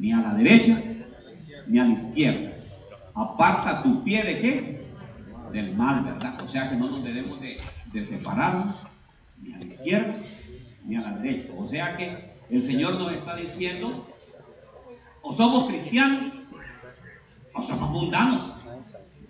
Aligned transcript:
ni 0.00 0.12
a 0.12 0.22
la 0.22 0.32
derecha, 0.32 0.82
ni 1.66 1.78
a 1.78 1.84
la 1.84 1.92
izquierda. 1.92 2.52
Aparta 3.14 3.82
tu 3.82 4.02
pie 4.02 4.24
de 4.24 4.40
qué? 4.40 4.86
Del 5.52 5.76
mal, 5.76 6.02
¿verdad? 6.04 6.40
O 6.42 6.48
sea 6.48 6.70
que 6.70 6.76
no 6.76 6.88
nos 6.88 7.04
debemos 7.04 7.38
de, 7.38 7.58
de 7.92 8.06
separarnos 8.06 8.86
ni 9.42 9.52
a 9.52 9.58
la 9.58 9.66
izquierda, 9.66 10.14
ni 10.86 10.96
a 10.96 11.02
la 11.02 11.12
derecha. 11.18 11.48
O 11.54 11.66
sea 11.66 11.98
que 11.98 12.30
el 12.48 12.62
Señor 12.62 12.94
nos 12.94 13.12
está 13.12 13.36
diciendo, 13.36 14.06
o 15.20 15.32
somos 15.34 15.64
cristianos, 15.68 16.32
o 17.52 17.60
somos 17.60 17.90
mundanos, 17.90 18.50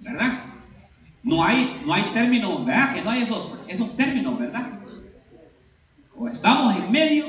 ¿verdad? 0.01 0.45
No 1.25 1.43
hay, 1.43 1.83
no 1.85 1.95
hay 1.95 2.05
términos, 2.15 2.65
¿verdad? 2.65 2.95
Que 2.95 3.03
no 3.03 3.11
hay 3.11 3.23
esos, 3.23 3.59
esos 3.67 3.97
términos, 3.97 4.39
¿verdad? 4.39 4.71
O 6.15 6.29
estamos 6.29 6.77
en 6.77 6.93
medio, 6.93 7.27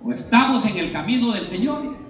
o 0.00 0.12
estamos 0.12 0.64
en 0.66 0.76
el 0.78 0.90
camino 0.90 1.30
del 1.32 1.46
Señor. 1.46 2.01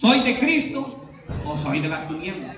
¿Soy 0.00 0.20
de 0.20 0.38
Cristo 0.38 0.96
o 1.44 1.58
soy 1.58 1.80
de 1.80 1.88
las 1.88 2.06
tinieblas? 2.06 2.56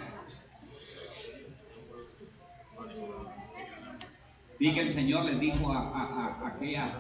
Y 4.59 4.75
que 4.75 4.81
el 4.81 4.91
Señor 4.91 5.25
les 5.25 5.41
dijo 5.41 5.73
a, 5.73 5.79
a, 5.79 6.03
a, 6.43 6.49
aquella, 6.49 6.93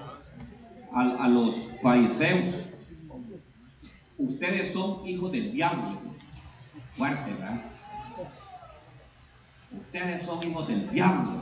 a, 0.94 1.28
los 1.28 1.68
fariseos, 1.82 2.54
ustedes 4.16 4.72
son 4.72 5.06
hijos 5.06 5.30
del 5.30 5.52
diablo. 5.52 5.84
Fuerte, 6.96 7.34
¿verdad? 7.34 7.60
Ustedes 9.78 10.22
son 10.22 10.42
hijos 10.42 10.66
del 10.68 10.90
diablo. 10.90 11.38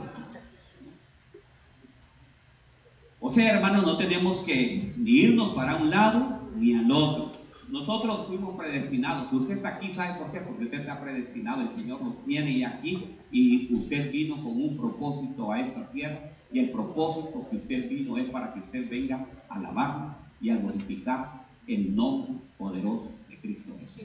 O 3.21 3.29
sea, 3.29 3.53
hermanos, 3.53 3.83
no 3.83 3.95
tenemos 3.95 4.41
que 4.41 4.93
ni 4.97 5.11
irnos 5.11 5.55
para 5.55 5.77
un 5.77 5.89
lado 5.89 6.41
ni 6.57 6.75
al 6.75 6.91
otro. 6.91 7.39
Nosotros 7.71 8.25
fuimos 8.27 8.55
predestinados. 8.55 9.29
Si 9.29 9.35
usted 9.35 9.55
está 9.55 9.75
aquí, 9.75 9.91
¿sabe 9.91 10.17
por 10.17 10.31
qué? 10.31 10.39
Porque 10.41 10.65
usted 10.65 10.79
está 10.79 10.99
predestinado. 10.99 11.61
El 11.61 11.69
Señor 11.69 12.01
nos 12.01 12.25
tiene 12.25 12.65
aquí 12.65 13.05
y 13.31 13.73
usted 13.75 14.11
vino 14.11 14.35
con 14.37 14.61
un 14.61 14.75
propósito 14.77 15.51
a 15.51 15.59
esta 15.59 15.89
tierra. 15.91 16.31
Y 16.51 16.59
el 16.59 16.71
propósito 16.71 17.45
que 17.49 17.57
usted 17.57 17.87
vino 17.87 18.17
es 18.17 18.29
para 18.31 18.53
que 18.53 18.59
usted 18.59 18.89
venga 18.89 19.27
a 19.47 19.55
alabar 19.55 20.17
y 20.41 20.49
a 20.49 20.57
glorificar 20.57 21.45
el 21.67 21.95
nombre 21.95 22.33
poderoso 22.57 23.11
de 23.29 23.37
Cristo 23.39 23.73
Jesús. 23.79 24.03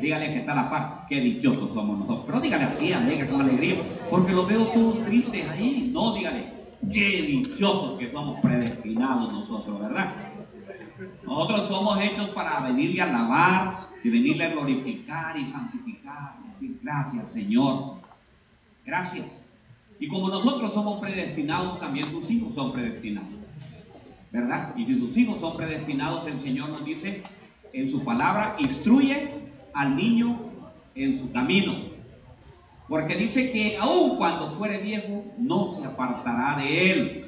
Dígale 0.00 0.32
que 0.32 0.38
está 0.38 0.54
la 0.54 0.70
paz. 0.70 1.06
Qué 1.06 1.20
dichosos 1.20 1.74
somos 1.74 1.98
nosotros. 1.98 2.24
Pero 2.26 2.40
dígale 2.40 2.64
así, 2.64 2.90
alegre, 2.92 3.28
con 3.28 3.42
alegría. 3.42 3.76
Porque 4.08 4.32
lo 4.32 4.46
veo 4.46 4.64
todos 4.68 5.04
tristes 5.04 5.46
ahí. 5.50 5.90
No, 5.92 6.14
dígale. 6.14 6.54
Qué 6.90 7.22
dichosos 7.22 7.98
que 7.98 8.08
somos 8.08 8.40
predestinados 8.40 9.30
nosotros, 9.32 9.78
¿verdad? 9.78 10.33
Nosotros 11.26 11.66
somos 11.68 12.00
hechos 12.00 12.28
para 12.28 12.60
venirle 12.60 13.00
a 13.00 13.04
alabar 13.04 13.76
y 14.02 14.10
venirle 14.10 14.44
a 14.44 14.48
glorificar 14.50 15.36
y 15.36 15.46
santificar. 15.46 16.36
Y 16.44 16.50
decir 16.50 16.78
gracias, 16.82 17.32
Señor. 17.32 17.96
Gracias. 18.84 19.26
Y 19.98 20.08
como 20.08 20.28
nosotros 20.28 20.72
somos 20.72 21.00
predestinados, 21.00 21.80
también 21.80 22.10
sus 22.10 22.30
hijos 22.30 22.54
son 22.54 22.72
predestinados. 22.72 23.32
¿Verdad? 24.30 24.74
Y 24.76 24.84
si 24.84 24.98
sus 24.98 25.16
hijos 25.16 25.40
son 25.40 25.56
predestinados, 25.56 26.26
el 26.26 26.40
Señor 26.40 26.68
nos 26.68 26.84
dice 26.84 27.22
en 27.72 27.88
su 27.88 28.04
palabra, 28.04 28.56
instruye 28.58 29.30
al 29.72 29.96
niño 29.96 30.38
en 30.94 31.18
su 31.18 31.30
camino. 31.32 31.94
Porque 32.88 33.16
dice 33.16 33.50
que 33.50 33.76
aun 33.78 34.16
cuando 34.16 34.52
fuere 34.52 34.78
viejo, 34.78 35.24
no 35.38 35.66
se 35.66 35.84
apartará 35.84 36.56
de 36.56 36.90
él. 36.90 37.23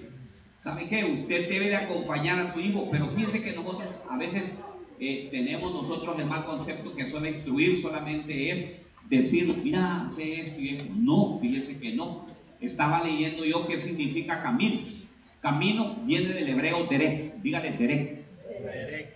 ¿Sabe 0.61 0.89
qué? 0.89 1.05
Usted 1.05 1.49
debe 1.49 1.69
de 1.69 1.77
acompañar 1.77 2.39
a 2.39 2.53
su 2.53 2.61
hijo, 2.61 2.89
pero 2.91 3.07
fíjese 3.09 3.43
que 3.43 3.53
nosotros 3.53 3.89
a 4.09 4.17
veces 4.17 4.53
eh, 4.99 5.29
tenemos 5.31 5.73
nosotros 5.73 6.19
el 6.19 6.27
mal 6.27 6.45
concepto 6.45 6.95
que 6.95 7.07
suele 7.07 7.29
instruir 7.29 7.77
solamente 7.77 8.51
es 8.51 8.87
decir, 9.09 9.55
mira, 9.62 10.09
sé 10.11 10.41
esto 10.41 10.61
y 10.61 10.77
eso. 10.77 10.87
No, 10.97 11.39
fíjese 11.41 11.79
que 11.79 11.93
no. 11.93 12.27
Estaba 12.61 13.05
leyendo 13.05 13.45
yo 13.45 13.66
qué 13.66 13.78
significa 13.78 14.43
camino. 14.43 14.81
Camino 15.41 15.97
viene 16.05 16.31
del 16.31 16.49
hebreo 16.49 16.87
derek. 16.87 17.41
Dígale 17.43 17.72
derek. 17.72 18.27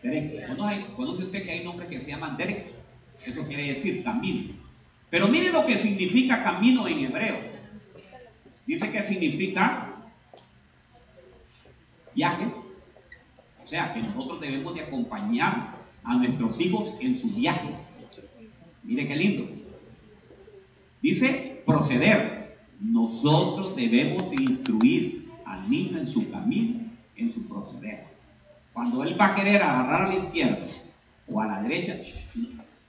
Derek. 0.02 0.46
¿Conoce, 0.94 1.24
usted 1.24 1.42
que 1.42 1.50
hay 1.50 1.64
nombres 1.64 1.88
que 1.88 2.00
se 2.00 2.10
llaman 2.10 2.36
derek? 2.36 2.66
Eso 3.24 3.46
quiere 3.46 3.64
decir 3.64 4.04
camino. 4.04 4.54
Pero 5.08 5.28
mire 5.28 5.50
lo 5.50 5.66
que 5.66 5.76
significa 5.76 6.44
camino 6.44 6.86
en 6.86 7.00
hebreo. 7.00 7.38
Dice 8.66 8.92
que 8.92 9.02
significa 9.02 9.89
viaje. 12.14 12.46
O 13.62 13.66
sea, 13.66 13.92
que 13.92 14.02
nosotros 14.02 14.40
debemos 14.40 14.74
de 14.74 14.80
acompañar 14.80 15.76
a 16.02 16.16
nuestros 16.16 16.60
hijos 16.60 16.94
en 17.00 17.14
su 17.14 17.28
viaje. 17.28 17.68
Mire 18.82 19.06
qué 19.06 19.16
lindo. 19.16 19.48
Dice 21.02 21.62
proceder. 21.64 22.40
Nosotros 22.80 23.76
debemos 23.76 24.30
de 24.30 24.42
instruir 24.42 25.30
al 25.44 25.68
niño 25.68 25.98
en 25.98 26.06
su 26.06 26.30
camino, 26.30 26.80
en 27.14 27.30
su 27.30 27.46
proceder. 27.46 28.04
Cuando 28.72 29.04
él 29.04 29.20
va 29.20 29.26
a 29.26 29.34
querer 29.34 29.62
agarrar 29.62 30.02
a 30.02 30.08
la 30.08 30.14
izquierda 30.14 30.56
o 31.28 31.40
a 31.40 31.46
la 31.46 31.62
derecha, 31.62 31.98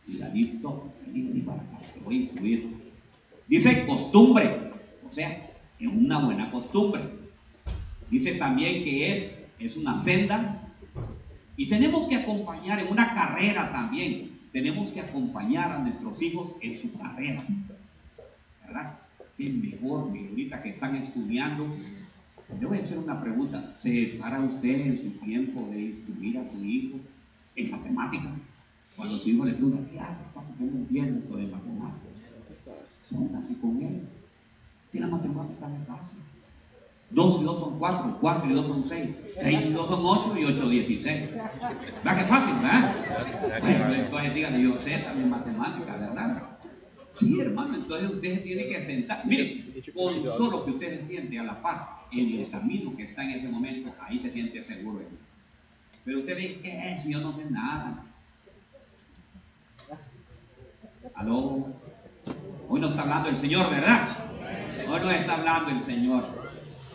cuidadito, 0.05 0.91
vení 1.07 1.41
para 1.41 1.61
acá, 1.61 1.79
te 1.93 1.99
voy 1.99 2.15
a 2.15 2.17
instruir. 2.19 2.69
Dice 3.47 3.85
costumbre, 3.85 4.71
o 5.05 5.09
sea, 5.09 5.51
es 5.77 5.91
una 5.91 6.19
buena 6.19 6.49
costumbre. 6.49 7.01
Dice 8.11 8.33
también 8.33 8.83
que 8.83 9.13
es, 9.13 9.39
es 9.57 9.77
una 9.77 9.97
senda. 9.97 10.61
Y 11.55 11.69
tenemos 11.69 12.07
que 12.07 12.17
acompañar 12.17 12.79
en 12.79 12.91
una 12.91 13.13
carrera 13.13 13.72
también. 13.72 14.39
Tenemos 14.51 14.91
que 14.91 14.99
acompañar 14.99 15.72
a 15.72 15.79
nuestros 15.79 16.22
hijos 16.22 16.51
en 16.61 16.75
su 16.75 16.91
carrera. 16.97 17.41
¿Verdad? 18.67 18.99
Es 19.38 19.53
mejor, 19.53 20.11
que 20.11 20.27
ahorita 20.27 20.61
que 20.61 20.69
están 20.69 20.95
estudiando. 20.95 21.67
Le 22.59 22.66
voy 22.66 22.79
a 22.79 22.81
hacer 22.81 22.97
una 22.97 23.22
pregunta. 23.22 23.75
¿Se 23.77 24.17
para 24.19 24.41
usted 24.41 24.88
en 24.88 24.97
su 24.97 25.11
tiempo 25.25 25.69
de 25.72 25.81
instruir 25.83 26.38
a 26.38 26.49
su 26.49 26.61
hijo 26.66 26.99
en 27.55 27.72
matemáticas? 27.72 28.33
Cuando 28.97 29.17
su 29.17 29.29
hijo 29.29 29.45
le 29.45 29.53
pregunta, 29.53 29.89
¿qué 29.89 29.99
hago? 30.01 30.17
¿Cómo 30.33 30.51
entiende 30.59 31.19
esto 31.19 31.38
de 31.38 31.47
matemáticas? 31.47 32.23
así 33.39 33.55
con 33.55 33.81
él. 33.81 34.01
Que 34.91 34.99
la 34.99 35.07
matemática 35.07 35.73
es 35.73 35.88
fácil. 35.88 36.20
2 37.11 37.41
y 37.41 37.44
2 37.44 37.59
son 37.59 37.79
4, 37.79 38.17
4 38.22 38.49
y 38.49 38.53
2 38.53 38.67
son 38.67 38.83
6, 38.83 39.27
6 39.41 39.59
y 39.66 39.69
2 39.72 39.89
son 39.89 39.99
8 40.05 40.35
y 40.38 40.44
8 40.45 40.69
16. 40.69 41.33
¿Verdad 42.03 42.17
que 42.17 42.25
fácil, 42.25 42.53
verdad? 42.55 42.95
Bueno, 43.61 43.94
entonces 43.94 44.33
díganle, 44.33 44.63
yo 44.63 44.77
sé 44.77 44.97
también 44.99 45.29
matemática, 45.29 45.97
¿verdad? 45.97 46.44
Sí, 47.09 47.41
hermano, 47.41 47.75
entonces 47.75 48.09
usted 48.09 48.35
se 48.35 48.41
tiene 48.41 48.67
que 48.69 48.79
sentar. 48.79 49.19
Mire, 49.25 49.83
con 49.94 50.23
solo 50.23 50.63
que 50.63 50.72
usted 50.72 51.01
se 51.01 51.07
siente 51.07 51.38
a 51.38 51.44
la 51.44 51.61
par 51.61 51.97
en 52.11 52.39
el 52.39 52.49
camino 52.49 52.95
que 52.95 53.03
está 53.03 53.23
en 53.25 53.31
ese 53.31 53.49
momento, 53.49 53.93
ahí 53.99 54.17
se 54.19 54.31
siente 54.31 54.63
seguro. 54.63 55.01
Pero 56.05 56.19
usted 56.19 56.35
ve, 56.35 56.59
¿qué 56.63 56.93
es? 56.93 57.05
Yo 57.05 57.19
no 57.19 57.35
sé 57.35 57.45
nada. 57.51 58.05
Aló. 61.13 61.67
Hoy 62.69 62.79
no 62.79 62.88
está 62.88 63.01
hablando 63.01 63.28
el 63.28 63.38
Señor, 63.38 63.69
¿verdad? 63.69 64.07
Hoy 64.88 64.99
no 65.01 65.11
está 65.11 65.35
hablando 65.35 65.72
el 65.72 65.81
Señor. 65.81 66.41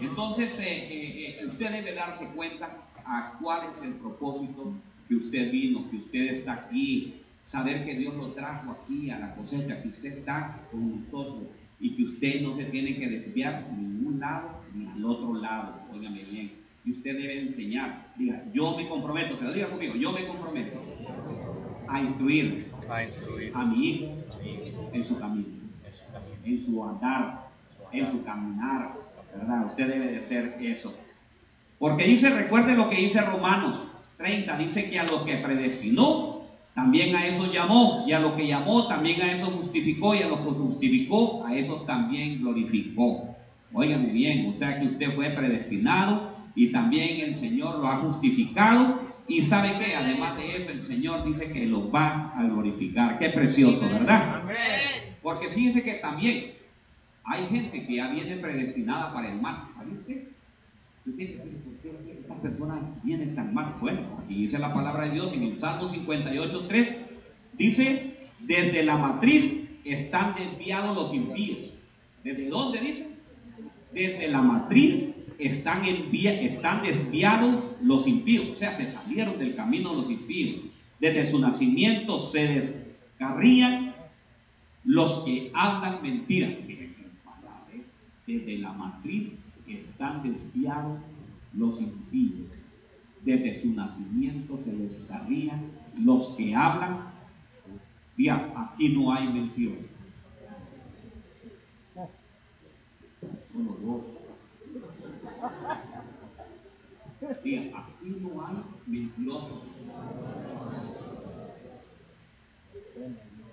Entonces, 0.00 0.58
eh, 0.58 0.64
eh, 0.66 1.38
eh, 1.40 1.46
usted 1.46 1.70
debe 1.70 1.94
darse 1.94 2.28
cuenta 2.28 2.88
a 3.04 3.38
cuál 3.40 3.70
es 3.72 3.80
el 3.82 3.94
propósito 3.94 4.74
que 5.08 5.14
usted 5.14 5.50
vino, 5.50 5.88
que 5.90 5.96
usted 5.96 6.32
está 6.32 6.52
aquí, 6.52 7.22
saber 7.42 7.84
que 7.84 7.94
Dios 7.94 8.14
lo 8.14 8.32
trajo 8.32 8.72
aquí 8.72 9.10
a 9.10 9.18
la 9.18 9.34
cosecha, 9.34 9.80
que 9.80 9.88
usted 9.88 10.18
está 10.18 10.60
con 10.70 11.00
nosotros 11.00 11.44
y 11.78 11.94
que 11.96 12.04
usted 12.04 12.42
no 12.42 12.56
se 12.56 12.64
tiene 12.64 12.98
que 12.98 13.08
desviar 13.08 13.68
ni 13.76 13.84
a 13.84 14.08
un 14.08 14.20
lado 14.20 14.60
ni 14.74 14.86
al 14.86 15.04
otro 15.04 15.34
lado, 15.34 15.80
óigame 15.92 16.24
bien. 16.24 16.52
Y 16.84 16.92
usted 16.92 17.16
debe 17.16 17.40
enseñar, 17.40 18.12
diga, 18.16 18.44
yo 18.52 18.76
me 18.76 18.88
comprometo, 18.88 19.36
pero 19.38 19.52
diga 19.52 19.68
conmigo, 19.68 19.94
yo 19.96 20.12
me 20.12 20.26
comprometo 20.26 20.80
a 21.88 22.00
instruir 22.00 22.70
a, 22.88 23.04
instruir. 23.04 23.52
a 23.54 23.64
mi 23.64 23.88
hijo 23.88 24.14
en 24.92 25.04
su 25.04 25.18
camino, 25.18 25.46
en 26.44 26.58
su 26.58 26.84
andar, 26.84 27.48
en 27.92 28.10
su 28.10 28.22
caminar, 28.24 29.05
Usted 29.66 29.88
debe 29.88 30.08
de 30.08 30.18
hacer 30.18 30.58
eso. 30.60 30.94
Porque 31.78 32.04
dice, 32.04 32.30
recuerde 32.30 32.74
lo 32.74 32.88
que 32.88 32.96
dice 32.96 33.20
Romanos 33.20 33.86
30, 34.16 34.56
dice 34.58 34.88
que 34.88 34.98
a 34.98 35.04
lo 35.04 35.24
que 35.24 35.36
predestinó, 35.36 36.42
también 36.74 37.14
a 37.14 37.26
eso 37.26 37.50
llamó, 37.50 38.04
y 38.06 38.12
a 38.12 38.20
lo 38.20 38.36
que 38.36 38.46
llamó, 38.46 38.86
también 38.86 39.20
a 39.22 39.32
eso 39.32 39.46
justificó, 39.46 40.14
y 40.14 40.22
a 40.22 40.28
lo 40.28 40.42
que 40.42 40.50
justificó, 40.50 41.44
a 41.46 41.54
esos 41.54 41.86
también 41.86 42.40
glorificó. 42.40 43.36
Óigame 43.72 44.10
bien, 44.10 44.48
o 44.48 44.52
sea 44.52 44.78
que 44.78 44.86
usted 44.86 45.12
fue 45.12 45.30
predestinado 45.30 46.34
y 46.54 46.72
también 46.72 47.20
el 47.20 47.36
Señor 47.36 47.78
lo 47.78 47.86
ha 47.86 47.96
justificado. 47.96 48.96
Y 49.28 49.42
sabe 49.42 49.72
que 49.78 49.94
además 49.94 50.36
de 50.36 50.56
eso, 50.56 50.70
el 50.70 50.82
Señor 50.82 51.24
dice 51.24 51.50
que 51.50 51.66
lo 51.66 51.90
va 51.90 52.32
a 52.36 52.44
glorificar. 52.44 53.18
Qué 53.18 53.28
precioso, 53.30 53.88
¿verdad? 53.90 54.42
Porque 55.22 55.48
fíjense 55.48 55.82
que 55.82 55.94
también 55.94 56.55
hay 57.26 57.46
gente 57.46 57.86
que 57.86 57.96
ya 57.96 58.08
viene 58.08 58.36
predestinada 58.36 59.12
para 59.12 59.28
el 59.28 59.40
mal. 59.40 59.68
¿Sabe 59.76 59.92
usted? 59.92 60.28
Usted 61.06 61.38
¿por 61.38 61.74
qué 61.82 62.18
estas 62.20 62.36
personas 62.38 62.80
vienen 63.02 63.34
tan 63.34 63.52
mal? 63.52 63.74
Bueno, 63.80 64.20
aquí 64.22 64.42
dice 64.42 64.58
la 64.58 64.72
palabra 64.72 65.04
de 65.06 65.10
Dios 65.12 65.32
en 65.32 65.42
el 65.42 65.58
Salmo 65.58 65.88
58, 65.88 66.66
3. 66.68 66.96
Dice, 67.58 68.16
desde 68.40 68.84
la 68.84 68.96
matriz 68.96 69.68
están 69.84 70.34
desviados 70.34 70.94
los 70.94 71.12
impíos. 71.14 71.72
¿Desde 72.22 72.48
dónde 72.48 72.80
dice? 72.80 73.08
Desde 73.92 74.28
la 74.28 74.42
matriz 74.42 75.14
están, 75.38 75.82
desviados 76.82 77.76
los 77.82 78.06
impíos. 78.06 78.50
O 78.50 78.54
sea, 78.54 78.74
se 78.74 78.90
salieron 78.90 79.38
del 79.38 79.54
camino 79.54 79.94
los 79.94 80.10
impíos. 80.10 80.66
Desde 81.00 81.26
su 81.26 81.40
nacimiento 81.40 82.18
se 82.18 82.46
descarrían 82.48 83.94
los 84.84 85.24
que 85.24 85.50
hablan 85.54 86.02
mentiras. 86.02 86.52
Desde 88.26 88.58
la 88.58 88.72
matriz 88.72 89.38
están 89.68 90.22
desviados 90.22 90.98
los 91.52 91.80
impíos. 91.80 92.48
Desde 93.24 93.60
su 93.60 93.72
nacimiento 93.72 94.58
se 94.62 94.72
descarrían 94.72 95.70
los 96.02 96.30
que 96.30 96.54
hablan. 96.54 96.98
Mira, 98.16 98.52
aquí 98.56 98.88
no 98.90 99.12
hay 99.12 99.28
mentirosos. 99.28 99.92
Solo 103.52 103.76
dos. 103.82 104.04
Mira, 107.44 107.78
aquí 107.78 108.16
no 108.20 108.46
hay 108.46 108.56
mentirosos. 108.86 109.62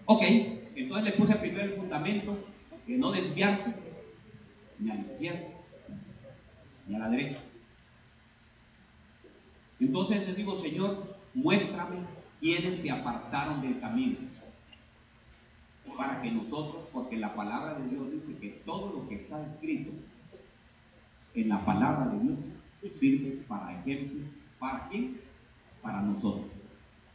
Ok, 0.05 0.21
entonces 0.75 1.05
le 1.05 1.11
puse 1.13 1.35
primero 1.35 1.63
el 1.63 1.71
fundamento 1.71 2.37
que 2.85 2.97
no 2.97 3.11
desviarse 3.11 3.73
ni 4.79 4.91
a 4.91 4.95
la 4.95 5.01
izquierda 5.01 5.47
ni 6.87 6.95
a 6.95 6.99
la 6.99 7.09
derecha. 7.09 7.39
Entonces 9.79 10.27
le 10.27 10.33
digo, 10.33 10.57
Señor, 10.57 11.15
muéstrame 11.33 11.97
quiénes 12.39 12.79
se 12.79 12.91
apartaron 12.91 13.61
del 13.61 13.79
camino. 13.79 14.17
Para 15.97 16.21
que 16.21 16.31
nosotros, 16.31 16.87
porque 16.91 17.17
la 17.17 17.35
palabra 17.35 17.75
de 17.75 17.89
Dios 17.89 18.11
dice 18.11 18.37
que 18.37 18.49
todo 18.65 18.93
lo 18.93 19.07
que 19.07 19.15
está 19.15 19.45
escrito 19.45 19.91
en 21.35 21.49
la 21.49 21.63
palabra 21.63 22.07
de 22.07 22.19
Dios 22.19 22.39
sirve 22.91 23.43
para 23.47 23.79
ejemplo. 23.79 24.25
¿Para 24.59 24.87
quién? 24.87 25.19
Para 25.81 26.01
nosotros. 26.01 26.51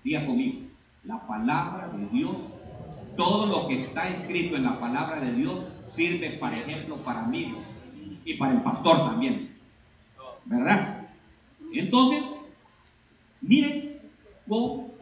Diga 0.04 0.24
conmigo, 0.26 0.60
la 1.04 1.26
palabra 1.26 1.88
de 1.88 2.06
Dios, 2.06 2.36
todo 3.18 3.46
lo 3.46 3.66
que 3.66 3.78
está 3.78 4.08
escrito 4.08 4.54
en 4.54 4.62
la 4.62 4.78
palabra 4.78 5.20
de 5.20 5.32
Dios 5.32 5.66
sirve 5.80 6.30
para 6.38 6.56
ejemplo 6.56 6.98
para 6.98 7.22
mí 7.22 7.52
y 8.24 8.34
para 8.34 8.52
el 8.52 8.62
pastor 8.62 8.96
también. 8.98 9.58
¿Verdad? 10.44 11.08
Entonces, 11.74 12.24
miren 13.40 14.00
cómo 14.46 14.94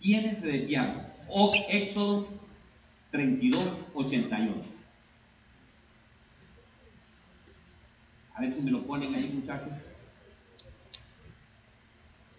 quiénes 0.00 0.38
se 0.38 0.46
desviaron. 0.46 1.02
Éxodo 1.68 2.28
32, 3.10 3.60
88. 3.94 4.70
A 8.32 8.40
ver 8.42 8.52
si 8.52 8.62
me 8.62 8.70
lo 8.70 8.86
ponen 8.86 9.12
ahí, 9.12 9.28
muchachos. 9.34 9.72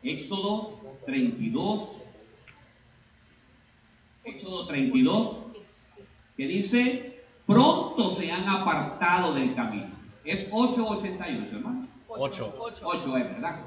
Éxodo 0.03 0.79
32, 1.05 2.06
Éxodo 4.27 4.67
32, 4.67 5.37
que 6.35 6.47
dice, 6.47 7.23
pronto 7.45 8.11
se 8.11 8.31
han 8.31 8.47
apartado 8.47 9.33
del 9.33 9.55
camino. 9.55 9.87
Es 10.23 10.49
8.88, 10.51 11.53
hermano. 11.53 11.81
8. 12.07 12.53
8 12.83 13.17
es, 13.17 13.23
¿verdad? 13.23 13.61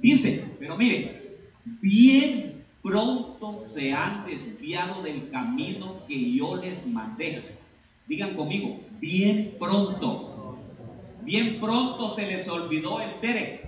Dice, 0.00 0.44
pero 0.58 0.76
mire, 0.76 1.38
bien 1.80 2.64
pronto 2.82 3.62
se 3.66 3.92
han 3.92 4.26
desviado 4.26 5.02
del 5.02 5.30
camino 5.30 6.04
que 6.06 6.34
yo 6.34 6.56
les 6.56 6.86
mandé. 6.86 7.42
Digan 8.06 8.34
conmigo, 8.34 8.80
bien 9.00 9.56
pronto. 9.58 10.58
Bien 11.22 11.58
pronto 11.58 12.14
se 12.14 12.26
les 12.26 12.46
olvidó 12.48 13.00
el 13.00 13.18
tere, 13.20 13.62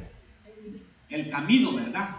el 1.08 1.31
camino, 1.31 1.72
¿verdad? 1.72 2.17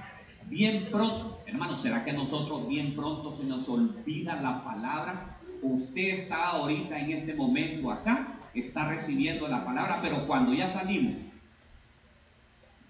Bien 0.50 0.88
pronto. 0.92 1.37
Hermano, 1.48 1.78
¿será 1.78 2.04
que 2.04 2.12
nosotros 2.12 2.68
bien 2.68 2.94
pronto 2.94 3.34
se 3.34 3.46
nos 3.46 3.68
olvida 3.70 4.42
la 4.42 4.66
palabra? 4.66 5.40
Usted 5.62 6.10
está 6.10 6.50
ahorita 6.50 7.00
en 7.00 7.12
este 7.12 7.34
momento 7.34 7.90
acá, 7.90 8.38
está 8.54 8.90
recibiendo 8.90 9.48
la 9.48 9.64
palabra, 9.64 10.00
pero 10.02 10.28
cuando 10.28 10.54
ya 10.54 10.70
salimos 10.70 11.16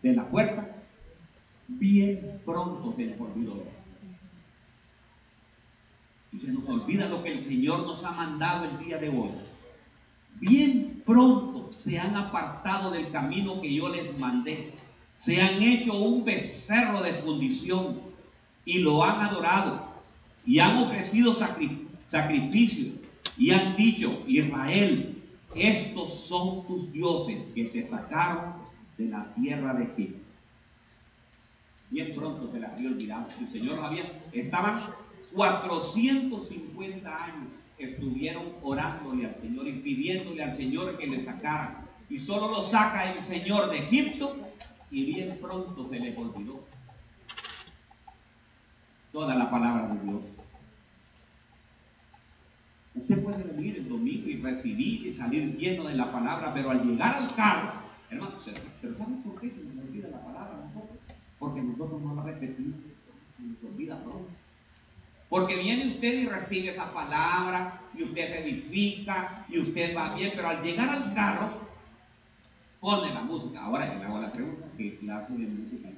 de 0.02 0.14
la 0.14 0.28
puerta, 0.28 0.76
bien 1.68 2.42
pronto 2.44 2.92
se 2.94 3.06
nos 3.06 3.22
olvidó. 3.22 3.64
Y 6.34 6.40
se 6.40 6.52
nos 6.52 6.68
olvida 6.68 7.08
lo 7.08 7.24
que 7.24 7.34
el 7.34 7.40
Señor 7.40 7.86
nos 7.86 8.04
ha 8.04 8.12
mandado 8.12 8.66
el 8.66 8.80
día 8.84 8.98
de 8.98 9.10
hoy. 9.10 9.30
Bien 10.40 11.04
pronto 11.06 11.74
se 11.78 12.00
han 12.00 12.16
apartado 12.16 12.90
del 12.90 13.12
camino 13.12 13.62
que 13.62 13.74
yo 13.74 13.88
les 13.90 14.18
mandé. 14.18 14.74
Se 15.14 15.42
han 15.42 15.62
hecho 15.62 15.96
un 15.96 16.26
becerro 16.26 17.02
de 17.02 17.14
fundición 17.14 18.07
y 18.68 18.80
lo 18.80 19.02
han 19.04 19.22
adorado. 19.22 19.82
Y 20.46 20.60
han 20.60 20.78
ofrecido 20.78 21.34
sacrificios. 21.34 22.96
Y 23.38 23.52
han 23.52 23.76
dicho, 23.76 24.24
Israel, 24.28 25.24
estos 25.56 26.14
son 26.14 26.68
tus 26.68 26.92
dioses 26.92 27.50
que 27.56 27.66
te 27.66 27.82
sacaron 27.82 28.54
de 28.98 29.06
la 29.06 29.34
tierra 29.36 29.74
de 29.74 29.86
Egipto. 29.86 30.20
Bien 31.90 32.12
pronto 32.14 32.52
se 32.52 32.60
les 32.60 32.70
había 32.70 32.90
olvidado. 32.90 33.28
El 33.40 33.48
Señor 33.48 33.80
había, 33.80 34.04
estaban 34.34 34.82
450 35.34 37.24
años, 37.24 37.66
estuvieron 37.78 38.54
orándole 38.62 39.28
al 39.28 39.36
Señor 39.36 39.68
y 39.68 39.74
pidiéndole 39.80 40.44
al 40.44 40.56
Señor 40.56 40.98
que 40.98 41.08
le 41.08 41.22
sacara. 41.22 41.86
Y 42.10 42.18
solo 42.18 42.50
lo 42.50 42.64
saca 42.64 43.14
el 43.14 43.22
Señor 43.22 43.70
de 43.70 43.78
Egipto 43.78 44.36
y 44.92 45.06
bien 45.06 45.38
pronto 45.42 45.88
se 45.88 46.00
les 46.00 46.18
olvidó 46.18 46.67
toda 49.12 49.36
la 49.36 49.50
palabra 49.50 49.88
de 49.94 50.00
Dios. 50.02 50.22
Usted 52.96 53.24
puede 53.24 53.44
venir 53.44 53.78
el 53.78 53.90
domingo 53.90 54.28
y 54.28 54.42
recibir 54.42 55.06
y 55.06 55.14
salir 55.14 55.56
lleno 55.56 55.88
de 55.88 55.96
la 55.96 56.12
palabra, 56.12 56.54
pero 56.54 56.72
al 56.72 56.84
llegar 56.84 57.16
al 57.16 57.34
carro, 57.36 57.74
hermano, 58.10 58.34
pero 58.82 58.96
¿saben 58.96 59.22
por 59.22 59.40
qué 59.40 59.52
se 59.52 59.64
nos 59.64 59.86
olvida 59.86 60.10
la 60.10 60.22
palabra 60.22 60.56
a 60.56 60.66
nosotros? 60.66 60.98
Porque 61.38 61.62
nosotros 61.62 62.02
no 62.02 62.16
la 62.16 62.24
repetimos, 62.24 62.80
se 63.38 63.44
nos 63.44 63.64
olvida 63.72 64.04
todo. 64.04 64.28
Porque 65.30 65.58
viene 65.58 65.88
usted 65.88 66.22
y 66.22 66.26
recibe 66.26 66.70
esa 66.70 66.92
palabra, 66.92 67.82
y 67.96 68.04
usted 68.04 68.28
se 68.28 68.40
edifica, 68.40 69.46
y 69.50 69.60
usted 69.60 69.96
va 69.96 70.16
bien, 70.16 70.32
pero 70.36 70.48
al 70.50 70.64
llegar 70.64 70.90
al 70.90 71.14
carro, 71.14 71.68
pone 72.80 73.14
la 73.14 73.22
música. 73.22 73.62
Ahora 73.62 73.92
que 73.92 74.00
le 74.00 74.06
hago 74.06 74.20
la 74.20 74.32
pregunta, 74.32 74.68
¿qué 74.78 74.98
clase 74.98 75.34
de 75.34 75.48
música 75.48 75.90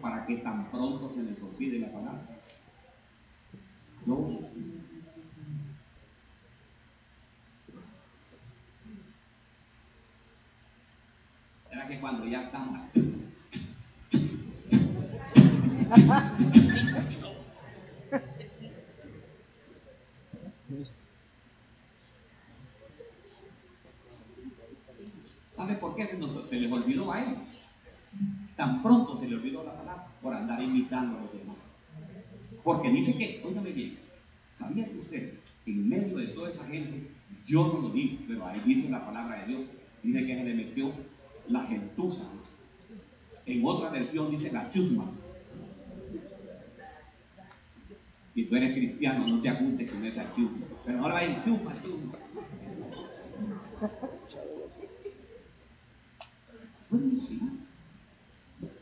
para 0.00 0.26
que 0.26 0.36
tan 0.36 0.66
pronto 0.66 1.10
se 1.10 1.22
les 1.22 1.42
olvide 1.42 1.78
la 1.78 1.90
palabra? 1.90 2.26
¿Será 11.68 11.88
que 11.88 12.00
cuando 12.00 12.26
ya 12.26 12.42
estamos... 12.42 12.80
¿Sabe 25.52 25.74
por 25.76 25.94
qué 25.94 26.06
se, 26.06 26.16
les 26.58 26.72
olvidó 26.72 27.12
a 27.12 27.22
ellos? 27.22 27.53
Tan 28.56 28.82
pronto 28.82 29.14
se 29.14 29.26
les 29.26 29.38
olvidó 29.38 29.64
la 29.64 29.76
palabra 29.76 30.06
por 30.22 30.32
andar 30.32 30.62
imitando 30.62 31.18
a 31.18 31.22
los 31.22 31.32
demás. 31.32 31.56
Porque 32.62 32.90
dice 32.90 33.16
que, 33.16 33.42
óigame 33.44 33.72
bien, 33.72 33.98
¿sabía 34.52 34.88
que 34.88 34.96
usted, 34.96 35.34
en 35.66 35.88
medio 35.88 36.16
de 36.16 36.28
toda 36.28 36.50
esa 36.50 36.64
gente, 36.64 37.10
yo 37.44 37.66
no 37.66 37.88
lo 37.88 37.90
digo, 37.90 38.18
pero 38.28 38.46
ahí 38.46 38.60
dice 38.64 38.88
la 38.88 39.04
palabra 39.04 39.40
de 39.40 39.46
Dios, 39.46 39.70
dice 40.02 40.26
que 40.26 40.36
se 40.36 40.44
le 40.44 40.54
metió 40.54 40.92
la 41.48 41.60
gentuza. 41.60 42.24
En 43.46 43.64
otra 43.66 43.90
versión 43.90 44.30
dice 44.30 44.50
la 44.50 44.68
chusma. 44.68 45.10
Si 48.32 48.44
tú 48.46 48.56
eres 48.56 48.72
cristiano, 48.72 49.26
no 49.26 49.40
te 49.40 49.48
ajuntes 49.48 49.90
con 49.90 50.04
esa 50.04 50.30
chusma. 50.32 50.66
Pero 50.84 51.00
ahora 51.00 51.18
hay 51.18 51.42
chusma, 51.44 51.74
chusma. 51.82 52.14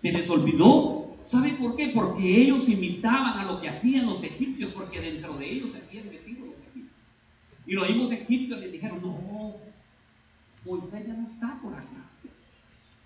Se 0.03 0.11
les 0.11 0.29
olvidó. 0.31 1.17
¿Sabe 1.21 1.53
por 1.53 1.77
qué? 1.77 1.93
Porque 1.95 2.43
ellos 2.43 2.69
imitaban 2.69 3.39
a 3.39 3.45
lo 3.45 3.61
que 3.61 3.69
hacían 3.69 4.07
los 4.07 4.25
egipcios, 4.25 4.73
porque 4.75 5.01
dentro 5.01 5.35
de 5.35 5.49
ellos 5.49 5.71
se 5.71 5.79
habían 5.79 6.13
metido 6.13 6.47
los 6.47 6.59
egipcios. 6.59 6.97
Y 7.65 7.75
los 7.75 7.89
mismos 7.89 8.11
egipcios 8.11 8.59
les 8.59 8.73
dijeron, 8.73 9.01
no, 9.01 9.55
Moisés 10.65 11.07
ya 11.07 11.15
no 11.15 11.29
está 11.29 11.57
por 11.63 11.73
acá. 11.73 12.11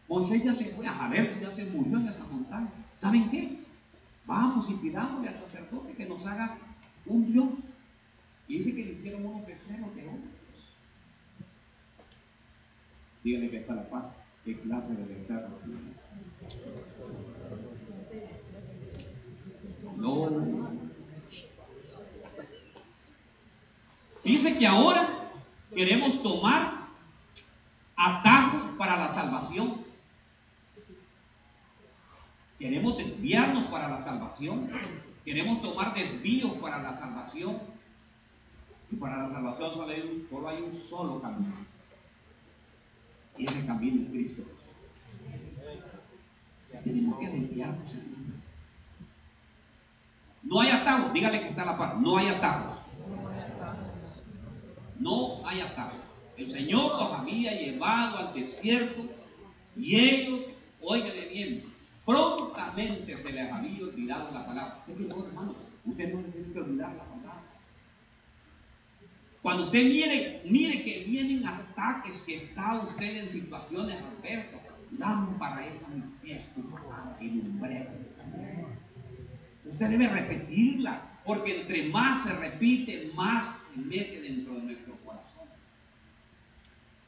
Moisés 0.09 0.43
ya 0.43 0.55
se 0.55 0.71
fue 0.71 0.87
a 0.87 1.27
si 1.27 1.41
ya 1.41 1.51
se 1.51 1.67
murió 1.67 1.99
en 1.99 2.09
esa 2.09 2.25
montaña. 2.29 2.73
¿Saben 2.97 3.29
qué? 3.29 3.59
Vamos 4.25 4.71
y 4.71 4.75
pidámosle 4.77 5.29
al 5.29 5.37
sacerdote 5.37 5.93
que 5.93 6.07
nos 6.07 6.25
haga 6.25 6.57
un 7.05 7.31
Dios. 7.31 7.57
Y 8.49 8.57
dice 8.57 8.75
que 8.75 8.87
le 8.87 8.93
hicieron 8.93 9.27
unos 9.27 9.47
becerros 9.47 9.95
de 9.95 10.09
oro. 10.09 10.23
Dígale 13.23 13.51
que 13.51 13.59
está 13.59 13.75
la 13.75 13.87
paz. 13.91 14.05
¿Qué 14.47 14.59
clase 14.61 14.95
de 14.95 15.15
becerros? 15.15 15.61
No. 19.97 20.29
Dice 24.25 24.59
que 24.59 24.67
ahora 24.67 25.31
queremos 25.75 26.23
tomar 26.23 26.89
atajos 27.95 28.63
para 28.79 28.97
la 28.97 29.13
salvación. 29.13 29.85
Queremos 32.59 32.99
desviarnos 32.99 33.65
para 33.65 33.89
la 33.89 33.99
salvación. 33.99 34.71
Queremos 35.25 35.63
tomar 35.63 35.95
desvíos 35.95 36.53
para 36.55 36.83
la 36.83 36.97
salvación. 36.97 37.61
Y 38.91 38.97
para 38.97 39.17
la 39.19 39.29
salvación 39.29 39.71
solo 39.75 39.89
hay 39.89 40.01
un, 40.03 40.27
solo, 40.29 40.49
hay 40.49 40.63
un 40.63 40.73
solo 40.73 41.21
camino. 41.21 41.55
Y 43.39 43.45
ese 43.45 43.67
camino 43.67 44.03
es 44.03 44.11
Cristo 44.11 44.56
Tenemos 46.85 47.19
que 47.19 47.29
desviarnos. 47.29 47.95
No 50.43 50.61
hay 50.61 50.71
atajos. 50.71 51.13
Dígale 51.13 51.41
que 51.41 51.49
está 51.49 51.65
la 51.65 51.77
paz. 51.77 51.95
No 52.01 52.17
hay 52.17 52.29
atajos. 52.29 52.79
No 54.99 55.47
hay 55.47 55.61
atajos. 55.61 56.01
El 56.37 56.49
Señor 56.49 56.93
los 56.93 57.13
había 57.13 57.53
llevado 57.53 58.19
al 58.19 58.35
desierto 58.35 59.03
y 59.77 59.97
ellos, 59.97 60.43
de 60.81 61.29
bien, 61.33 61.65
prontamente 62.05 63.17
se 63.17 63.33
les 63.33 63.51
había 63.51 63.85
olvidado 63.85 64.31
la 64.33 64.47
palabra. 64.47 64.85
tiene 64.87 66.53
que 66.53 66.61
olvidar 66.61 66.95
la 66.95 67.05
palabra. 67.05 67.43
Cuando 69.43 69.63
usted 69.63 69.85
mire, 69.85 70.43
mire 70.45 70.83
que 70.85 71.05
vienen 71.05 71.47
ataques, 71.47 72.21
que 72.23 72.37
está 72.37 72.81
usted 72.81 73.23
en 73.23 73.29
situaciones 73.29 73.97
adversas, 73.97 74.61
lámpara 74.99 75.67
es 75.67 75.83
a 75.83 75.89
mis 75.89 76.07
pies 76.23 76.49
tu 76.55 76.61
y 77.21 77.43
Usted 79.65 79.91
debe 79.91 80.09
repetirla, 80.09 81.21
porque 81.25 81.61
entre 81.61 81.89
más 81.89 82.23
se 82.23 82.37
repite, 82.37 83.11
más 83.15 83.67
se 83.75 83.81
mete 83.81 84.21
dentro 84.21 84.55
de 84.55 84.61
nuestro 84.63 84.97
corazón. 85.05 85.49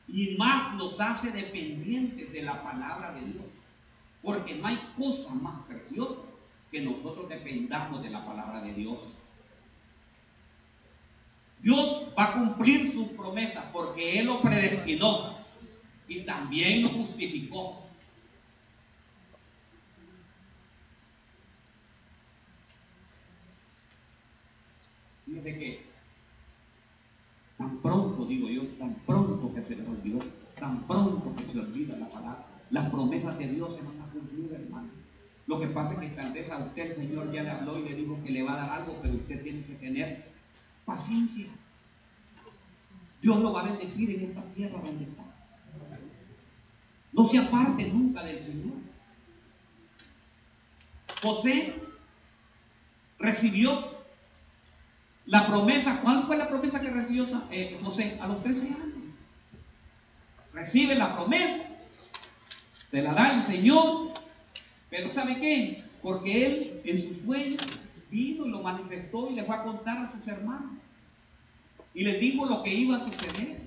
Y 0.08 0.36
más 0.36 0.74
nos 0.74 1.00
hace 1.00 1.30
dependientes 1.30 2.32
de 2.32 2.42
la 2.42 2.62
palabra 2.62 3.12
de 3.12 3.20
Dios. 3.20 3.46
Porque 4.22 4.56
no 4.56 4.66
hay 4.66 4.78
cosa 4.96 5.32
más 5.34 5.60
preciosa 5.66 6.22
que 6.70 6.80
nosotros 6.80 7.28
dependamos 7.28 8.02
de 8.02 8.10
la 8.10 8.24
palabra 8.26 8.60
de 8.60 8.72
Dios. 8.72 9.18
Dios 11.60 12.08
va 12.18 12.24
a 12.24 12.32
cumplir 12.34 12.90
sus 12.90 13.08
promesas 13.08 13.64
porque 13.72 14.18
Él 14.18 14.26
lo 14.26 14.40
predestinó 14.40 15.37
y 16.08 16.20
también 16.20 16.82
lo 16.82 16.88
justificó. 16.88 17.84
Fíjese 25.26 25.58
que 25.58 25.86
tan 27.58 27.76
pronto, 27.78 28.24
digo 28.24 28.48
yo, 28.48 28.66
tan 28.78 28.94
pronto 29.06 29.52
que 29.54 29.62
se 29.62 29.76
les 29.76 29.86
olvidó, 29.86 30.18
tan 30.58 30.86
pronto 30.86 31.34
que 31.36 31.44
se 31.44 31.60
olvida 31.60 31.96
la 31.96 32.08
palabra, 32.08 32.46
las 32.70 32.88
promesas 32.88 33.38
de 33.38 33.48
Dios 33.48 33.74
se 33.74 33.82
van 33.82 34.00
a 34.00 34.10
cumplir, 34.10 34.52
hermano. 34.52 34.88
Lo 35.46 35.60
que 35.60 35.68
pasa 35.68 35.94
es 35.94 36.00
que 36.00 36.16
tal 36.16 36.32
vez 36.32 36.50
a 36.50 36.58
usted 36.58 36.86
el 36.86 36.94
Señor 36.94 37.32
ya 37.32 37.42
le 37.42 37.50
habló 37.50 37.78
y 37.78 37.88
le 37.88 37.94
dijo 37.94 38.18
que 38.22 38.30
le 38.30 38.42
va 38.42 38.54
a 38.54 38.66
dar 38.66 38.80
algo, 38.80 38.98
pero 39.02 39.14
usted 39.14 39.42
tiene 39.42 39.64
que 39.64 39.74
tener 39.74 40.30
paciencia. 40.84 41.46
Dios 43.20 43.40
lo 43.40 43.52
va 43.52 43.62
a 43.62 43.70
bendecir 43.70 44.10
en 44.10 44.20
esta 44.20 44.42
tierra 44.54 44.80
donde 44.82 45.04
está. 45.04 45.27
No 47.12 47.26
se 47.26 47.38
aparte 47.38 47.86
nunca 47.92 48.22
del 48.22 48.42
Señor. 48.42 48.76
José 51.22 51.74
recibió 53.18 53.98
la 55.26 55.46
promesa. 55.46 56.00
¿Cuál 56.00 56.26
fue 56.26 56.36
la 56.36 56.48
promesa 56.48 56.80
que 56.80 56.90
recibió 56.90 57.26
eh, 57.50 57.78
José? 57.82 58.18
A 58.20 58.26
los 58.26 58.42
13 58.42 58.66
años. 58.66 59.14
Recibe 60.52 60.94
la 60.94 61.14
promesa. 61.14 61.62
Se 62.86 63.02
la 63.02 63.12
da 63.12 63.34
el 63.34 63.42
Señor. 63.42 64.12
Pero 64.90 65.10
¿sabe 65.10 65.38
qué? 65.40 65.84
Porque 66.02 66.46
él 66.46 66.80
en 66.84 66.98
su 66.98 67.14
sueño 67.14 67.58
vino 68.10 68.46
y 68.46 68.50
lo 68.50 68.62
manifestó 68.62 69.30
y 69.30 69.34
le 69.34 69.44
fue 69.44 69.56
a 69.56 69.62
contar 69.62 69.98
a 69.98 70.12
sus 70.12 70.26
hermanos. 70.26 70.72
Y 71.92 72.04
les 72.04 72.20
dijo 72.20 72.46
lo 72.46 72.62
que 72.62 72.72
iba 72.72 72.96
a 72.96 73.04
suceder. 73.04 73.60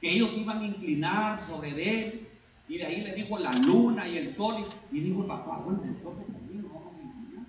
Que 0.00 0.10
ellos 0.10 0.36
iban 0.36 0.60
a 0.60 0.66
inclinar 0.66 1.40
sobre 1.40 1.70
él. 1.70 2.23
Y 2.68 2.78
de 2.78 2.86
ahí 2.86 3.02
le 3.02 3.12
dijo 3.12 3.38
la 3.38 3.52
luna 3.52 4.08
y 4.08 4.18
el 4.18 4.32
sol. 4.32 4.66
Y 4.90 5.00
dijo 5.00 5.22
el 5.22 5.28
papá, 5.28 5.58
bueno, 5.58 5.82
nosotros 5.84 6.26
también 6.26 6.64
vamos 6.72 6.96
a 6.96 7.02
inclinar. 7.02 7.46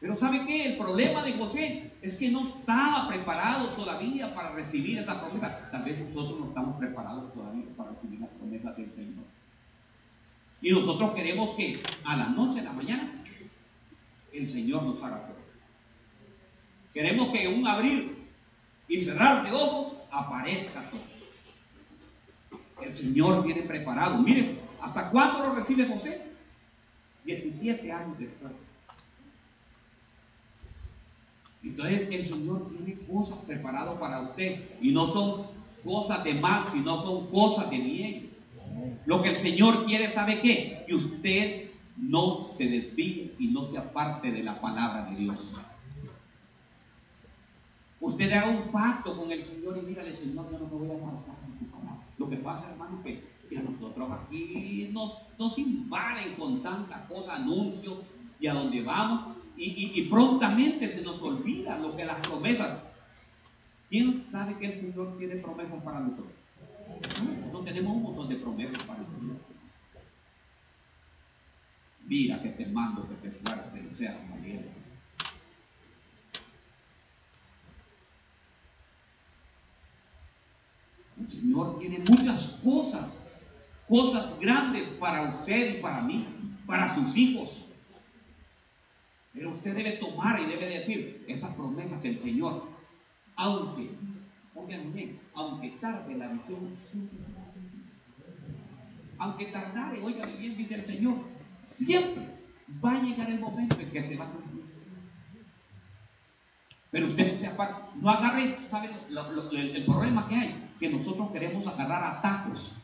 Pero 0.00 0.16
¿sabe 0.16 0.46
qué? 0.46 0.66
El 0.66 0.78
problema 0.78 1.22
de 1.22 1.32
José 1.34 1.92
es 2.00 2.16
que 2.16 2.30
no 2.30 2.44
estaba 2.44 3.08
preparado 3.08 3.68
todavía 3.70 4.34
para 4.34 4.52
recibir 4.52 4.98
esa 4.98 5.20
promesa. 5.20 5.68
Tal 5.70 5.82
vez 5.84 5.98
nosotros 5.98 6.40
no 6.40 6.46
estamos 6.48 6.76
preparados 6.78 7.32
todavía 7.34 7.64
para 7.76 7.90
recibir 7.90 8.20
la 8.20 8.28
promesa 8.28 8.72
del 8.72 8.92
Señor. 8.94 9.24
Y 10.60 10.70
nosotros 10.70 11.12
queremos 11.14 11.50
que 11.52 11.80
a 12.04 12.16
la 12.16 12.28
noche, 12.28 12.60
a 12.60 12.64
la 12.64 12.72
mañana, 12.72 13.24
el 14.32 14.46
Señor 14.46 14.82
nos 14.82 15.02
haga 15.02 15.26
todo. 15.26 15.38
Queremos 16.92 17.28
que 17.28 17.46
un 17.48 17.66
abrir 17.66 18.26
y 18.88 19.02
cerrar 19.02 19.44
de 19.44 19.52
ojos 19.52 19.94
aparezca 20.10 20.88
todo. 20.90 21.17
El 22.82 22.96
Señor 22.96 23.44
tiene 23.44 23.62
preparado. 23.62 24.20
Miren, 24.22 24.58
¿hasta 24.80 25.10
cuándo 25.10 25.40
lo 25.40 25.54
recibe 25.54 25.86
José? 25.86 26.22
17 27.24 27.92
años 27.92 28.18
después. 28.18 28.52
Entonces 31.62 32.08
el 32.10 32.24
Señor 32.24 32.70
tiene 32.70 32.98
cosas 33.06 33.38
preparadas 33.46 33.98
para 33.98 34.20
usted 34.20 34.60
y 34.80 34.92
no 34.92 35.06
son 35.06 35.46
cosas 35.84 36.24
de 36.24 36.34
mal, 36.34 36.64
sino 36.70 37.00
son 37.00 37.28
cosas 37.30 37.70
de 37.70 37.78
bien. 37.78 38.30
Lo 39.06 39.22
que 39.22 39.30
el 39.30 39.36
Señor 39.36 39.86
quiere, 39.86 40.08
¿sabe 40.08 40.40
qué? 40.40 40.84
Que 40.86 40.94
usted 40.94 41.70
no 41.96 42.48
se 42.56 42.66
desvíe 42.66 43.34
y 43.38 43.48
no 43.48 43.64
se 43.64 43.78
aparte 43.78 44.30
de 44.30 44.42
la 44.42 44.60
palabra 44.60 45.10
de 45.10 45.16
Dios. 45.16 45.54
Usted 48.00 48.32
haga 48.32 48.48
un 48.48 48.70
pacto 48.70 49.16
con 49.16 49.30
el 49.32 49.42
Señor 49.42 49.76
y 49.78 49.86
mírale, 49.86 50.14
Señor, 50.14 50.50
yo 50.52 50.58
no 50.58 50.66
me 50.66 50.86
voy 50.86 50.90
a 50.90 50.94
apartar 50.94 51.36
de 51.46 51.58
tu 51.58 51.64
palabra. 51.66 51.77
Lo 52.28 52.36
que 52.36 52.42
pasa, 52.42 52.70
hermano, 52.70 53.02
que, 53.02 53.24
que 53.48 53.56
a 53.56 53.62
nosotros 53.62 54.10
aquí 54.12 54.90
nos, 54.92 55.14
nos 55.38 55.58
invaden 55.58 56.34
con 56.34 56.62
tantas 56.62 57.08
cosas, 57.08 57.40
anuncios, 57.40 58.00
y 58.38 58.46
a 58.46 58.52
donde 58.52 58.82
vamos, 58.82 59.34
y, 59.56 60.02
prontamente 60.10 60.88
se 60.88 61.00
nos 61.02 61.22
olvida 61.22 61.78
lo 61.78 61.96
que 61.96 62.04
las 62.04 62.18
promesas. 62.18 62.80
¿Quién 63.88 64.16
sabe 64.20 64.58
que 64.58 64.66
el 64.66 64.76
Señor 64.76 65.16
tiene 65.16 65.36
promesas 65.36 65.82
para 65.82 66.00
nosotros? 66.00 66.28
No, 67.50 67.60
tenemos 67.60 67.96
un 67.96 68.02
montón 68.02 68.28
de 68.28 68.36
promesas 68.36 68.82
para 68.84 68.98
Señor. 68.98 69.36
Mira 72.06 72.42
que 72.42 72.50
te 72.50 72.66
mando 72.66 73.08
que 73.08 73.14
te 73.14 73.28
esfuerces 73.28 73.84
y 73.84 73.90
seas 73.90 74.30
valiente. 74.30 74.77
El 81.20 81.28
Señor 81.28 81.78
tiene 81.78 81.98
muchas 82.08 82.58
cosas, 82.62 83.18
cosas 83.88 84.38
grandes 84.40 84.88
para 85.00 85.30
usted 85.30 85.78
y 85.78 85.80
para 85.80 86.02
mí, 86.02 86.26
para 86.66 86.92
sus 86.94 87.16
hijos. 87.16 87.64
Pero 89.32 89.50
usted 89.50 89.74
debe 89.74 89.92
tomar 89.92 90.40
y 90.40 90.46
debe 90.46 90.66
decir 90.66 91.24
esas 91.28 91.54
promesas 91.54 92.02
del 92.02 92.18
Señor, 92.18 92.68
aunque, 93.36 93.90
bien, 94.92 95.20
aunque 95.34 95.70
tarde 95.80 96.14
la 96.16 96.28
visión, 96.28 96.76
siempre 96.84 97.18
se 97.18 97.32
va 97.32 97.42
a 97.42 97.52
cumplir. 97.52 97.84
Aunque 99.18 99.44
tardare, 99.46 100.00
oiga 100.02 100.26
bien, 100.26 100.56
dice 100.56 100.76
el 100.76 100.84
Señor, 100.84 101.16
siempre 101.62 102.26
va 102.84 102.96
a 102.96 103.02
llegar 103.02 103.30
el 103.30 103.40
momento 103.40 103.78
en 103.80 103.90
que 103.90 104.02
se 104.02 104.16
va 104.16 104.26
a 104.26 104.30
cumplir. 104.30 104.64
Pero 106.90 107.06
usted 107.06 107.32
no 107.32 107.38
se 107.38 107.46
aparta, 107.46 107.90
no 107.96 108.10
agarre, 108.10 108.56
¿sabe 108.68 108.90
el 109.08 109.84
problema 109.84 110.28
que 110.28 110.34
hay? 110.34 110.67
que 110.78 110.88
nosotros 110.88 111.30
queremos 111.32 111.66
agarrar 111.66 112.02
atajos. 112.02 112.76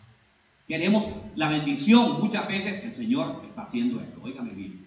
Queremos 0.67 1.07
la 1.37 1.49
bendición. 1.49 2.21
Muchas 2.21 2.47
veces 2.49 2.85
el 2.85 2.95
Señor 2.95 3.43
está 3.45 3.63
haciendo 3.63 4.01
esto. 4.01 4.21
Óigame 4.23 4.53
bien. 4.53 4.87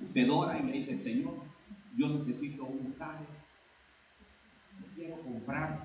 Usted 0.00 0.28
ora 0.30 0.58
y 0.58 0.62
le 0.64 0.72
dice, 0.72 0.98
Señor, 0.98 1.34
yo 1.96 2.08
necesito 2.08 2.64
un 2.64 2.92
carro. 2.92 3.26
Quiero 4.94 5.20
comprar. 5.20 5.84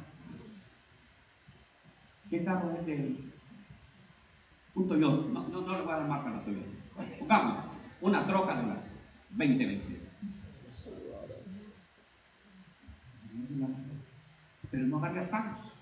¿Qué 2.29 2.43
carro 2.43 2.75
es 2.79 2.85
de 2.85 3.15
Un 4.75 4.87
Toyota. 4.87 5.27
No, 5.29 5.47
no, 5.47 5.61
no 5.61 5.77
le 5.77 5.81
voy 5.81 5.91
a 5.91 5.97
dar 5.97 6.07
marca 6.07 6.29
a 6.29 6.33
la 6.33 6.43
Toyota. 6.43 6.69
Pongámosla. 7.19 7.63
Una 8.01 8.25
troca 8.25 8.55
de 8.55 8.67
las 8.67 8.93
2020. 9.31 9.99
Pero 14.71 14.87
no 14.87 14.97
agarre 14.97 15.21
atajos. 15.21 15.78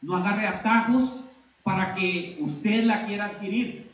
No 0.00 0.16
agarre 0.16 0.46
atajos 0.46 1.20
para 1.62 1.94
que 1.94 2.36
usted 2.40 2.84
la 2.84 3.06
quiera 3.06 3.26
adquirir. 3.26 3.90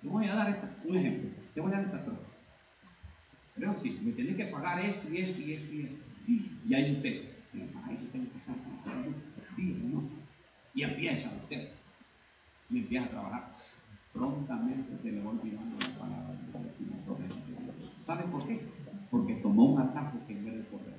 Te 0.00 0.08
voy 0.08 0.26
a 0.26 0.34
dar 0.34 0.72
un 0.84 0.96
ejemplo. 0.96 1.30
Te 1.54 1.60
voy 1.60 1.72
a 1.72 1.76
dar 1.76 1.84
esta 1.84 2.04
cosa. 2.04 2.18
Pero 3.54 3.76
sí, 3.76 3.98
me 4.02 4.12
tenés 4.12 4.36
que 4.36 4.46
pagar 4.46 4.78
esto 4.78 5.08
y 5.12 5.18
esto 5.18 5.40
y 5.40 5.52
esto 5.52 5.72
y 5.72 5.82
esto. 5.82 6.04
Y 6.68 6.74
ahí 6.74 6.92
usted, 6.92 7.22
para 7.72 7.88
que 7.88 8.06
trabajando 8.44 9.14
día 9.56 9.74
y. 9.76 10.18
Y 10.74 10.82
empieza 10.84 11.32
usted. 11.42 11.68
Y 12.70 12.78
empieza 12.78 13.06
a 13.06 13.10
trabajar. 13.10 13.52
Prontamente 14.12 14.98
se 15.02 15.12
le 15.12 15.22
va 15.22 15.30
olvidando 15.30 15.76
la 15.80 15.98
palabra 15.98 16.34
de 16.34 17.28
Dios. 17.28 17.92
¿Sabe 18.06 18.24
por 18.24 18.46
qué? 18.46 18.60
Porque 19.10 19.34
tomó 19.34 19.64
un 19.72 19.80
atajo 19.80 20.18
que 20.26 20.34
no 20.34 20.52
era 20.52 20.64
correr. 20.68 20.96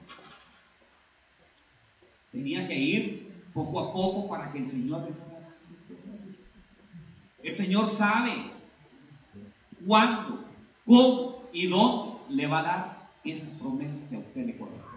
Tenía 2.31 2.67
que 2.67 2.77
ir 2.77 3.28
poco 3.53 3.79
a 3.79 3.93
poco 3.93 4.29
para 4.29 4.51
que 4.51 4.59
el 4.59 4.69
Señor 4.69 5.05
le 5.05 5.13
fuera 5.13 5.39
dando. 5.39 5.57
El 7.43 7.55
Señor 7.55 7.89
sabe 7.89 8.31
cuándo, 9.85 10.45
cómo 10.85 11.49
y 11.53 11.67
dónde 11.67 12.19
le 12.29 12.47
va 12.47 12.59
a 12.59 12.63
dar 12.63 13.09
esa 13.23 13.47
promesa 13.57 13.97
que 14.09 14.15
a 14.15 14.19
usted 14.19 14.45
le 14.45 14.57
corresponde. 14.57 14.89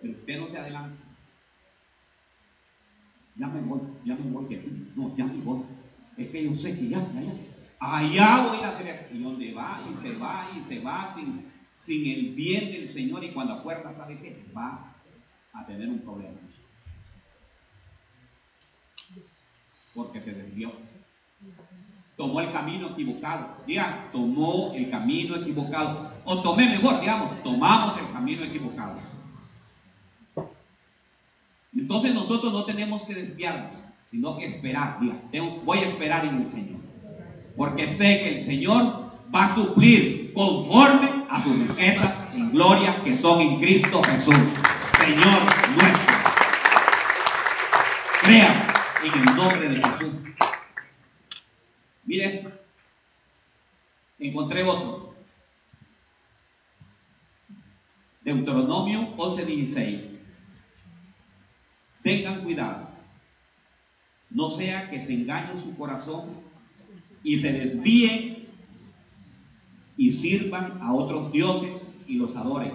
Pero 0.00 0.14
usted 0.14 0.40
no 0.40 0.48
se 0.48 0.58
adelanta. 0.58 1.02
Ya 3.36 3.48
me 3.48 3.60
voy, 3.62 3.80
ya 4.04 4.14
me 4.14 4.30
voy 4.30 4.44
de 4.46 4.56
aquí. 4.56 4.92
No, 4.94 5.16
ya 5.16 5.24
me 5.26 5.40
voy. 5.40 5.62
Es 6.16 6.28
que 6.28 6.44
yo 6.44 6.54
sé 6.54 6.78
que 6.78 6.88
ya, 6.88 7.12
ya, 7.12 7.22
ya. 7.22 7.34
Allá 7.80 8.46
voy 8.46 8.58
a 8.58 8.68
hacer 8.68 8.86
esto. 8.86 9.14
Y 9.14 9.22
donde 9.22 9.52
va, 9.52 9.82
y 9.90 9.96
se 9.96 10.14
va, 10.14 10.48
y 10.56 10.62
se 10.62 10.80
va 10.80 11.12
sin, 11.14 11.50
sin 11.74 12.06
el 12.06 12.34
bien 12.34 12.70
del 12.70 12.88
Señor. 12.88 13.24
Y 13.24 13.32
cuando 13.32 13.54
acuerda, 13.54 13.94
¿sabe 13.94 14.18
qué? 14.18 14.44
Va 14.56 14.94
a 15.52 15.66
tener 15.66 15.88
un 15.88 16.00
problema. 16.00 16.38
Porque 19.94 20.20
se 20.20 20.32
desvió 20.32 20.72
tomó 22.16 22.40
el 22.40 22.52
camino 22.52 22.88
equivocado. 22.88 23.56
Diga, 23.66 24.08
tomó 24.12 24.72
el 24.74 24.90
camino 24.90 25.36
equivocado. 25.36 26.12
O 26.24 26.40
tomé 26.40 26.68
mejor, 26.68 27.00
digamos, 27.00 27.42
tomamos 27.42 27.96
el 27.98 28.12
camino 28.12 28.44
equivocado. 28.44 28.96
Entonces 31.74 32.14
nosotros 32.14 32.52
no 32.52 32.64
tenemos 32.64 33.02
que 33.04 33.14
desviarnos, 33.14 33.74
sino 34.08 34.36
que 34.36 34.46
esperar. 34.46 34.98
Diga, 35.00 35.16
voy 35.64 35.78
a 35.78 35.86
esperar 35.86 36.24
en 36.24 36.42
el 36.42 36.48
Señor. 36.48 36.80
Porque 37.56 37.88
sé 37.88 38.20
que 38.22 38.36
el 38.36 38.40
Señor 38.40 39.10
va 39.34 39.46
a 39.46 39.54
suplir 39.54 40.32
conforme 40.32 41.24
a 41.28 41.42
sus 41.42 41.58
riquezas 41.58 42.14
en 42.34 42.52
gloria 42.52 43.02
que 43.02 43.16
son 43.16 43.40
en 43.40 43.58
Cristo 43.58 44.00
Jesús, 44.04 44.36
Señor 44.98 45.42
nuestro. 45.74 46.12
Crea 48.22 48.71
en 49.04 49.18
el 49.18 49.36
nombre 49.36 49.68
de 49.68 49.82
Jesús. 49.82 50.20
Mire 52.04 52.24
esto. 52.26 52.52
Encontré 54.18 54.62
otros. 54.62 55.10
Deuteronomio 58.22 59.16
11:16. 59.16 60.00
Tengan 62.02 62.42
cuidado. 62.42 62.88
No 64.30 64.50
sea 64.50 64.88
que 64.90 65.00
se 65.00 65.14
engañe 65.14 65.56
su 65.56 65.76
corazón 65.76 66.40
y 67.24 67.38
se 67.38 67.52
desvíen 67.52 68.48
y 69.96 70.10
sirvan 70.10 70.80
a 70.80 70.94
otros 70.94 71.32
dioses 71.32 71.88
y 72.06 72.14
los 72.14 72.36
adoren. 72.36 72.72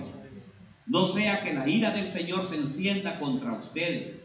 No 0.86 1.06
sea 1.06 1.44
que 1.44 1.54
la 1.54 1.68
ira 1.68 1.92
del 1.92 2.12
Señor 2.12 2.46
se 2.46 2.56
encienda 2.56 3.20
contra 3.20 3.54
ustedes 3.54 4.18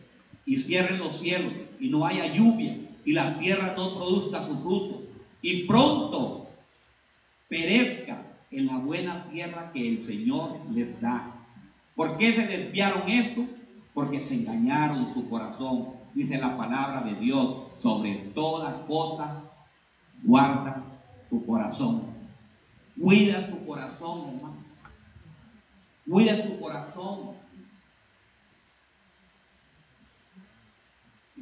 y 0.44 0.58
cierren 0.58 0.98
los 0.98 1.18
cielos 1.18 1.52
y 1.82 1.88
no 1.88 2.06
haya 2.06 2.32
lluvia 2.32 2.76
y 3.04 3.12
la 3.12 3.36
tierra 3.38 3.74
no 3.76 3.96
produzca 3.96 4.40
su 4.40 4.56
fruto, 4.60 5.02
y 5.40 5.64
pronto 5.64 6.44
perezca 7.48 8.22
en 8.52 8.66
la 8.66 8.78
buena 8.78 9.28
tierra 9.28 9.72
que 9.72 9.88
el 9.88 9.98
Señor 9.98 10.60
les 10.70 11.00
da. 11.00 11.44
¿Por 11.96 12.16
qué 12.16 12.32
se 12.32 12.46
desviaron 12.46 13.08
esto? 13.08 13.44
Porque 13.92 14.20
se 14.20 14.34
engañaron 14.34 15.12
su 15.12 15.28
corazón. 15.28 15.88
Dice 16.14 16.38
la 16.38 16.56
palabra 16.56 17.02
de 17.02 17.16
Dios, 17.16 17.56
sobre 17.76 18.14
toda 18.32 18.86
cosa 18.86 19.42
guarda 20.22 20.84
tu 21.28 21.44
corazón. 21.44 22.04
Cuida 23.00 23.50
tu 23.50 23.66
corazón, 23.66 24.28
hermano. 24.28 24.64
Cuida 26.08 26.36
su 26.36 26.60
corazón. 26.60 27.41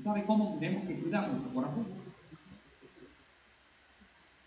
Sabe 0.02 0.24
cómo 0.24 0.58
tenemos 0.58 0.86
que 0.86 1.00
cuidar 1.00 1.28
nuestro 1.28 1.52
corazón? 1.52 1.86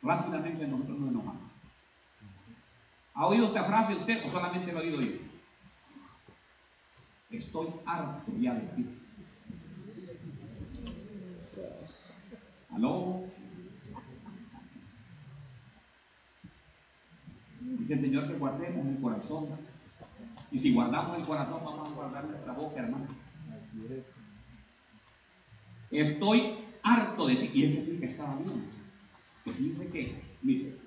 Rápidamente 0.02 0.68
nosotros 0.68 1.00
nos 1.00 1.10
enojamos. 1.10 1.52
¿Ha 3.14 3.28
oído 3.28 3.48
esta 3.48 3.64
frase 3.64 3.94
usted 3.94 4.26
o 4.26 4.30
solamente 4.30 4.72
lo 4.72 4.80
ha 4.80 4.82
oído 4.82 5.02
yo? 5.02 5.12
Estoy 7.30 7.68
harto 7.86 8.32
ya 8.40 8.54
de 8.56 8.62
ti. 8.62 9.00
¿Aló? 12.72 13.24
Dice 17.62 17.94
el 17.94 18.02
Señor 18.02 18.28
que 18.28 18.34
guardemos 18.34 18.88
el 18.88 19.02
corazón. 19.02 19.48
Y 20.52 20.58
si 20.58 20.74
guardamos 20.74 21.18
el 21.18 21.26
corazón, 21.26 21.62
vamos 21.64 21.90
a 21.90 21.94
guardar 21.94 22.26
nuestra 22.26 22.54
boca, 22.54 22.80
hermano. 22.80 23.08
Estoy 25.94 26.56
harto 26.82 27.28
de 27.28 27.36
ti. 27.36 27.50
Y 27.54 27.64
él 27.64 27.76
decía 27.76 28.00
que 28.00 28.06
estaba 28.06 28.36
bien. 28.36 28.64
Pues 29.44 29.58
dice 29.60 29.88
que, 29.90 30.22
mire, 30.42 30.78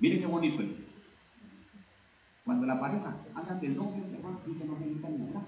mire 0.00 0.18
qué 0.18 0.26
bonito 0.26 0.62
es. 0.62 0.70
Cuando 2.44 2.66
la 2.66 2.78
pareja 2.80 3.16
habla 3.34 3.54
de 3.54 3.68
novio, 3.68 4.04
van 4.22 4.38
y 4.46 4.54
que 4.54 4.64
no 4.64 4.78
necesitan 4.78 5.18
ni 5.18 5.26
hablar. 5.26 5.44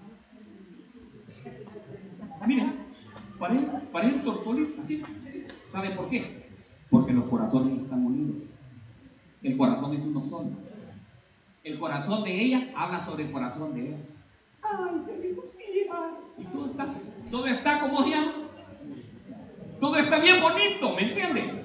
Mire, 2.46 2.66
parecen, 3.38 3.70
parecen 3.92 4.22
tortolitos, 4.22 4.78
así. 4.78 5.02
¿Sabe 5.70 5.90
por 5.90 6.08
qué? 6.08 6.46
Porque 6.90 7.12
los 7.12 7.24
corazones 7.24 7.82
están 7.82 8.04
unidos. 8.04 8.48
El 9.42 9.56
corazón 9.56 9.94
es 9.94 10.02
uno 10.04 10.24
solo. 10.24 10.50
El 11.62 11.78
corazón 11.78 12.24
de 12.24 12.40
ella 12.40 12.72
habla 12.76 13.02
sobre 13.02 13.24
el 13.24 13.32
corazón 13.32 13.74
de 13.74 13.88
él. 13.88 13.96
Ay, 14.62 15.02
qué 15.06 15.16
lindo, 15.18 15.44
Y 16.38 16.44
todo 16.44 16.66
está 16.66 16.92
todo 17.30 17.46
está 17.46 17.80
como 17.80 18.04
se 18.04 18.14
Todo 19.80 19.96
está 19.96 20.18
bien 20.20 20.40
bonito, 20.40 20.94
¿me 20.94 21.02
entiende? 21.02 21.64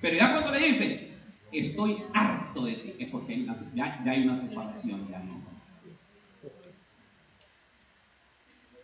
Pero 0.00 0.16
ya 0.16 0.32
cuando 0.32 0.52
le 0.52 0.66
dice, 0.66 1.12
estoy 1.52 2.02
harto 2.14 2.64
de 2.64 2.74
ti, 2.74 2.94
es 2.98 3.08
porque 3.10 3.46
ya, 3.74 4.02
hay 4.06 4.22
una 4.22 4.38
separación, 4.38 5.08
ya 5.10 5.18
no. 5.20 5.38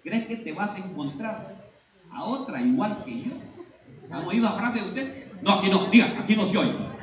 ¿Crees 0.02 0.26
que 0.26 0.36
te 0.36 0.52
vas 0.52 0.74
a 0.74 0.78
encontrar 0.78 1.70
a 2.12 2.24
otra 2.24 2.60
igual 2.60 3.04
que 3.04 3.22
yo? 3.22 3.32
¿Han 4.10 4.26
oído 4.26 4.44
la 4.44 4.52
frase 4.52 4.80
de 4.80 4.86
usted? 4.86 5.32
No, 5.40 5.52
aquí 5.52 5.70
no, 5.70 5.86
diga, 5.86 6.14
aquí 6.20 6.36
no 6.36 6.46
se 6.46 6.58
oye. 6.58 6.93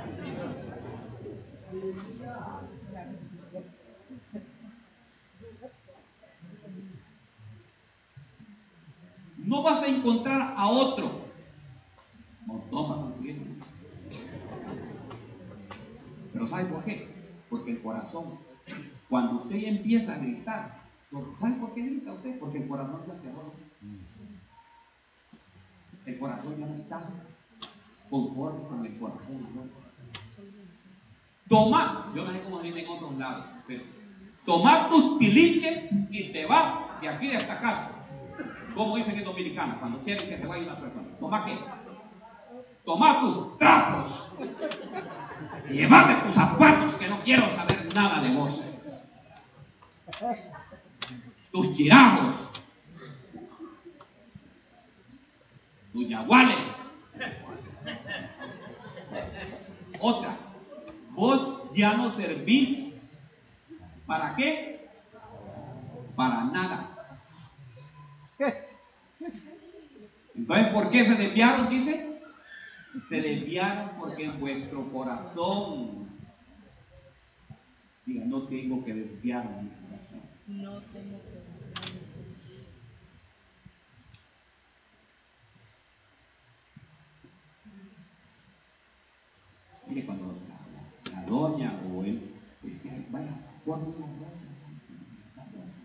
No 9.52 9.62
vas 9.64 9.84
a 9.84 9.88
encontrar 9.88 10.54
a 10.56 10.70
otro. 10.70 11.12
No, 12.48 12.54
toma, 12.72 13.14
Pero 16.32 16.48
¿sabe 16.48 16.66
por 16.70 16.86
qué? 16.86 17.36
Porque 17.50 17.72
el 17.72 17.82
corazón, 17.82 18.40
cuando 19.10 19.44
usted 19.44 19.58
empieza 19.58 20.14
a 20.14 20.20
gritar, 20.20 20.78
¿sabe 21.36 21.56
por 21.56 21.74
qué 21.74 21.82
grita 21.82 22.14
usted? 22.14 22.40
Porque 22.40 22.60
el 22.60 22.68
corazón 22.70 23.02
se 23.06 23.12
aterró. 23.12 23.54
El 26.06 26.18
corazón 26.18 26.58
ya 26.58 26.66
no 26.68 26.74
está 26.74 27.04
conforme 28.10 28.68
con 28.70 28.86
el 28.86 28.98
corazón. 28.98 29.48
¿no? 29.54 29.64
Toma, 31.50 32.10
yo 32.16 32.24
no 32.24 32.32
sé 32.32 32.42
cómo 32.42 32.60
viene 32.60 32.84
en 32.84 32.90
otros 32.90 33.18
lados, 33.18 33.46
pero 33.68 33.84
toma 34.46 34.88
tus 34.88 35.18
tiliches 35.18 35.90
y 36.10 36.32
te 36.32 36.46
vas 36.46 37.02
de 37.02 37.10
aquí 37.10 37.28
de 37.28 37.36
esta 37.36 37.60
casa 37.60 37.91
como 38.76 38.98
dicen 38.98 39.18
en 39.18 39.24
dominicanos 39.24 39.78
cuando 39.78 40.02
quieren 40.02 40.30
que 40.30 40.38
se 40.38 40.46
vaya 40.46 40.64
una 40.64 40.80
persona? 40.80 41.08
Toma 41.20 41.46
qué? 41.46 41.58
Toma 42.86 43.20
tus 43.20 43.58
trapos. 43.58 44.32
Llévate 45.70 46.16
tus 46.26 46.36
zapatos 46.36 46.96
que 46.96 47.08
no 47.08 47.20
quiero 47.20 47.48
saber 47.50 47.94
nada 47.94 48.22
de 48.22 48.30
vos. 48.30 48.64
Tus 51.52 51.72
chirajos. 51.76 52.34
Tus 55.94 56.08
yaguales. 56.08 56.84
Otra. 60.00 60.38
Vos 61.12 61.70
ya 61.74 61.94
no 61.94 62.10
servís. 62.10 62.88
¿Para 64.06 64.36
qué? 64.36 64.72
para 66.16 66.44
nada. 66.46 66.91
Entonces, 70.36 70.68
¿por 70.68 70.90
qué 70.90 71.06
se 71.06 71.16
desviaron? 71.16 71.70
Dice, 71.70 72.20
se 73.08 73.22
desviaron 73.22 73.90
porque 74.00 74.26
en 74.26 74.40
vuestro 74.40 74.92
corazón, 74.92 76.08
diga, 78.06 78.26
no 78.26 78.44
tengo 78.44 78.84
que 78.84 78.94
desviar 78.94 79.46
mi 79.62 79.70
corazón. 79.70 80.22
No 80.48 80.80
tengo 80.94 81.22
que 81.24 81.42
Mire, 89.88 90.06
cuando 90.06 90.34
la, 91.12 91.22
doña 91.24 91.78
o 91.86 92.04
él, 92.06 92.34
este, 92.64 93.06
vaya, 93.10 93.42
guarda 93.66 93.88
una 93.88 94.08
rosa, 94.08 94.46
esta 95.26 95.44
rosa, 95.54 95.80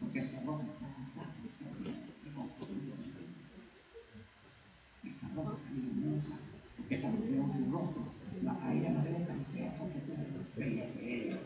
porque 0.00 0.18
esta 0.18 0.40
rosa 0.40 0.66
está 0.66 0.86
acá, 0.86 1.32
esta 5.04 5.28
rosa 5.34 5.52
está 5.52 5.72
bien 5.72 5.86
hermosa, 5.90 6.38
cuando 6.98 7.26
veo 7.26 7.44
tu 7.44 7.70
rostro, 7.70 8.04
a 8.62 8.72
ella 8.72 8.90
no 8.90 9.02
se 9.02 9.12
le 9.12 9.26
fea 9.26 9.74
porque 9.78 9.98
tú 10.00 10.12
eres 10.12 10.28
más 10.36 10.56
bella 10.56 10.92
que 10.92 11.26
ella. 11.26 11.38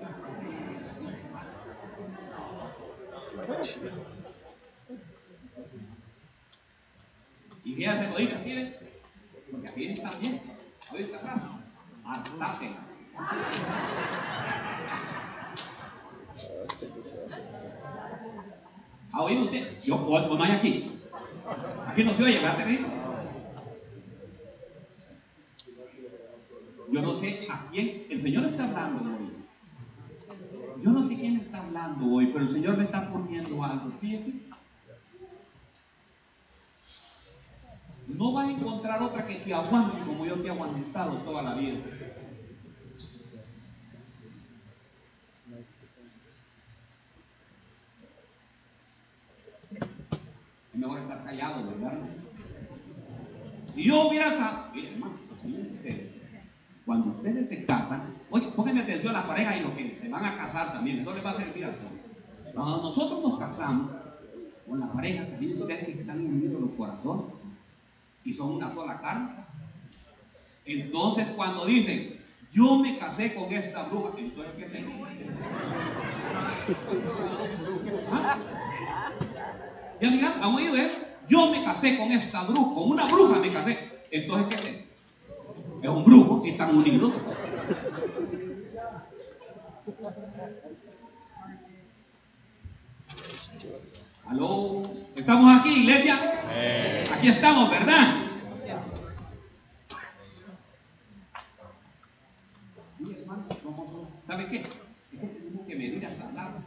Y 7.65 7.75
fíjense, 7.75 8.07
todita, 8.09 8.37
fíjense, 8.39 8.79
porque 9.51 9.69
así 9.69 9.85
está 9.87 10.11
bien, 10.19 10.41
ahorita 10.91 11.17
atrás. 11.17 11.65
¿Ha 19.13 19.23
oído 19.23 19.45
usted? 19.45 19.81
Yo, 19.85 19.97
o, 19.97 20.37
no 20.37 20.43
hay 20.43 20.51
aquí. 20.53 20.87
Aquí 21.87 22.05
no 22.05 22.13
se 22.13 22.25
oye, 22.25 22.41
¿verdad, 22.41 22.59
Yo 26.91 27.03
no 27.03 27.14
a 27.51 27.69
quién. 27.71 28.07
El 28.11 28.21
Señor 28.21 28.45
está 28.45 28.65
hablando 28.65 29.11
hoy. 29.11 29.31
Yo 30.83 30.91
no 30.91 31.05
sé 31.05 31.17
quién 31.17 31.37
está 31.37 31.63
hablando 31.63 32.07
hoy, 32.07 32.27
pero 32.27 32.41
el 32.41 32.49
Señor 32.49 32.77
me 32.77 32.85
está 32.85 33.11
poniendo 33.11 33.63
algo. 33.63 33.91
Fíjese. 34.01 34.35
No 38.07 38.33
vas 38.33 38.49
a 38.49 38.51
encontrar 38.53 39.03
otra 39.03 39.27
que 39.27 39.37
te 39.37 39.55
aguante 39.55 39.99
como 40.01 40.27
yo 40.27 40.37
te 40.41 40.49
he 40.49 40.51
aguantado 40.51 41.15
toda 41.19 41.43
la 41.43 41.55
vida. 41.55 41.79
Es 50.73 50.81
mejor 50.81 50.99
estar 50.99 51.25
callado, 51.25 51.67
¿verdad? 51.67 51.99
Si 53.75 53.85
yo 53.85 54.09
hubiera 54.09 54.31
sabido, 54.31 55.14
cuando 56.87 57.11
ustedes 57.11 57.49
se 57.49 57.65
casan, 57.65 58.03
oye, 58.31 58.49
pónganme 58.55 58.81
atención 58.81 59.15
a 59.15 59.21
la 59.21 59.27
pareja 59.27 59.57
y 59.57 59.63
los 59.63 59.73
que 59.73 59.97
se 60.01 60.09
van 60.09 60.25
a 60.25 60.37
casar 60.37 60.73
también, 60.73 60.99
eso 60.99 61.15
les 61.15 61.25
va 61.25 61.31
a 61.31 61.35
servir 61.35 61.65
a 61.65 61.73
todos. 61.73 61.93
Cuando 62.55 62.83
nosotros 62.83 63.23
nos 63.23 63.39
casamos, 63.39 63.91
con 64.67 64.81
la 64.81 64.93
pareja, 64.93 65.27
¿saben 65.27 65.49
ustedes 65.49 65.85
que 65.85 65.93
están 65.93 66.25
unidos 66.25 66.61
los 66.61 66.71
corazones? 66.73 67.45
Y 68.25 68.33
son 68.33 68.53
una 68.55 68.71
sola 68.71 69.01
carne. 69.01 69.29
Entonces, 70.65 71.27
cuando 71.37 71.67
dicen, 71.67 72.15
yo 72.51 72.79
me 72.79 72.99
casé 72.99 73.35
con 73.35 73.53
esta 73.53 73.85
bruja, 73.85 74.11
entonces, 74.17 74.55
¿qué 74.57 74.69
se 74.69 74.79
dice? 74.79 75.27
¿Ah? 78.11 78.39
Ya 80.01 80.11
digan, 80.11 80.33
han 80.43 80.55
oído 80.55 80.77
eh? 80.77 80.91
Yo 81.29 81.51
me 81.51 81.65
casé 81.65 81.97
con 81.97 82.11
esta 82.11 82.45
bruja, 82.45 82.75
con 82.75 82.91
una 82.91 83.07
bruja 83.07 83.39
me 83.41 83.53
casé. 83.53 84.05
Entonces, 84.11 84.63
¿qué 84.63 84.69
es? 84.71 84.94
Es 85.85 85.91
un 85.91 86.03
brujo, 86.03 86.41
si 86.41 86.49
están 86.49 86.75
unidos. 86.75 87.13
Aló, 94.27 94.81
¿estamos 95.15 95.61
aquí, 95.61 95.83
iglesia? 95.83 96.15
Aquí 97.13 97.29
estamos, 97.29 97.71
¿verdad? 97.71 98.17
¿Sabe 104.27 104.47
qué? 104.47 104.57
Es 105.13 105.21
que 105.21 105.27
tenemos 105.27 105.67
que 105.67 105.77
medir 105.77 106.07
hasta 106.07 106.33
lado. 106.33 106.63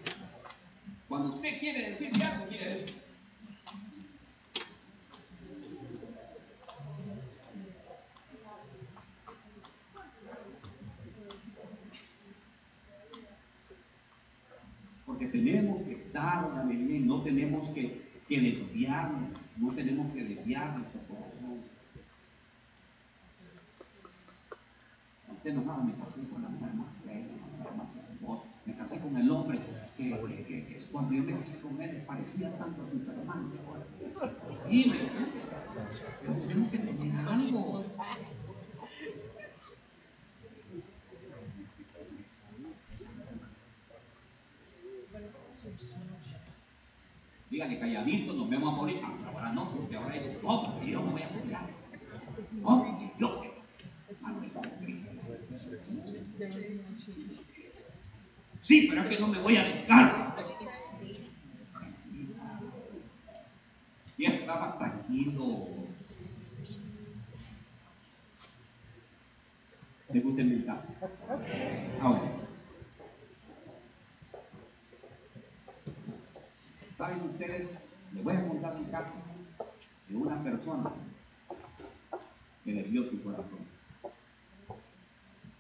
Cuando 1.10 1.34
usted 1.34 1.60
quiere 1.60 1.90
decir 1.90 2.12
algo, 2.24 2.46
quiere 2.48 2.82
decir. 2.82 3.07
Porque 15.18 15.36
tenemos 15.36 15.82
que 15.82 15.94
estar, 15.94 16.48
no 16.64 17.24
tenemos 17.24 17.70
que, 17.70 18.04
que 18.28 18.40
desviarnos, 18.40 19.32
no 19.58 19.68
tenemos 19.70 20.12
que 20.12 20.24
desviar 20.24 20.78
nuestro 20.78 21.02
corazón. 21.08 21.58
Usted 25.32 25.54
no 25.56 25.84
me 25.84 25.94
casé 25.96 26.30
con 26.30 26.44
la 26.44 26.50
mujer 26.50 26.72
más 26.76 26.88
bella, 27.04 27.32
la 27.36 27.58
mujer 27.58 27.78
más 27.78 27.98
hermosa, 27.98 28.44
me 28.64 28.76
casé 28.76 29.02
con 29.02 29.18
el 29.18 29.32
hombre 29.32 29.60
que, 29.98 30.86
cuando 30.92 31.16
yo 31.16 31.24
me 31.24 31.36
casé 31.36 31.62
con 31.62 31.82
él 31.82 32.04
parecía 32.06 32.56
tanto 32.56 32.84
a 32.84 32.88
Superman. 32.88 33.52
Sí, 34.52 34.86
me 34.90 34.98
pero 36.22 36.34
tenemos 36.34 36.72
que 36.72 36.78
tener 36.78 37.16
algo. 37.28 37.84
Dígale 47.50 47.80
calladito, 47.80 48.34
nos 48.34 48.50
vemos 48.50 48.74
a 48.74 48.76
morir. 48.76 49.02
Ah, 49.04 49.14
ahora 49.28 49.52
no, 49.54 49.72
porque 49.72 49.96
ahora 49.96 50.16
es, 50.16 50.44
no, 50.44 50.64
porque 50.64 50.92
yo 50.92 51.04
me 51.04 51.12
voy 51.12 51.22
a 51.22 51.30
morir. 51.30 51.56
No, 52.52 52.84
porque 52.84 53.12
yo. 53.18 53.42
Ah, 54.24 54.36
sí, 58.60 58.88
pero 58.90 59.02
es 59.02 59.08
que 59.08 59.20
no 59.20 59.28
me 59.28 59.40
voy 59.40 59.56
a 59.56 59.64
dejar. 59.64 60.26
Y 64.18 64.26
estaba 64.26 64.78
tranquilo. 64.78 65.68
¿Le 70.12 70.20
gusta 70.22 70.42
el 70.42 70.48
mensaje? 70.48 70.88
Ahora. 72.02 72.47
¿Saben 76.98 77.22
ustedes? 77.30 77.74
Les 78.12 78.24
voy 78.24 78.36
a 78.36 78.48
contar 78.48 78.76
un 78.76 78.86
caso 78.86 79.14
de 80.10 80.16
una 80.16 80.44
persona 80.44 80.92
que 82.66 82.72
le 82.72 82.84
dio 82.86 83.08
su 83.08 83.22
corazón. 83.22 83.60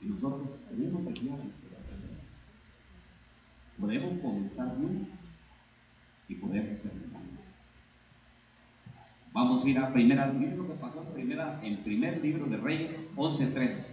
Y 0.01 0.05
nosotros 0.05 0.47
tenemos 0.67 1.13
que 1.13 1.37
Podemos 3.79 4.19
comenzar 4.19 4.75
bien 4.79 5.07
y 6.27 6.35
podemos 6.35 6.81
terminar. 6.81 7.21
Vamos 9.31 9.63
a 9.63 9.69
ir 9.69 9.77
a 9.77 9.93
primera, 9.93 10.25
miren 10.31 10.57
lo 10.57 10.67
que 10.67 10.73
pasó 10.73 11.03
en 11.03 11.13
primera, 11.13 11.59
en 11.63 11.83
primer 11.83 12.19
libro 12.23 12.47
de 12.47 12.57
Reyes 12.57 12.99
11.3. 13.15 13.89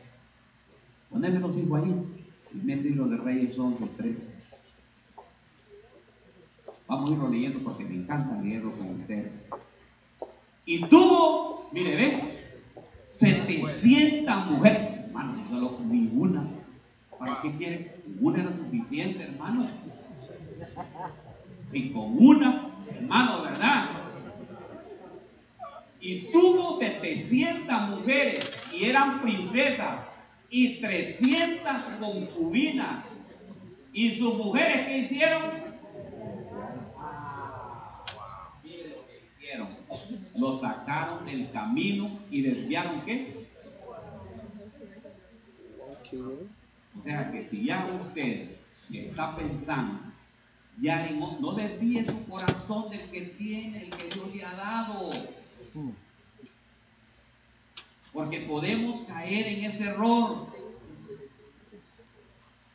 Ponedme 1.10 1.40
los 1.40 1.54
cinco 1.54 1.76
ahí. 1.76 2.24
Primer 2.52 2.78
libro 2.78 3.06
de 3.06 3.18
Reyes 3.18 3.58
11.3. 3.58 4.43
Vamos 6.94 7.10
a 7.10 7.12
irlo 7.14 7.28
leyendo 7.28 7.58
porque 7.58 7.84
me 7.86 7.96
encanta 7.96 8.40
leerlo 8.40 8.70
con 8.70 8.90
ustedes. 8.90 9.46
Y 10.64 10.80
tuvo, 10.84 11.68
mire, 11.72 11.96
ve, 11.96 12.22
700 13.04 14.46
mujeres. 14.46 15.00
Hermano, 15.06 15.34
solo 15.50 15.80
ninguna. 15.88 16.46
¿Para 17.18 17.42
qué 17.42 17.50
quiere? 17.56 17.96
Una 18.20 18.42
era 18.42 18.56
suficiente, 18.56 19.24
hermano. 19.24 19.66
Si 21.64 21.90
con 21.90 22.16
una, 22.16 22.70
hermano, 22.88 23.42
¿verdad? 23.42 23.86
Y 26.00 26.30
tuvo 26.30 26.78
700 26.78 27.88
mujeres 27.88 28.52
y 28.72 28.84
eran 28.84 29.20
princesas 29.20 29.98
y 30.48 30.80
300 30.80 31.72
concubinas. 31.98 33.04
Y 33.92 34.12
sus 34.12 34.34
mujeres 34.36 34.86
que 34.86 34.98
hicieron 34.98 35.73
Lo 40.44 40.52
sacaron 40.52 41.24
del 41.24 41.50
camino 41.52 42.18
y 42.30 42.42
desviaron 42.42 43.00
qué? 43.06 43.34
O 46.98 47.00
sea 47.00 47.32
que 47.32 47.42
si 47.42 47.64
ya 47.64 47.86
usted 47.86 48.50
está 48.92 49.34
pensando 49.34 50.00
Ya 50.78 51.08
no 51.40 51.52
desvíe 51.52 52.04
su 52.04 52.26
corazón 52.26 52.90
del 52.90 53.08
que 53.10 53.22
tiene, 53.22 53.84
el 53.84 53.90
que 53.96 54.08
Dios 54.08 54.34
le 54.34 54.44
ha 54.44 54.54
dado. 54.54 55.08
Porque 58.12 58.40
podemos 58.40 59.00
caer 59.08 59.46
en 59.46 59.64
ese 59.64 59.84
error. 59.84 60.46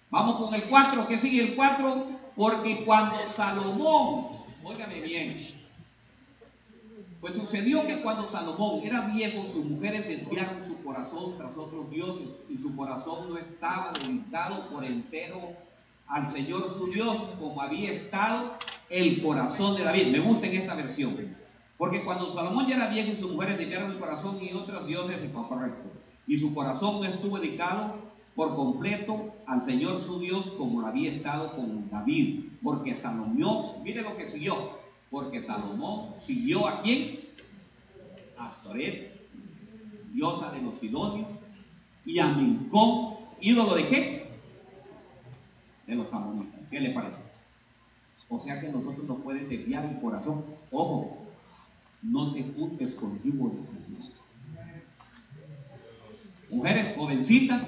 Vamos 0.10 0.38
con 0.38 0.56
el 0.56 0.64
4, 0.64 1.08
¿qué 1.08 1.20
sigue 1.20 1.42
el 1.44 1.56
4? 1.56 2.08
Porque 2.36 2.84
cuando 2.84 3.16
Salomón, 3.28 4.40
óigame 4.64 5.02
bien, 5.02 5.59
pues 7.22 7.36
sucedió 7.36 7.86
que 7.86 8.02
cuando 8.02 8.28
Salomón 8.30 8.80
era 8.84 9.02
viejo, 9.02 9.46
sus 9.46 9.66
mujeres 9.66 10.08
desviaron 10.08 10.64
su 10.64 10.82
corazón 10.82 11.36
tras 11.38 11.58
otros 11.58 11.90
dioses 11.90 12.42
y 12.50 12.58
su 12.58 12.74
corazón 12.76 13.30
no 13.30 13.38
estaba 13.38 13.92
dedicado 13.92 14.70
por 14.70 14.86
entero 14.86 15.54
al 16.08 16.26
Señor 16.28 16.70
su 16.70 16.88
Dios 16.88 17.18
como 17.38 17.62
había 17.62 17.92
estado 17.92 18.54
el 18.90 19.22
corazón 19.22 19.76
de 19.76 19.84
David. 19.84 20.08
Me 20.08 20.20
gusta 20.20 20.48
en 20.48 20.62
esta 20.62 20.76
versión. 20.76 21.36
Porque 21.78 22.04
cuando 22.04 22.32
Salomón 22.32 22.68
ya 22.68 22.76
era 22.76 22.88
viejo 22.88 23.16
sus 23.16 23.32
mujeres 23.32 23.58
dedicaron 23.58 23.92
el 23.92 24.00
corazón 24.00 24.40
y 24.42 24.54
otros 24.54 24.88
dioses, 24.88 25.22
fue 25.32 25.48
correcto. 25.48 25.90
Y 26.26 26.38
su 26.38 26.54
corazón 26.54 27.02
no 27.02 27.06
estuvo 27.06 27.38
dedicado 27.40 27.96
por 28.36 28.56
completo 28.56 29.34
al 29.46 29.62
Señor 29.62 30.00
su 30.00 30.20
Dios 30.20 30.52
como 30.52 30.82
lo 30.82 30.88
había 30.88 31.10
estado 31.10 31.56
con 31.56 31.90
David. 31.90 32.46
Porque 32.64 32.96
Salomón, 32.96 33.84
mire 33.84 34.02
lo 34.04 34.16
que 34.16 34.28
siguió. 34.28 34.79
Porque 35.10 35.42
Salomón 35.42 36.14
siguió 36.20 36.68
a 36.68 36.82
quién? 36.82 37.20
A 38.38 38.48
Astoret, 38.48 39.20
diosa 40.14 40.52
de 40.52 40.62
los 40.62 40.76
Sidonios, 40.76 41.28
y 42.06 42.20
a 42.20 42.28
Mincón, 42.28 43.16
ídolo 43.42 43.76
de 43.76 43.88
qué? 43.88 44.30
De 45.88 45.96
los 45.96 46.14
amonitas. 46.14 46.60
¿Qué 46.70 46.80
le 46.80 46.92
parece? 46.92 47.24
O 48.30 48.38
sea 48.38 48.60
que 48.60 48.70
nosotros 48.70 49.06
nos 49.08 49.22
pueden 49.22 49.50
desviar 49.50 49.86
el 49.86 50.00
corazón. 50.00 50.46
Ojo, 50.72 51.18
no 52.04 52.32
te 52.32 52.44
juntes 52.44 52.94
con 52.94 53.22
yugo 53.24 53.50
de 53.56 53.64
Señor. 53.64 54.20
Mujeres 56.50 56.96
jovencitas, 56.96 57.64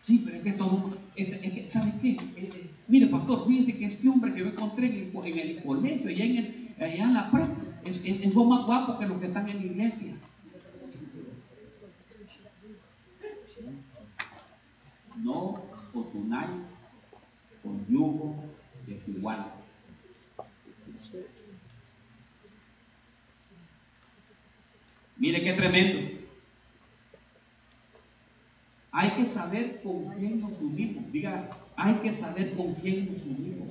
sí, 0.00 0.22
pero 0.24 0.36
es 0.36 0.42
que 0.42 0.52
todo, 0.52 0.90
es, 1.16 1.38
que, 1.38 1.68
¿sabe 1.68 1.92
qué? 2.00 2.10
Eh, 2.10 2.18
eh, 2.36 2.70
mire, 2.88 3.08
pastor, 3.08 3.46
fíjense 3.46 3.76
que 3.76 3.84
este 3.84 4.08
hombre 4.08 4.32
que 4.32 4.40
yo 4.40 4.46
encontré 4.46 4.86
en 4.86 4.94
el, 4.94 5.26
en 5.26 5.38
el 5.38 5.62
colegio, 5.62 6.08
allá 6.08 6.24
en, 6.24 6.36
el, 6.36 6.65
allá 6.84 7.06
la 7.12 7.30
pre, 7.30 7.44
es, 7.84 8.04
es, 8.04 8.26
es, 8.26 8.34
más 8.34 8.66
guapo 8.66 8.98
que 8.98 9.06
los 9.06 9.18
que 9.18 9.26
están 9.26 9.48
en 9.48 9.58
la 9.58 9.64
iglesia. 9.64 10.14
No 15.16 15.62
os 15.94 16.14
unáis 16.14 16.70
con 17.62 17.86
yugo 17.86 18.36
desigual. 18.86 19.52
Mire 25.16 25.42
qué 25.42 25.52
tremendo. 25.54 26.16
Hay 28.92 29.10
que 29.10 29.26
saber 29.26 29.82
con 29.82 30.14
quién 30.16 30.40
nos 30.40 30.60
unimos. 30.60 31.10
Diga, 31.12 31.50
hay 31.76 31.94
que 31.96 32.12
saber 32.12 32.54
con 32.54 32.74
quién 32.74 33.10
nos 33.12 33.24
unimos. 33.24 33.70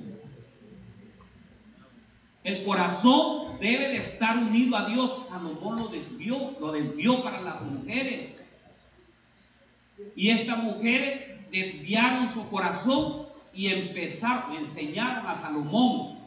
El 2.46 2.62
corazón 2.62 3.58
debe 3.58 3.88
de 3.88 3.96
estar 3.96 4.38
unido 4.38 4.76
a 4.76 4.84
Dios. 4.84 5.26
Salomón 5.30 5.80
lo 5.80 5.88
desvió, 5.88 6.56
lo 6.60 6.70
desvió 6.70 7.20
para 7.24 7.40
las 7.40 7.60
mujeres. 7.60 8.40
Y 10.14 10.30
estas 10.30 10.62
mujeres 10.62 11.40
desviaron 11.50 12.28
su 12.28 12.48
corazón 12.48 13.26
y 13.52 13.66
empezaron, 13.66 14.54
enseñaron 14.58 15.26
a 15.26 15.34
Salomón 15.34 16.18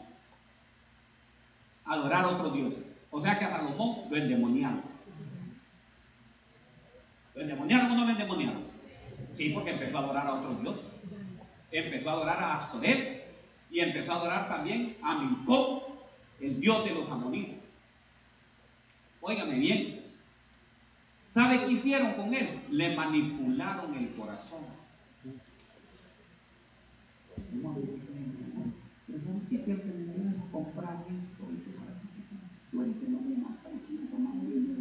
a 1.86 1.94
adorar 1.94 2.26
a 2.26 2.28
otros 2.28 2.52
dioses. 2.52 2.84
O 3.10 3.18
sea 3.18 3.38
que 3.38 3.46
a 3.46 3.58
Salomón 3.58 4.00
lo 4.10 4.16
endemoniaron. 4.18 4.82
¿Lo 7.34 7.40
endemoniaron 7.40 7.92
o 7.92 7.94
no 7.94 8.04
lo 8.04 8.10
endemoniaron? 8.10 8.64
Sí, 9.32 9.48
porque 9.54 9.70
empezó 9.70 9.96
a 9.96 10.00
adorar 10.00 10.26
a 10.26 10.34
otros 10.34 10.60
dioses. 10.60 10.84
Empezó 11.72 12.10
a 12.10 12.12
adorar 12.12 12.38
a 12.40 12.56
Astoret 12.58 13.24
y 13.70 13.80
empezó 13.80 14.12
a 14.12 14.16
adorar 14.16 14.48
también 14.50 14.98
a 15.02 15.18
Milcom, 15.18 15.89
el 16.40 16.60
dios 16.60 16.84
de 16.84 16.94
los 16.94 17.10
amonitas. 17.10 17.56
Óigame 19.20 19.58
bien. 19.58 20.00
¿Sabe 21.22 21.64
qué 21.64 21.72
hicieron 21.72 22.14
con 22.14 22.34
él? 22.34 22.60
Le 22.70 22.96
manipularon 22.96 23.94
el 23.94 24.12
corazón. 24.14 24.64
Pero 29.06 29.20
¿sabes 29.20 29.42
qué? 29.48 29.62
Quiero 29.62 29.82
que 29.82 29.88
me 29.88 30.12
vengas 30.12 30.36
a 30.36 30.50
comprar 30.50 31.04
esto. 31.08 31.44
Tú 32.70 32.82
eres 32.82 33.02
el 33.02 33.14
hombre 33.14 33.36
más 33.36 33.58
precioso, 33.58 34.18
más 34.18 34.34
lindo 34.42 34.80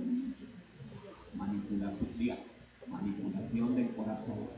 Manipulación, 1.35 2.09
diga, 2.17 2.37
manipulación 2.87 3.75
del 3.75 3.89
corazón. 3.91 4.49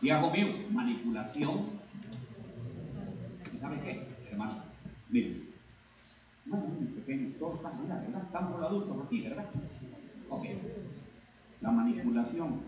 Diga 0.00 0.20
conmigo, 0.20 0.50
manipulación. 0.70 1.87
¿Sabe 3.58 3.80
qué, 3.80 4.06
hermano? 4.30 4.62
Miren. 5.08 5.48
No, 6.46 6.64
pequeño, 6.94 7.34
todos 7.38 7.60
mira, 7.82 7.96
¿verdad? 7.96 8.22
Estamos 8.22 8.60
los 8.60 8.68
adultos 8.68 9.04
aquí, 9.04 9.22
¿verdad? 9.22 9.46
Ok. 10.30 10.44
La 11.60 11.72
manipulación 11.72 12.62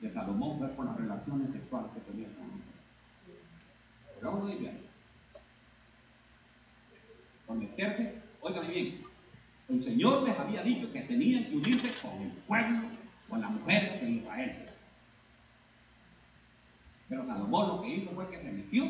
de 0.00 0.10
Salomón 0.10 0.58
fue 0.58 0.68
por 0.68 0.86
las 0.86 0.96
relaciones 0.96 1.52
sexuales 1.52 1.92
que 1.94 2.00
tenía 2.00 2.26
él. 2.26 2.34
Pero 4.16 4.38
no 4.38 4.46
diga 4.46 4.72
eso. 4.72 4.90
Con 7.46 7.60
meterse, 7.60 8.20
oigan 8.40 8.68
bien, 8.68 9.02
el 9.68 9.78
Señor 9.78 10.24
les 10.24 10.38
había 10.38 10.62
dicho 10.62 10.92
que 10.92 11.02
tenían 11.02 11.44
que 11.44 11.56
unirse 11.56 11.90
con 12.02 12.20
el 12.20 12.32
pueblo, 12.32 12.80
con 13.28 13.40
las 13.40 13.50
mujeres 13.50 14.00
de 14.00 14.10
Israel. 14.10 14.68
Pero 17.08 17.24
Salomón 17.24 17.68
lo 17.68 17.82
que 17.82 17.94
hizo 17.94 18.10
fue 18.10 18.28
que 18.28 18.40
se 18.40 18.50
metió, 18.50 18.84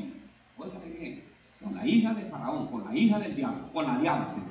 oigan 0.57 0.99
bien, 0.99 1.34
con 1.65 1.75
la 1.75 1.87
hija 1.87 2.13
de 2.13 2.25
Faraón, 2.27 2.67
con 2.69 2.85
la 2.85 2.95
hija 2.95 3.19
del 3.19 3.35
diablo, 3.35 3.73
con 3.73 3.87
la 3.87 3.99
diabla, 3.99 4.31
Señor. 4.31 4.51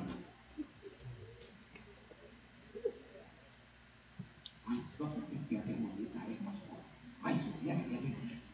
Ay, 4.66 4.82
qué 5.48 5.62
bonita 5.74 6.26
es, 6.28 6.36
pastor. 6.38 6.76
Ay, 7.22 7.36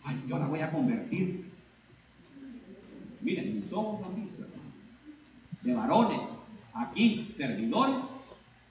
Ay, 0.05 0.25
yo 0.29 0.39
la 0.39 0.47
voy 0.47 0.61
a 0.61 0.71
convertir. 0.71 1.51
Miren, 3.23 3.57
mis 3.57 3.73
ojos 3.73 4.07
han 4.07 4.21
de 5.63 5.75
varones 5.75 6.21
aquí 6.73 7.31
servidores 7.35 8.03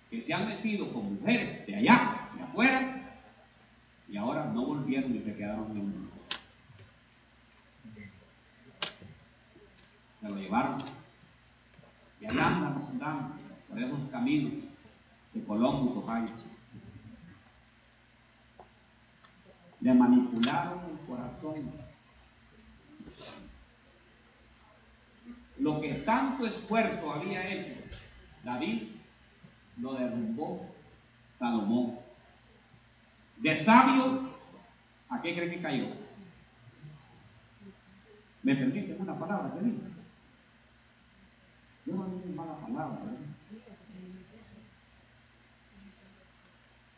que 0.10 0.24
se 0.24 0.34
han 0.34 0.48
metido 0.48 0.92
con 0.92 1.16
mujeres 1.16 1.68
de 1.68 1.76
allá, 1.76 2.30
de 2.36 2.44
afuera, 2.44 3.20
y 4.08 4.18
ahora 4.18 4.46
no 4.46 4.66
volvieron 4.66 5.16
y 5.16 5.22
se 5.22 5.36
quedaron 5.36 5.70
en 5.72 5.82
un 5.82 6.09
Lo 10.30 10.36
llevaron. 10.36 10.82
Y 12.22 12.26
allá 12.26 12.76
por 13.68 13.80
esos 13.80 14.10
caminos 14.10 14.64
de 15.34 15.44
Columbus, 15.44 15.96
Ohio. 15.98 16.28
Le 19.82 19.94
manipularon 19.94 20.80
el 20.92 21.08
corazón. 21.08 21.72
Lo 25.58 25.82
que 25.82 25.94
tanto 25.96 26.46
esfuerzo 26.46 27.12
había 27.12 27.46
hecho 27.48 27.74
David 28.44 28.84
lo 29.78 29.94
derrumbó 29.94 30.66
Salomón. 31.38 32.00
De 33.38 33.56
sabio, 33.56 34.34
¿a 35.10 35.22
qué 35.22 35.36
cree 35.36 35.50
que 35.50 35.62
cayó? 35.62 35.86
¿Me 38.44 38.56
permite 38.56 38.96
una 39.00 39.18
palabra 39.18 39.54
que 39.54 39.66
digo? 39.66 39.89
Yo 41.90 41.96
no 41.96 42.06
digo 42.06 42.36
mala 42.36 42.56
palabra, 42.58 43.00
¿verdad? 43.04 43.20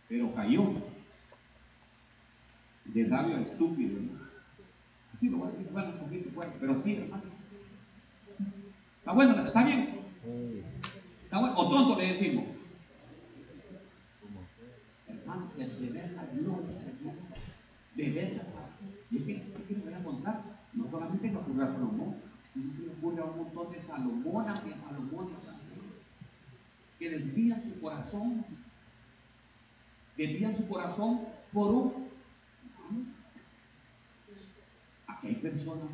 Pero 0.10 0.36
cayó. 0.36 0.74
De 2.86 3.08
sabio 3.08 3.38
estúpido. 3.38 4.00
Sí, 5.18 5.30
lo 5.30 5.38
voy 5.38 5.48
a 5.48 5.52
decir, 5.52 5.70
bueno, 5.72 5.90
un 5.92 6.00
poquito 6.00 6.30
fuerte, 6.32 6.58
pero 6.60 6.82
sí, 6.82 6.96
hermano. 6.96 7.24
Está 9.00 9.14
bueno, 9.14 9.46
está 9.46 9.64
bien. 9.64 10.02
O 11.32 11.70
tonto 11.70 11.98
le 11.98 12.08
decimos. 12.08 12.46
Hermano, 15.08 15.52
de 15.56 15.90
ver 15.90 16.12
la 16.12 16.26
gloria 16.26 16.82
de 17.96 18.10
ver 18.10 18.38
la 18.38 18.44
Y 19.10 19.18
es 19.18 19.24
que, 19.24 19.54
que 19.68 19.74
le 19.74 19.84
voy 19.84 19.94
a 19.94 20.04
contar, 20.04 20.44
no 20.74 20.88
solamente 20.88 21.30
le 21.30 21.38
ocurrió 21.38 21.64
a 21.64 21.68
Salomón, 21.68 22.16
sino 22.54 22.74
que 22.74 22.82
le 22.82 22.94
ocurre 23.12 23.22
a 23.22 23.26
un 23.26 23.38
montón 23.38 23.72
de 23.72 23.82
Salomonas 23.82 24.64
y 24.68 24.72
a 24.72 24.78
Salomones 24.78 25.42
también, 25.42 25.82
que 27.00 27.10
desvían 27.10 27.62
su 27.62 27.80
corazón, 27.80 28.46
desvían 30.18 30.56
su 30.56 30.68
corazón 30.68 31.22
por 31.52 31.74
un 31.74 32.12
personas, 35.42 35.90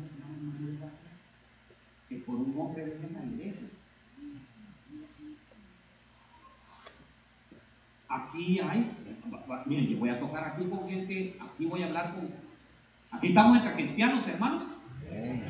que 2.08 2.16
por 2.16 2.36
un 2.36 2.54
hombre 2.58 2.84
dejen 2.86 3.12
la 3.12 3.24
iglesia. 3.24 3.68
Aquí 8.08 8.58
hay, 8.60 8.90
miren, 9.66 9.86
yo 9.86 9.98
voy 9.98 10.08
a 10.08 10.18
tocar 10.18 10.44
aquí 10.44 10.64
con 10.64 10.88
gente, 10.88 11.36
aquí 11.38 11.66
voy 11.66 11.82
a 11.82 11.86
hablar 11.86 12.14
con, 12.14 12.30
aquí 13.10 13.28
estamos 13.28 13.58
entre 13.58 13.74
cristianos, 13.74 14.26
hermanos. 14.26 14.64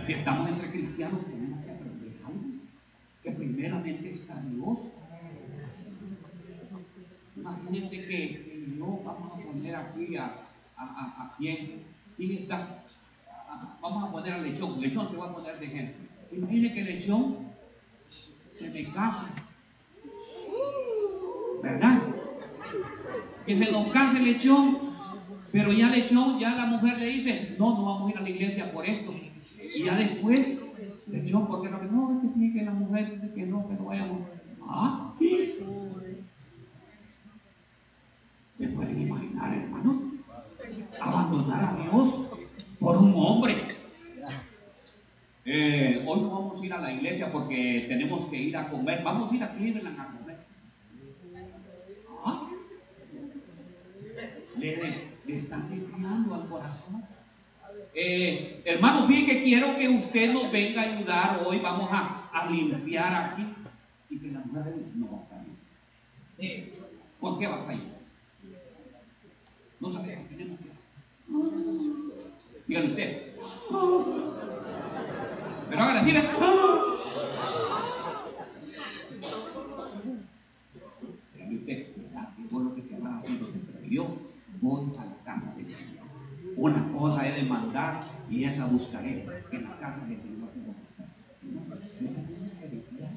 Si 0.05 0.13
estamos 0.13 0.49
entre 0.49 0.71
cristianos, 0.71 1.25
tenemos 1.27 1.65
que 1.65 1.71
aprender 1.71 2.17
algo, 2.25 2.41
primeramente 3.33 4.11
está 4.11 4.41
Dios. 4.43 4.79
Imagínense 7.37 8.07
que, 8.07 8.67
no 8.77 9.01
vamos 9.05 9.33
a 9.33 9.39
poner 9.39 9.75
aquí 9.75 10.17
a, 10.17 10.25
a, 10.77 10.85
a, 10.85 11.23
a 11.25 11.37
quién, 11.37 11.85
quién 12.17 12.31
está, 12.33 12.85
vamos 13.81 14.05
a 14.05 14.13
poner 14.13 14.35
al 14.35 14.43
lechón, 14.43 14.81
lechón 14.81 15.11
te 15.11 15.17
voy 15.17 15.29
a 15.29 15.33
poner 15.33 15.59
de 15.59 15.67
ejemplo. 15.67 16.07
Imagínense 16.31 16.75
que 16.75 16.85
lechón 16.85 17.49
se 18.53 18.71
me 18.71 18.93
casa, 18.93 19.29
¿verdad? 21.63 22.03
que 23.49 23.59
se 23.59 23.73
nos 23.73 23.89
case 23.89 24.21
lechón, 24.21 24.79
pero 25.51 25.73
ya 25.73 25.89
lechón, 25.89 26.39
ya 26.39 26.55
la 26.55 26.67
mujer 26.67 26.99
le 26.99 27.07
dice, 27.07 27.57
no, 27.59 27.75
no 27.75 27.85
vamos 27.87 28.09
a 28.09 28.11
ir 28.13 28.19
a 28.19 28.21
la 28.21 28.29
iglesia 28.29 28.71
por 28.71 28.85
esto. 28.85 29.15
Y 29.75 29.85
ya 29.85 29.97
después, 29.97 30.59
lechón, 31.09 31.47
porque 31.47 31.71
no? 31.71 31.79
No, 31.79 32.35
que 32.37 32.63
la 32.65 32.73
mujer 32.73 33.15
dice 33.15 33.35
que 33.35 33.47
no, 33.47 33.69
que 33.69 33.75
no 33.75 33.85
vayamos. 33.85 34.23
Ah, 34.63 35.15
¿se 38.55 38.69
pueden 38.69 39.01
imaginar, 39.01 39.55
hermanos? 39.55 39.97
Abandonar 41.01 41.65
a 41.65 41.83
Dios 41.83 42.29
por 42.81 42.97
un 42.99 43.15
hombre. 43.17 43.55
Eh, 45.45 46.05
hoy 46.07 46.21
no 46.21 46.31
vamos 46.31 46.61
a 46.61 46.67
ir 46.67 46.73
a 46.75 46.79
la 46.79 46.93
iglesia 46.93 47.33
porque 47.33 47.87
tenemos 47.89 48.27
que 48.27 48.37
ir 48.37 48.57
a 48.57 48.69
comer. 48.69 49.03
Vamos 49.03 49.33
a 49.33 49.37
ir 49.37 49.43
a 49.43 49.53
Cleveland 49.53 49.99
a 49.99 50.07
comer. 50.07 50.19
le, 54.59 55.35
están 55.35 55.69
desviando 55.69 56.35
al 56.35 56.49
corazón. 56.49 57.05
Eh, 57.95 58.63
hermano, 58.65 59.07
fíjate 59.07 59.27
que 59.27 59.43
quiero 59.43 59.77
que 59.77 59.89
usted 59.89 60.33
nos 60.33 60.51
venga 60.53 60.83
a 60.83 60.85
ayudar 60.85 61.41
hoy. 61.47 61.59
Vamos 61.59 61.89
a, 61.91 62.29
a 62.33 62.51
limpiar 62.51 63.15
aquí. 63.15 63.47
Y 64.11 64.19
que 64.19 64.31
la 64.31 64.41
mujer 64.41 64.75
no 64.95 65.11
va 65.13 65.19
a 65.25 65.29
salir. 65.29 66.79
¿Por 67.21 67.39
qué 67.39 67.47
va 67.47 67.57
a 67.61 67.67
salir? 67.67 67.99
No 69.81 69.93
sabemos, 69.93 70.29
tenemos 70.29 70.59
que. 70.61 70.69
Dígale 72.67 72.87
usted. 72.89 73.35
Pero 75.71 75.83
ahora, 75.83 76.03
mira. 76.03 76.23
Dígale 81.35 81.57
usted, 81.57 81.97
¿verdad? 81.97 82.29
Qué 82.37 82.43
bueno 82.51 82.75
que 82.75 82.83
te 82.83 82.97
vas 82.97 83.23
haciendo, 83.23 83.47
te 83.47 83.89
yo 83.91 84.17
voy 84.61 84.93
a 84.99 85.05
la 85.05 85.17
casa 85.25 85.55
del 85.55 85.71
Señor. 85.71 85.88
Una 86.59 86.91
cosa 86.91 87.25
he 87.25 87.31
de 87.31 87.45
mandar 87.45 88.01
y 88.29 88.43
esa 88.43 88.67
buscaré. 88.67 89.25
En 89.53 89.63
la 89.63 89.79
casa 89.79 90.05
del 90.07 90.21
Señor. 90.21 90.49
No, 90.57 91.61
no 91.61 91.77
tenemos 91.87 92.53
que 92.53 92.69
desviar 92.69 93.11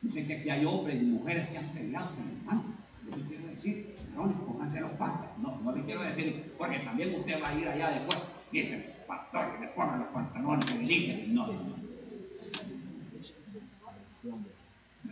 Dicen 0.00 0.26
que 0.26 0.34
aquí 0.38 0.48
hay 0.48 0.64
hombres 0.64 1.00
y 1.00 1.04
mujeres 1.04 1.48
que 1.50 1.58
han 1.58 1.68
peleado 1.68 2.14
con 2.16 2.26
hermanos. 2.26 2.64
Yo 3.04 3.16
le 3.16 3.22
quiero 3.24 3.46
decir, 3.48 3.94
varones, 4.10 4.38
pónganse 4.38 4.80
los 4.80 4.92
pantalones. 4.92 5.38
No, 5.38 5.60
no 5.60 5.76
le 5.76 5.84
quiero 5.84 6.02
decir, 6.02 6.54
porque 6.56 6.78
también 6.78 7.14
usted 7.14 7.40
va 7.40 7.50
a 7.50 7.54
ir 7.54 7.68
allá 7.68 7.90
después. 7.90 8.18
Dice, 8.50 8.96
pastor, 9.06 9.52
que 9.52 9.58
me 9.58 9.68
pongan 9.68 10.00
los 10.00 10.08
pantalones, 10.08 10.64
que 10.64 10.74
me 10.74 10.84
limpien. 10.84 11.34
No, 11.34 11.46
no 11.48 11.82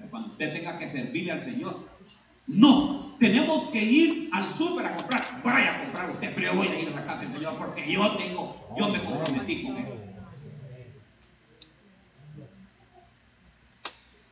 cuando 0.08 0.28
usted 0.30 0.52
tenga 0.52 0.78
que 0.78 0.88
servirle 0.88 1.32
al 1.32 1.42
Señor. 1.42 1.88
No, 2.46 3.06
tenemos 3.18 3.66
que 3.68 3.82
ir 3.82 4.30
al 4.32 4.48
súper 4.48 4.86
a 4.86 4.96
comprar. 4.96 5.42
Vaya 5.44 5.76
a 5.76 5.82
comprar 5.82 6.10
usted, 6.10 6.32
pero 6.34 6.52
yo 6.52 6.58
voy 6.58 6.68
a 6.68 6.80
ir 6.80 6.88
a 6.88 6.92
la 6.92 7.06
casa 7.06 7.20
del 7.22 7.32
Señor 7.32 7.58
porque 7.58 7.92
yo 7.92 8.16
tengo, 8.16 8.74
yo 8.76 8.88
me 8.88 9.02
comprometí 9.02 9.62
con 9.62 9.76
él. 9.76 9.86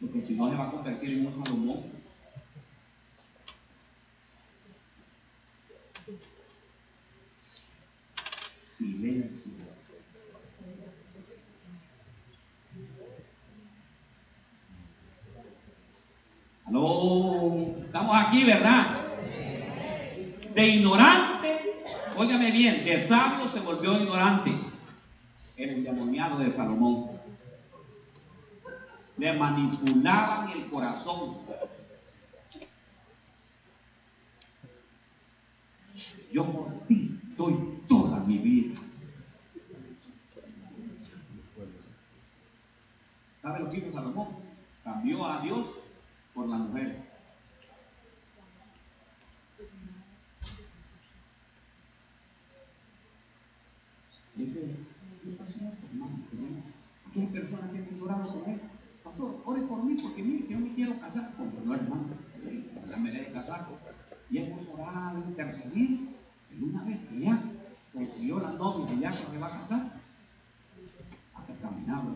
Porque 0.00 0.22
si 0.22 0.34
no 0.34 0.48
se 0.48 0.56
va 0.56 0.64
a 0.64 0.70
convertir 0.70 1.18
en 1.18 1.26
un 1.26 1.44
Salomón. 1.44 1.98
Silencio. 8.62 9.47
Estamos 16.78 18.16
aquí, 18.16 18.44
¿verdad? 18.44 18.86
De 20.54 20.68
ignorante, 20.68 21.74
óigame 22.16 22.52
bien, 22.52 22.84
de 22.84 23.00
sabio 23.00 23.48
se 23.48 23.58
volvió 23.60 24.00
ignorante. 24.00 24.52
El 25.56 25.70
endemoniado 25.70 26.38
de 26.38 26.52
Salomón. 26.52 27.18
Le 29.16 29.32
manipulaban 29.32 30.50
el 30.50 30.66
corazón. 30.68 31.38
Yo 36.32 36.52
por 36.52 36.86
ti 36.86 37.18
doy 37.36 37.82
toda 37.88 38.20
mi 38.20 38.38
vida. 38.38 38.78
¿Sabe 43.42 43.58
lo 43.58 43.68
que 43.68 43.78
hizo 43.78 43.92
Salomón? 43.92 44.28
Cambió 44.84 45.26
a 45.26 45.40
Dios 45.40 45.66
por 46.38 46.48
la 46.48 46.58
mujer. 46.58 47.02
Y 54.36 54.42
este, 54.44 54.76
¿qué 55.24 55.30
pasa, 55.36 55.72
hermano? 55.90 56.18
Aquí 57.08 57.20
hay 57.20 57.26
que 57.26 57.38
han 57.38 57.98
llorado 57.98 58.32
con 58.32 58.50
él. 58.50 58.60
Pastor, 59.02 59.42
ore 59.44 59.62
por 59.62 59.82
mí 59.82 59.96
porque 60.00 60.22
mire, 60.22 60.46
yo 60.48 60.60
me 60.60 60.74
quiero 60.74 61.00
casar. 61.00 61.34
Como 61.36 61.50
no, 61.64 61.74
hermano, 61.74 62.06
ya 62.88 62.96
me 62.98 63.10
de 63.10 63.32
casar. 63.32 63.66
Y 64.30 64.38
hemos 64.38 64.68
orado, 64.68 65.18
intercedido. 65.18 66.12
Y 66.56 66.62
una 66.62 66.84
vez 66.84 66.98
que 67.08 67.18
ya 67.18 67.42
consiguió 67.92 68.38
la 68.38 68.52
novia 68.52 68.94
y 68.94 69.00
ya 69.00 69.10
se 69.10 69.38
va 69.38 69.48
a 69.48 69.60
casar, 69.60 70.00
hasta 71.34 71.54
caminaba. 71.56 72.14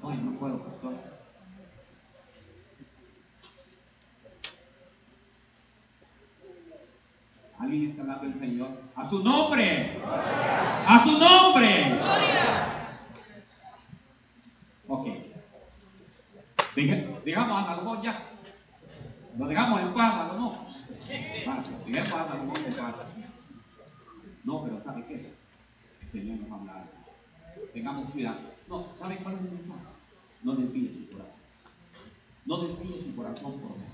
Hoy 0.00 0.16
no 0.18 0.27
pastor. 0.38 0.94
Alguien 7.58 7.90
está 7.90 8.02
hablando 8.02 8.24
del 8.24 8.38
Señor. 8.38 8.68
A 8.94 9.04
su 9.04 9.22
nombre. 9.22 10.00
A 10.04 10.98
su 11.02 11.18
nombre. 11.18 12.00
Ok. 14.86 15.06
Digamos 17.24 17.62
a 17.62 17.66
Salomón 17.66 18.02
ya. 18.02 18.22
Lo 19.36 19.48
dejamos 19.48 19.80
en 19.80 19.94
paz, 19.94 20.28
Salomón. 20.28 20.54
A 20.54 22.26
Salomón 22.26 22.56
en 22.64 22.74
paz. 22.74 22.94
No, 24.44 24.64
pero 24.64 24.80
¿sabe 24.80 25.04
qué? 25.06 25.32
El 26.02 26.10
Señor 26.10 26.38
nos 26.38 26.50
va 26.50 26.54
a 26.54 26.58
hablar. 26.60 26.84
Tengamos 27.72 28.10
cuidado. 28.12 28.38
No, 28.68 28.86
¿sabe 28.96 29.16
cuál 29.16 29.34
es 29.34 29.40
el 29.40 29.50
mensaje? 29.50 29.97
No 30.42 30.54
desvíe 30.54 30.92
su 30.92 31.08
corazón. 31.10 31.40
No 32.46 32.58
desvíe 32.58 33.02
su 33.02 33.16
corazón 33.16 33.52
por 33.60 33.70
mí. 33.76 33.84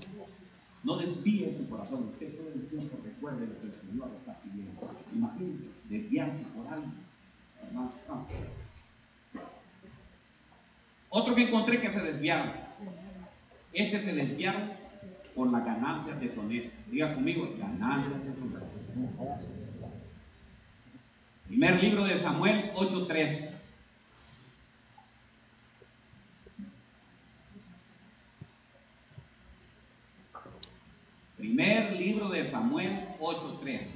No 0.83 0.97
desvíe 0.97 1.53
su 1.55 1.67
corazón. 1.69 2.09
Usted 2.09 2.35
todo 2.35 2.49
el 2.53 2.67
tiempo 2.67 2.97
recuerde 3.03 3.47
lo 3.47 3.59
que 3.59 3.67
el 3.67 3.73
Señor 3.73 4.11
está 4.19 4.39
pidiendo. 4.41 4.91
Imagínense, 5.13 5.65
desviarse 5.89 6.43
por 6.55 6.67
algo. 6.67 6.91
Otro 11.09 11.35
que 11.35 11.43
encontré 11.43 11.81
que 11.81 11.91
se 11.91 12.01
desviaron. 12.01 12.51
Este 13.73 14.01
se 14.01 14.13
desviaron 14.13 14.71
por 15.33 15.51
las 15.51 15.65
ganancias 15.65 16.19
deshonestas. 16.19 16.79
Diga 16.89 17.13
conmigo, 17.13 17.49
ganancias 17.57 18.23
deshonestas. 18.23 19.39
Primer 21.47 21.83
libro 21.83 22.03
de 22.03 22.17
Samuel 22.17 22.71
8:3. 22.75 23.51
Primer 31.37 31.99
libro 31.99 32.29
Samuel 32.45 33.07
8:13. 33.19 33.95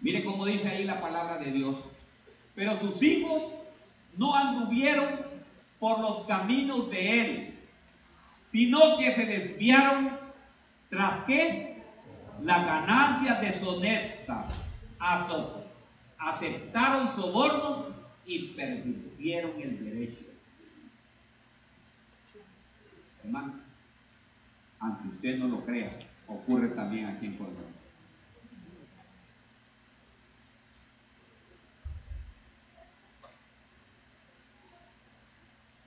Mire 0.00 0.24
cómo 0.24 0.46
dice 0.46 0.68
ahí 0.68 0.84
la 0.84 1.00
palabra 1.00 1.38
de 1.38 1.50
Dios. 1.50 1.78
Pero 2.54 2.76
sus 2.76 3.02
hijos 3.02 3.42
no 4.16 4.34
anduvieron 4.34 5.20
por 5.78 6.00
los 6.00 6.20
caminos 6.26 6.90
de 6.90 7.20
él, 7.20 7.54
sino 8.42 8.98
que 8.98 9.12
se 9.12 9.26
desviaron 9.26 10.10
tras 10.90 11.20
qué? 11.24 11.82
Las 12.42 12.64
ganancias 12.64 13.40
deshonestas, 13.40 14.50
aceptaron 16.18 17.10
sobornos 17.10 17.86
y 18.26 18.48
perdieron 18.54 19.60
el 19.60 19.84
derecho. 19.84 20.24
Hermano, 23.24 23.60
aunque 24.80 25.08
usted 25.08 25.38
no 25.38 25.48
lo 25.48 25.64
crea, 25.64 25.98
ocurre 26.28 26.68
también 26.68 27.06
aquí 27.06 27.26
en 27.26 27.36
Colombia. 27.36 27.64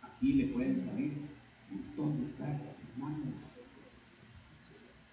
Aquí 0.01 0.33
le 0.33 0.47
pueden 0.47 0.81
salir 0.81 1.13
un 1.71 1.77
montón 1.77 2.25
de 2.25 2.33
carros, 2.33 2.75
hermanos. 2.89 3.35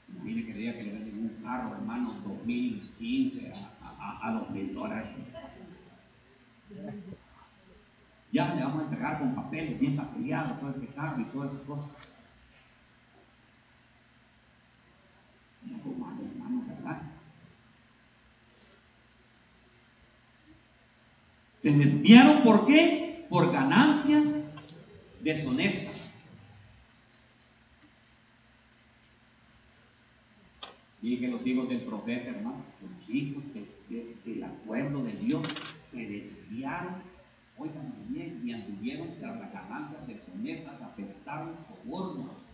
Imagine 0.08 0.46
que 0.46 0.52
diga 0.54 0.72
que 0.74 0.82
le 0.82 0.92
venden 0.92 1.18
un 1.18 1.42
carro, 1.42 1.74
hermano, 1.74 2.20
2015 2.26 3.52
a, 3.82 3.88
a, 3.88 4.28
a 4.28 4.32
2000 4.32 4.74
dólares. 4.74 5.08
Ya 8.30 8.54
le 8.54 8.62
vamos 8.62 8.82
a 8.82 8.84
entregar 8.84 9.18
con 9.18 9.34
papeles 9.34 9.80
bien 9.80 9.96
papeleados 9.96 10.60
todo 10.60 10.70
este 10.70 10.86
carro 10.88 11.20
y 11.20 11.24
todas 11.24 11.52
esas 11.52 11.66
cosas. 11.66 12.07
Se 21.58 21.72
desviaron 21.72 22.44
por 22.44 22.66
qué? 22.66 23.26
Por 23.28 23.52
ganancias 23.52 24.44
deshonestas. 25.20 26.14
Y 31.02 31.16
los 31.26 31.44
hijos 31.46 31.68
del 31.68 31.80
profeta, 31.80 32.30
hermano, 32.30 32.64
los 32.80 33.10
hijos 33.10 33.42
del 34.24 34.44
acuerdo 34.44 35.02
de 35.04 35.12
Dios 35.14 35.42
se 35.84 36.06
desviaron, 36.06 36.94
oigan 37.56 37.92
bien, 38.08 38.40
y 38.44 38.52
anduvieron 38.52 39.08
tras 39.08 39.38
las 39.40 39.52
ganancias 39.52 40.06
deshonestas, 40.06 40.80
aceptaron 40.80 41.54
sobornos 41.66 42.47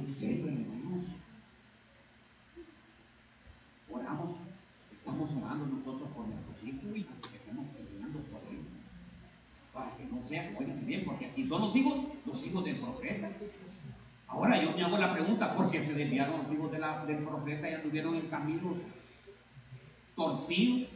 en 0.00 0.06
serio, 0.06 0.46
hermanos. 0.46 1.04
Oramos, 3.90 4.36
estamos 4.92 5.30
orando 5.32 5.66
nosotros 5.66 6.08
por 6.14 6.26
nuestros 6.26 6.62
hijos 6.64 6.82
que 7.28 7.36
estemos 7.36 7.66
peleando 7.76 8.20
por 8.20 8.40
ellos. 8.50 8.64
Para 9.74 9.96
que 9.96 10.04
no 10.04 10.22
sean, 10.22 10.56
oigan 10.58 10.86
bien, 10.86 11.04
porque 11.04 11.26
aquí 11.26 11.46
son 11.46 11.62
los 11.62 11.76
hijos, 11.76 11.98
los 12.24 12.46
hijos 12.46 12.64
del 12.64 12.78
profeta. 12.78 13.30
Ahora 14.28 14.62
yo 14.62 14.72
me 14.72 14.82
hago 14.82 14.96
la 14.96 15.12
pregunta, 15.12 15.56
¿por 15.56 15.70
qué 15.70 15.82
se 15.82 15.94
desviaron 15.94 16.38
los 16.38 16.52
hijos 16.52 16.70
del 17.06 17.18
profeta 17.24 17.70
y 17.70 17.74
anduvieron 17.74 18.14
en 18.14 18.28
caminos 18.28 18.78
torcidos? 20.14 20.88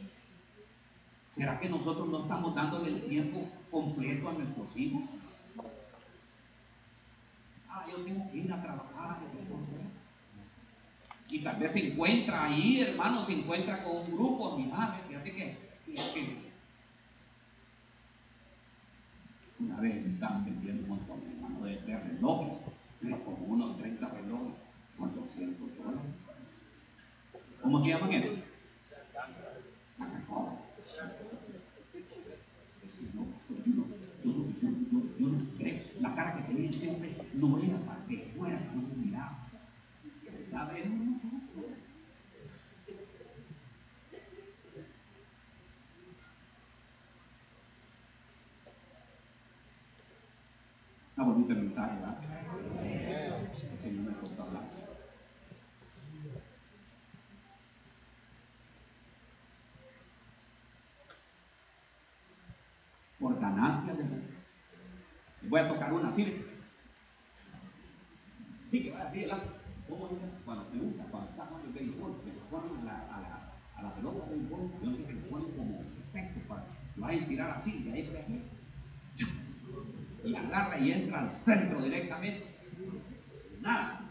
¿Será 1.29 1.59
que 1.59 1.69
nosotros 1.69 2.07
no 2.07 2.21
estamos 2.21 2.55
dándole 2.55 2.89
el 2.89 3.07
tiempo 3.07 3.45
completo 3.75 4.29
a 4.29 4.33
nuestros 4.33 4.77
hijos? 4.77 5.03
yo 7.91 7.97
tengo 7.97 8.31
que 8.31 8.37
ir 8.37 8.51
a 8.51 8.61
trabajar. 8.61 9.17
Y 11.29 11.39
tal 11.39 11.57
vez 11.57 11.73
se 11.73 11.91
encuentra 11.91 12.45
ahí, 12.45 12.79
hermano, 12.79 13.23
se 13.23 13.33
encuentra 13.33 13.83
con 13.83 13.97
un 13.97 14.11
grupo, 14.11 14.57
mira, 14.57 15.01
fíjate 15.07 15.35
que, 15.35 15.57
que 15.85 16.51
una 19.59 19.75
vez 19.81 20.01
me 20.01 20.13
estaban 20.13 20.45
vendiendo 20.45 20.83
un 20.83 20.89
montón, 20.89 21.21
hermano, 21.29 21.65
de, 21.65 21.81
de 21.81 21.99
relojes, 21.99 22.61
pero 23.01 23.23
como 23.25 23.45
unos 23.45 23.77
30 23.77 24.07
relojes 24.07 24.55
con 24.97 25.15
200 25.15 25.77
dólares. 25.77 26.01
¿Cómo 27.61 27.81
se 27.81 27.89
llaman 27.89 28.13
eso? 28.13 28.31
Es 32.83 32.95
que 32.95 33.05
no, 33.15 33.34
yo, 34.61 35.29
no 35.29 35.39
creo. 35.57 35.83
La 35.99 36.15
cara 36.15 36.35
que 36.35 36.43
tenía 36.43 36.71
siempre 36.71 37.15
no 37.33 37.57
era 37.57 37.77
para 37.85 38.05
que 38.05 38.31
fuera 38.35 38.67
como 38.67 38.85
se 38.85 38.95
miraba. 38.95 39.47
¿Saben? 40.49 41.19
Está 51.09 51.23
bonito 51.23 51.53
el 51.53 51.61
mensaje, 51.61 51.95
¿verdad? 51.95 52.19
El 53.71 53.79
Señor 53.79 54.03
me 54.03 54.17
contó 54.17 54.43
hablar. 54.43 54.63
Por 63.17 63.39
ganancia 63.39 63.93
de 63.93 64.24
Voy 65.55 65.63
a 65.63 65.69
tocar 65.69 65.93
una, 65.93 66.11
¿sí? 66.11 66.35
Sí, 68.67 68.83
que 68.83 68.91
va 68.91 69.03
así 69.03 69.21
delante. 69.21 69.47
¿Cómo 69.87 70.09
Cuando 70.43 70.69
me 70.73 70.81
gusta, 70.81 71.05
cuando 71.05 71.29
está 71.29 71.45
jugando 71.45 71.69
el 71.69 71.73
béisbol, 71.73 72.21
que 72.25 72.31
ponen 72.51 72.81
a 72.81 72.83
la, 72.83 73.15
a 73.15 73.21
la, 73.21 73.53
a 73.77 73.83
la 73.83 73.95
pelota 73.95 74.25
del 74.25 74.39
béisbol, 74.39 74.71
yo 74.83 74.89
no 74.89 74.97
sé 74.97 75.05
que 75.05 75.13
lo 75.13 75.29
ponen 75.29 75.51
como 75.51 75.81
efecto 76.09 76.41
para 76.49 76.65
lo 76.97 77.01
vayan 77.03 77.23
a 77.23 77.27
tirar 77.29 77.51
así, 77.51 77.85
y 77.85 77.89
ahí 77.89 78.17
aquí. 78.17 78.43
Y 80.25 80.35
agarra 80.35 80.77
y 80.77 80.91
entra 80.91 81.21
al 81.21 81.31
centro 81.31 81.81
directamente. 81.81 82.53
Nada. 83.61 84.01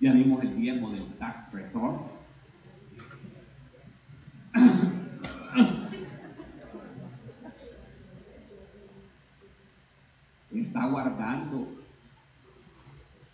Ya 0.00 0.12
vimos 0.14 0.42
el 0.42 0.56
tiempo 0.56 0.90
del 0.90 1.16
tax 1.16 1.52
return. 1.52 2.27
Está 10.60 10.86
guardando, 10.86 11.68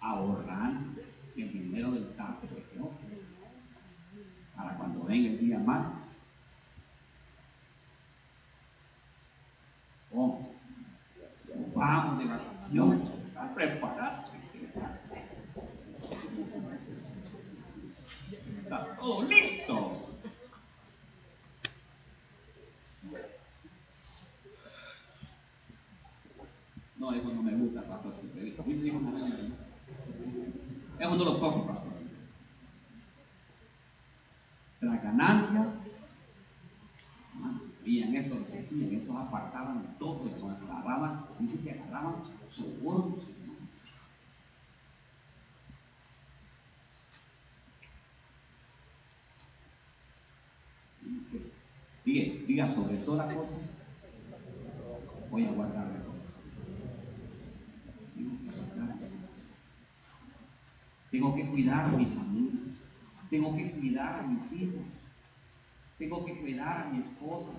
ahorrando 0.00 1.00
el 1.36 1.52
dinero 1.52 1.92
del 1.92 2.14
tape 2.14 2.46
de 2.46 2.62
Jehová 2.72 2.90
para 4.56 4.76
cuando 4.76 5.04
venga 5.04 5.28
el 5.28 5.38
día 5.38 5.58
malo. 5.58 5.92
Oh, 10.12 10.40
vamos 11.74 12.18
de 12.18 12.24
vacaciones, 12.26 13.10
está 13.24 13.52
preparado. 13.54 14.24
Está 18.62 18.96
todo 18.96 19.24
listo. 19.24 20.14
No, 26.96 27.12
eso 27.12 27.32
no 27.34 27.42
me 27.42 27.54
gusta, 27.56 27.82
pastor. 27.82 28.14
Eso 30.98 31.16
no 31.16 31.24
lo 31.24 31.36
toco, 31.36 31.66
pastor. 31.66 31.92
Las 34.80 35.02
ganancias, 35.02 35.86
que 38.68 38.74
decían, 38.74 38.94
estos 38.94 39.16
apartaban 39.16 39.96
todo, 39.98 40.24
agarraban, 40.68 41.26
dice 41.38 41.62
que 41.62 41.72
agarraban 41.72 42.16
sobornos, 42.46 43.28
Diga, 52.04 52.44
diga 52.46 52.68
sobre 52.68 52.98
toda 52.98 53.34
cosa, 53.34 53.56
voy 55.30 55.46
a 55.46 55.52
guardar 55.52 55.94
Tengo 61.10 61.32
que 61.32 61.46
cuidar 61.46 61.84
a 61.84 61.96
mi 61.96 62.06
familia. 62.06 62.60
Tengo 63.30 63.56
que 63.56 63.70
cuidar 63.70 64.18
a 64.18 64.26
mis 64.26 64.52
hijos. 64.54 64.82
Tengo 65.96 66.24
que 66.24 66.40
cuidar 66.40 66.86
a 66.86 66.90
mi 66.90 66.98
esposa. 66.98 67.52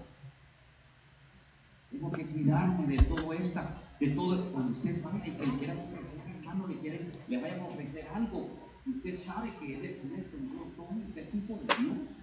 Tengo 1.96 2.12
que 2.12 2.26
cuidarme 2.26 2.88
de 2.88 2.98
todo 2.98 3.32
esto, 3.32 3.62
de 4.02 4.10
todo. 4.10 4.52
Cuando 4.52 4.74
usted 4.74 5.02
vaya 5.02 5.26
y 5.26 5.32
que 5.32 5.46
le 5.46 5.58
quieran 5.58 5.80
ofrecer, 5.80 6.28
hermano, 6.28 6.68
le, 6.68 6.78
quieren, 6.80 7.10
le 7.30 7.42
vayan 7.42 7.62
a 7.62 7.68
ofrecer 7.68 8.06
algo. 8.14 8.50
Usted 8.86 9.16
sabe 9.16 9.50
que 9.60 9.76
él 9.76 9.86
es 9.86 10.02
honesto, 10.04 10.36
no 10.38 10.54
lo 10.56 10.66
tome, 10.72 11.06
usted 11.06 11.26
es 11.26 11.34
de 11.34 11.40
Dios. 11.40 12.18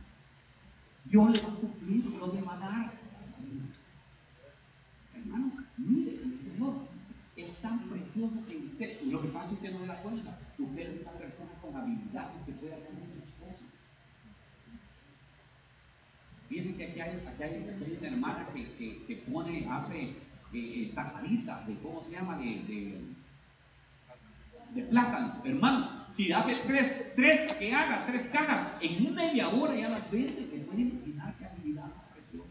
Dios 1.06 1.30
le 1.30 1.40
va 1.40 1.52
a 1.52 1.56
suplir, 1.56 2.02
Dios 2.04 2.34
le 2.34 2.42
va 2.42 2.54
a 2.54 2.58
dar. 2.58 2.92
Hermano, 5.14 5.52
mire, 5.78 6.22
el 6.22 6.34
Señor 6.34 6.74
es 7.34 7.54
tan 7.62 7.88
precioso 7.88 8.44
que 8.46 8.56
usted, 8.58 9.00
lo 9.04 9.22
que 9.22 9.28
pasa 9.28 9.52
es 9.52 9.58
que 9.58 9.66
usted 9.66 9.72
no 9.72 9.80
se 9.80 9.86
da 9.86 10.02
cuenta, 10.02 10.38
usted 10.58 11.00
es 11.00 11.00
una 11.00 11.12
persona 11.12 11.52
con 11.62 11.76
habilidades 11.76 12.44
que 12.44 12.52
puede 12.52 12.74
hacer 12.74 12.92
muchas 12.92 13.32
cosas. 13.32 13.68
Fíjense 16.52 16.76
que 16.76 16.84
aquí 16.84 17.00
hay, 17.00 17.12
aquí 17.26 17.42
hay, 17.42 17.64
una 17.64 18.08
hermana 18.08 18.46
que, 18.52 18.70
que, 18.72 19.04
que, 19.06 19.16
pone, 19.16 19.66
hace 19.70 20.02
eh, 20.02 20.14
eh, 20.52 20.92
tajaditas 20.94 21.66
de, 21.66 21.78
¿cómo 21.78 22.04
se 22.04 22.12
llama? 22.12 22.36
De, 22.36 22.44
de, 22.44 23.00
de 24.74 24.82
plátano, 24.82 25.40
hermano. 25.46 26.04
Si 26.12 26.30
hace 26.30 26.56
tres, 26.66 27.14
tres 27.16 27.54
que 27.54 27.72
haga, 27.74 28.04
tres 28.06 28.26
cajas, 28.26 28.66
en 28.82 29.14
media 29.14 29.48
hora 29.48 29.74
ya 29.74 29.88
las 29.88 30.10
vende, 30.10 30.46
se 30.46 30.58
puede 30.58 30.82
imaginar 30.82 31.34
qué 31.38 31.46
habilidad 31.46 31.88
preciosa. 32.12 32.50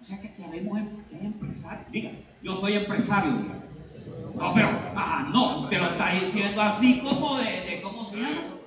O 0.00 0.04
sea 0.04 0.20
que 0.22 0.28
aquí 0.28 0.42
em, 0.42 1.04
que 1.10 1.16
hay 1.16 1.26
empresarios. 1.26 1.92
Diga, 1.92 2.12
yo 2.42 2.56
soy 2.56 2.72
empresario. 2.72 3.32
No, 3.32 4.54
pero, 4.54 4.68
ah, 4.96 5.28
no, 5.30 5.58
usted 5.58 5.78
lo 5.78 5.90
está 5.90 6.14
diciendo 6.14 6.62
así 6.62 7.00
como 7.00 7.36
de 7.36 7.82
¿cómo 7.82 8.02
se 8.02 8.16
llama? 8.16 8.59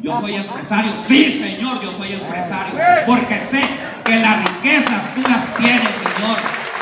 Yo 0.00 0.20
soy 0.20 0.34
empresario. 0.34 0.92
Sí, 0.96 1.30
Señor, 1.30 1.82
yo 1.82 1.92
soy 1.92 2.12
empresario. 2.14 2.74
Porque 3.06 3.40
sé 3.40 3.62
que 4.04 4.16
las 4.16 4.44
riquezas 4.44 5.14
tú 5.14 5.22
las 5.22 5.56
tienes, 5.56 5.88
Señor. 5.88 6.38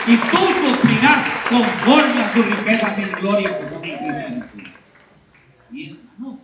Y 0.07 0.17
tú 0.17 0.39
suplirás 0.39 1.27
conforme 1.49 2.23
a 2.23 2.33
sus 2.33 2.47
riquezas 2.47 2.99
en 2.99 3.11
gloria 3.13 3.59
hermanos, 6.19 6.41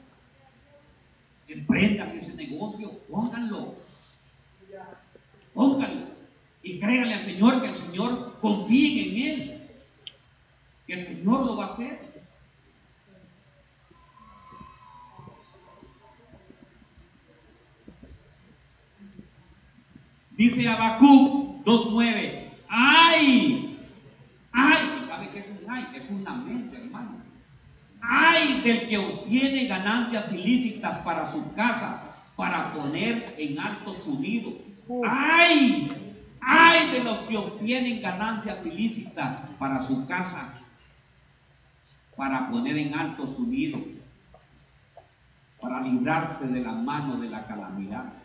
emprendan 1.48 2.10
ese 2.10 2.34
negocio, 2.34 3.00
pónganlo. 3.10 3.74
Pónganlo. 5.52 6.06
Y 6.62 6.78
créanle 6.78 7.14
al 7.14 7.24
Señor 7.24 7.62
que 7.62 7.68
el 7.68 7.74
Señor 7.74 8.38
confíe 8.40 9.02
en 9.02 9.40
Él. 9.40 9.60
Que 10.86 10.94
el 10.94 11.06
Señor 11.06 11.46
lo 11.46 11.56
va 11.56 11.64
a 11.64 11.68
hacer. 11.68 12.03
Dice 20.36 20.68
Habacuc 20.68 21.64
2.9, 21.64 22.50
¡ay! 22.68 23.78
¡ay! 24.52 25.02
¿Sabe 25.06 25.30
qué 25.30 25.38
es 25.38 25.46
un 25.48 25.70
ay? 25.70 25.86
Es 25.94 26.10
una 26.10 26.34
mente, 26.34 26.76
hermano. 26.76 27.22
¡ay! 28.00 28.60
Del 28.62 28.88
que 28.88 28.98
obtiene 28.98 29.66
ganancias 29.66 30.32
ilícitas 30.32 30.98
para 30.98 31.24
su 31.24 31.52
casa, 31.54 32.16
para 32.34 32.72
poner 32.72 33.36
en 33.38 33.60
alto 33.60 33.94
su 33.94 34.18
nido. 34.18 34.52
¡ay! 35.08 35.88
¡ay! 36.40 36.90
De 36.90 37.04
los 37.04 37.18
que 37.20 37.36
obtienen 37.36 38.02
ganancias 38.02 38.66
ilícitas 38.66 39.44
para 39.56 39.80
su 39.80 40.04
casa, 40.04 40.52
para 42.16 42.50
poner 42.50 42.76
en 42.76 42.92
alto 42.92 43.28
su 43.28 43.46
nido, 43.46 43.80
para 45.60 45.80
librarse 45.80 46.48
de 46.48 46.60
la 46.60 46.72
mano 46.72 47.18
de 47.18 47.28
la 47.28 47.46
calamidad. 47.46 48.23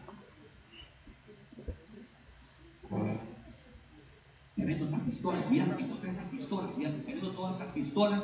Teniendo 4.55 4.85
estas 4.85 5.01
pistolas, 5.01 5.49
mira, 5.49 5.65
encontré 5.77 6.09
estas 6.09 6.25
pistolas, 6.25 6.75
mira, 6.75 6.91
teniendo 6.91 7.31
todas 7.31 7.53
estas 7.53 7.73
pistolas 7.73 8.21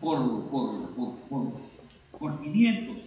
por, 0.00 0.48
por, 0.48 0.94
por, 0.94 1.18
por, 1.20 1.60
por 2.18 2.40
500. 2.40 3.02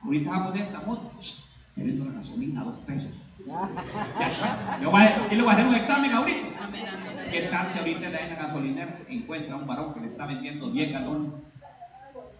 Ahorita 0.00 0.36
a 0.36 0.46
poner 0.46 0.62
esta 0.62 0.80
moto. 0.80 1.10
Te 1.74 1.82
vendo 1.82 2.04
la 2.04 2.12
gasolina 2.12 2.60
a 2.60 2.64
dos 2.64 2.78
pesos. 2.86 3.25
Yo 3.46 4.90
voy 4.90 5.02
a, 5.02 5.28
le 5.30 5.42
voy 5.42 5.50
a 5.50 5.52
hacer 5.52 5.66
un 5.66 5.74
examen 5.74 6.12
ahorita. 6.12 6.48
¿Qué 7.30 7.42
tal 7.42 7.66
si 7.66 7.78
ahorita 7.78 8.06
en 8.06 8.12
la 8.12 8.42
gasolinera 8.42 8.98
encuentra 9.08 9.56
un 9.56 9.66
varón 9.66 9.94
que 9.94 10.00
le 10.00 10.06
está 10.08 10.26
vendiendo 10.26 10.70
10 10.70 10.92
galones 10.92 11.34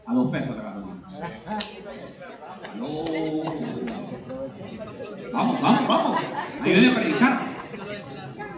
a 0.04 0.14
2 0.14 0.32
pesos 0.32 0.56
la 0.56 0.62
gasolina? 0.62 1.02
Vamos, 5.32 5.60
vamos, 5.62 5.88
vamos. 5.88 6.20
Ayúdenme 6.62 6.88
a 6.88 6.94
predicar. 6.94 7.40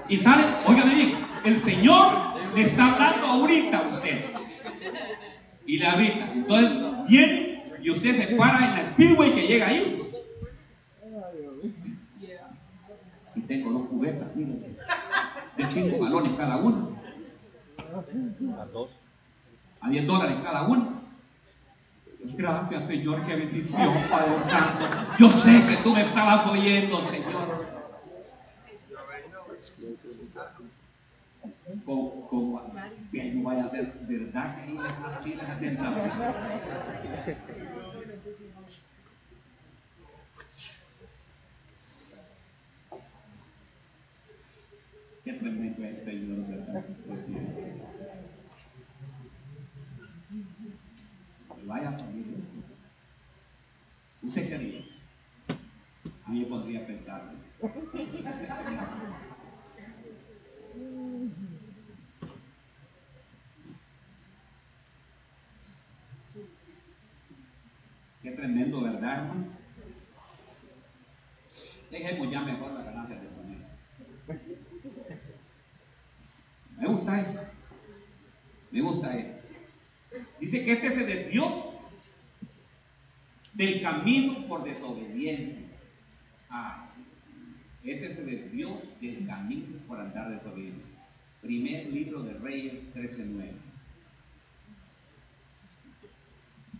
Y 0.09 0.19
sale, 0.19 0.45
óigame 0.67 0.95
bien, 0.95 1.27
el 1.45 1.59
Señor 1.59 2.07
le 2.55 2.63
está 2.63 2.95
hablando 2.95 3.27
ahorita 3.27 3.79
a 3.79 3.89
usted. 3.89 4.25
Y 5.67 5.79
le 5.79 5.87
ahorita. 5.87 6.33
Entonces 6.33 6.73
viene 7.09 7.63
y 7.83 7.91
usted 7.91 8.15
se 8.17 8.37
para 8.37 8.65
en 8.65 8.75
la 8.75 8.93
speedway 8.93 9.35
que 9.35 9.47
llega 9.47 9.67
ahí. 9.67 9.97
Y 13.37 13.38
tengo 13.49 13.73
dos 13.73 13.89
cubetas, 13.89 14.29
fíjense 14.35 14.77
de 15.59 15.69
5 15.69 16.05
galones 16.05 16.33
cada 16.37 16.57
uno. 16.57 16.97
A 18.59 18.65
dos. 18.67 18.91
A 19.81 19.91
10 19.91 20.07
dólares 20.07 20.37
cada 20.43 20.63
uno. 20.63 20.93
Gracias, 22.37 22.87
Señor, 22.87 23.27
qué 23.27 23.37
bendición, 23.37 23.95
Padre 24.11 24.41
Santo. 24.41 24.85
Yo 25.19 25.31
sé 25.31 25.65
que 25.67 25.77
tú 25.79 25.93
me 25.95 26.03
estabas 26.03 26.47
oyendo, 26.47 27.03
Señor. 27.03 27.67
Como, 31.85 32.29
como, 32.29 32.63
que 33.11 33.33
no 33.33 33.43
vaya 33.43 33.65
a 33.65 33.69
ser 33.69 33.93
verdad 34.03 34.57
que 34.57 34.63
ahí 34.63 34.79
así 35.17 35.35
la 35.35 35.45
sensación. 35.45 36.11
Es 45.29 46.05
Señor, 46.05 46.47
¿verdad? 46.49 46.85
Vaya 51.67 51.95
salir 51.95 52.25
¿Usted 54.23 54.49
qué 54.49 54.55
haría? 54.55 54.81
A 56.25 56.31
mí 56.31 56.45
podría 56.47 56.87
pensar. 56.87 57.31
Qué 68.23 68.31
tremendo, 68.31 68.83
¿verdad, 68.83 69.19
hermano? 69.19 69.47
Dejemos 71.91 72.31
ya 72.31 72.41
mejor 72.41 72.73
la 72.73 72.83
ganancia 72.83 73.17
de 73.17 73.38
Me 76.79 76.87
gusta 76.87 77.21
esto. 77.21 77.41
Me 78.71 78.81
gusta 78.81 79.17
esto. 79.17 79.39
Dice 80.41 80.65
que 80.65 80.73
este 80.73 80.91
se 80.91 81.05
desvió 81.05 81.73
del 83.55 83.83
camino 83.83 84.47
por 84.47 84.65
desobediencia. 84.65 85.67
Ah, 86.49 86.91
este 87.83 88.13
se 88.13 88.25
desvió 88.25 88.81
del 89.01 89.27
camino 89.27 89.79
por 89.87 90.01
andar 90.01 90.31
desobediencia. 90.31 90.85
Primer 91.43 91.87
libro 91.87 92.23
de 92.23 92.35
Reyes 92.35 92.93
13:9. 92.95 93.53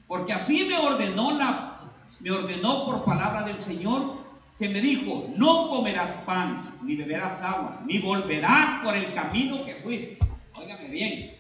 Porque 0.07 0.33
así 0.33 0.65
me 0.67 0.77
ordenó 0.77 1.37
la 1.37 1.75
me 2.21 2.31
ordenó 2.31 2.87
por 2.87 3.05
palabra 3.05 3.43
del 3.43 3.61
Señor 3.61 4.28
que 4.59 4.69
me 4.69 4.81
dijo, 4.81 5.33
no 5.37 5.71
comerás 5.71 6.13
pan, 6.27 6.63
ni 6.83 6.97
beberás 6.97 7.41
agua, 7.43 7.81
ni 7.87 7.99
volverás 7.99 8.83
por 8.83 8.97
el 8.97 9.15
camino 9.15 9.65
que 9.65 9.73
fuiste. 9.73 10.19
Óigame 10.55 10.89
bien. 10.89 11.37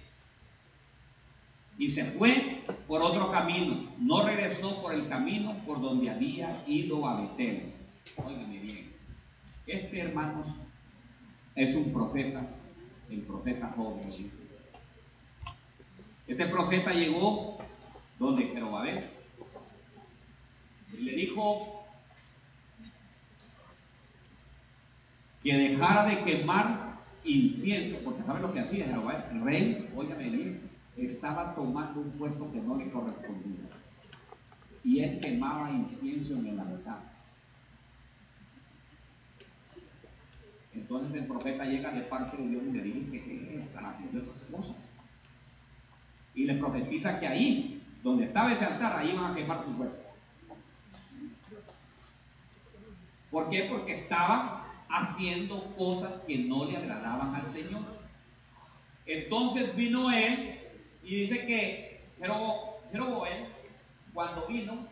Y 1.78 1.90
se 1.90 2.04
fue 2.04 2.62
por 2.86 3.02
otro 3.02 3.30
camino, 3.30 3.92
no 3.98 4.22
regresó 4.24 4.80
por 4.80 4.94
el 4.94 5.08
camino 5.08 5.56
por 5.66 5.80
donde 5.80 6.10
había 6.10 6.62
ido 6.66 7.06
a 7.06 7.22
Betel. 7.22 7.74
Óigame 8.16 8.58
bien. 8.60 8.92
Este, 9.66 10.00
hermanos, 10.00 10.46
es 11.56 11.74
un 11.74 11.92
profeta, 11.92 12.48
el 13.10 13.22
profeta 13.22 13.68
joven. 13.76 14.30
Este 16.26 16.46
profeta 16.46 16.92
llegó 16.92 17.58
donde 18.18 18.44
Jerobabel 18.44 19.08
y 20.92 21.02
le 21.02 21.12
dijo, 21.12 21.77
que 25.48 25.56
dejara 25.56 26.04
de 26.04 26.22
quemar 26.24 26.98
incienso, 27.24 28.00
porque 28.04 28.22
¿saben 28.22 28.42
lo 28.42 28.52
que 28.52 28.60
hacía 28.60 28.84
El 29.32 29.40
rey, 29.40 29.90
óigame 29.96 30.28
bien, 30.28 30.70
estaba 30.94 31.54
tomando 31.54 32.00
un 32.00 32.10
puesto 32.10 32.52
que 32.52 32.60
no 32.60 32.76
le 32.76 32.90
correspondía. 32.90 33.64
Y 34.84 35.00
él 35.00 35.18
quemaba 35.20 35.70
incienso 35.70 36.34
en 36.34 36.48
el 36.48 36.60
altar. 36.60 36.98
Entonces 40.74 41.14
el 41.14 41.26
profeta 41.26 41.64
llega 41.64 41.92
de 41.92 42.02
parte 42.02 42.36
de 42.36 42.46
Dios 42.46 42.62
y 42.68 42.72
le 42.72 42.82
dice 42.82 43.24
que 43.24 43.56
están 43.56 43.86
haciendo 43.86 44.18
esas 44.18 44.42
cosas. 44.42 44.92
Y 46.34 46.44
le 46.44 46.56
profetiza 46.56 47.18
que 47.18 47.26
ahí, 47.26 47.82
donde 48.02 48.24
estaba 48.24 48.52
ese 48.52 48.66
altar, 48.66 48.98
ahí 48.98 49.14
van 49.16 49.32
a 49.32 49.34
quemar 49.34 49.64
sus 49.64 49.78
huesos. 49.78 49.96
¿Por 53.30 53.48
qué? 53.48 53.66
Porque 53.70 53.92
estaba 53.94 54.67
haciendo 54.88 55.74
cosas 55.76 56.20
que 56.20 56.38
no 56.38 56.64
le 56.64 56.76
agradaban 56.76 57.34
al 57.34 57.46
Señor. 57.46 57.82
Entonces 59.06 59.74
vino 59.74 60.10
él 60.10 60.52
y 61.02 61.20
dice 61.20 61.46
que 61.46 62.00
Jeroboam, 62.20 63.46
cuando 64.12 64.46
vino, 64.46 64.86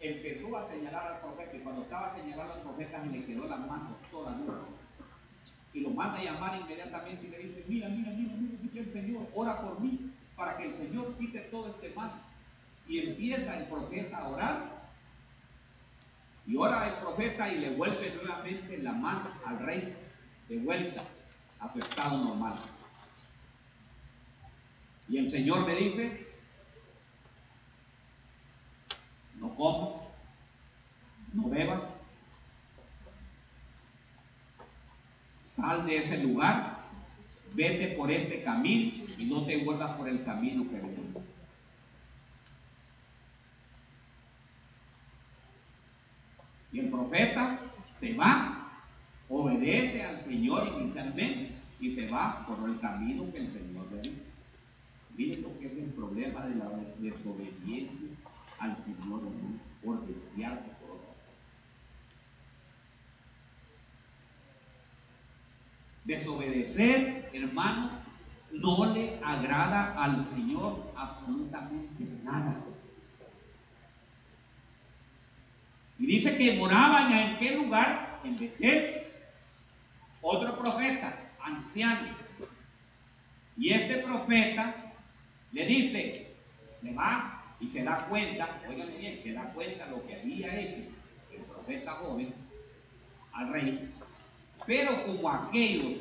empezó 0.00 0.56
a 0.56 0.68
señalar 0.68 1.06
al 1.06 1.20
profeta 1.20 1.56
y 1.56 1.60
cuando 1.60 1.82
estaba 1.82 2.14
señalando 2.14 2.54
al 2.54 2.62
profeta 2.62 3.02
se 3.02 3.10
le 3.10 3.24
quedó 3.24 3.46
la 3.46 3.56
mano 3.56 3.96
sola 4.10 4.36
y 5.72 5.80
lo 5.80 5.90
manda 5.90 6.18
a 6.18 6.22
llamar 6.22 6.60
inmediatamente 6.60 7.26
y 7.26 7.30
le 7.30 7.38
dice, 7.38 7.64
mira, 7.68 7.88
mira, 7.88 8.10
mira, 8.12 8.34
mira, 8.36 8.80
el 8.80 8.92
Señor, 8.92 9.28
ora 9.34 9.60
por 9.60 9.80
mí 9.80 10.12
para 10.36 10.56
que 10.56 10.66
el 10.66 10.74
Señor 10.74 11.16
quite 11.18 11.40
todo 11.40 11.68
este 11.68 11.90
mal. 11.90 12.12
Y 12.86 13.00
empieza 13.00 13.58
el 13.58 13.64
profeta 13.66 14.18
a 14.18 14.28
orar. 14.28 14.77
Y 16.48 16.56
ora 16.56 16.88
el 16.88 16.94
profeta 16.94 17.52
y 17.52 17.58
le 17.58 17.70
vuelve 17.76 18.10
nuevamente 18.16 18.78
la 18.78 18.92
mano 18.92 19.30
al 19.44 19.58
rey, 19.58 19.94
de 20.48 20.58
vuelta 20.60 21.04
a 21.60 21.70
su 21.70 21.78
estado 21.78 22.24
normal. 22.24 22.58
Y 25.10 25.18
el 25.18 25.30
Señor 25.30 25.66
le 25.66 25.74
dice, 25.74 26.26
no 29.36 29.54
comas, 29.54 30.02
no 31.34 31.50
bebas, 31.50 31.84
sal 35.42 35.86
de 35.86 35.98
ese 35.98 36.22
lugar, 36.22 36.78
vete 37.52 37.88
por 37.88 38.10
este 38.10 38.42
camino 38.42 39.04
y 39.18 39.26
no 39.26 39.44
te 39.44 39.62
vuelvas 39.64 39.96
por 39.96 40.08
el 40.08 40.24
camino 40.24 40.66
que 40.70 40.80
Y 46.72 46.80
el 46.80 46.90
profeta 46.90 47.58
se 47.94 48.14
va, 48.14 48.70
obedece 49.28 50.02
al 50.02 50.18
Señor 50.18 50.68
inicialmente 50.78 51.52
y 51.80 51.90
se 51.90 52.08
va 52.08 52.46
por 52.46 52.68
el 52.68 52.78
camino 52.78 53.30
que 53.32 53.38
el 53.38 53.50
Señor 53.50 53.86
le 53.92 54.00
dijo. 54.00 54.22
Miren 55.16 55.42
lo 55.42 55.58
que 55.58 55.66
es 55.66 55.72
el 55.72 55.90
problema 55.92 56.46
de 56.46 56.54
la 56.54 56.70
desobediencia 56.98 58.08
al 58.60 58.76
Señor 58.76 59.22
por 59.82 60.06
desviarse 60.06 60.70
Desobedecer, 66.08 67.28
hermano, 67.34 67.90
no 68.50 68.94
le 68.94 69.20
agrada 69.22 69.92
al 70.02 70.18
Señor 70.18 70.90
absolutamente 70.96 72.02
nada. 72.24 72.64
Y 75.98 76.06
dice 76.06 76.36
que 76.36 76.56
moraban 76.56 77.12
en 77.12 77.38
qué 77.38 77.56
lugar? 77.56 78.20
En 78.24 78.38
Betel. 78.38 79.02
Otro 80.20 80.58
profeta, 80.58 81.32
anciano. 81.42 82.16
Y 83.56 83.70
este 83.70 83.98
profeta 83.98 84.74
le 85.52 85.66
dice, 85.66 86.34
se 86.80 86.92
va 86.92 87.56
y 87.60 87.66
se 87.66 87.82
da 87.82 88.06
cuenta, 88.06 88.60
oigan 88.68 88.88
bien, 88.98 89.18
se 89.20 89.32
da 89.32 89.52
cuenta 89.52 89.86
lo 89.86 90.06
que 90.06 90.14
había 90.14 90.60
hecho 90.60 90.80
el 91.32 91.42
profeta 91.42 91.92
joven 91.92 92.32
al 93.32 93.52
rey 93.52 93.90
pero 94.68 95.04
como 95.06 95.30
aquellos, 95.30 95.98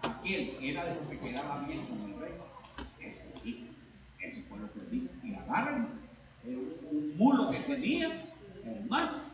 aquel 0.00 0.56
era 0.62 0.86
de 0.86 0.94
los 0.94 1.08
que 1.08 1.18
quedaba 1.18 1.60
bien 1.66 1.86
con 1.86 2.02
el 2.02 2.18
rey, 2.18 2.32
eso 3.00 3.20
sí, 3.42 3.68
eso 4.20 4.40
fue 4.48 4.58
lo 4.58 4.72
que 4.72 4.80
dijo. 4.80 5.08
Y 5.22 5.34
agarran 5.34 6.00
un 6.44 7.16
mulo 7.16 7.50
que 7.50 7.58
tenía, 7.58 8.24
hermano, 8.64 9.25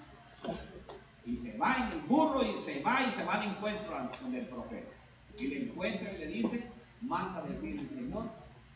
y 1.24 1.36
se 1.36 1.56
va 1.56 1.76
en 1.76 1.98
el 1.98 2.04
burro 2.06 2.42
y 2.42 2.58
se 2.58 2.82
va 2.82 3.02
y 3.02 3.12
se 3.12 3.24
va 3.24 3.38
de 3.38 3.46
encuentro 3.46 4.10
con 4.20 4.34
el 4.34 4.46
profeta. 4.46 4.92
Y 5.38 5.46
le 5.46 5.62
encuentra 5.62 6.12
y 6.12 6.18
le 6.18 6.26
dice, 6.26 6.64
manda 7.00 7.38
a 7.38 7.46
decirle, 7.46 7.86
Señor, 7.86 8.30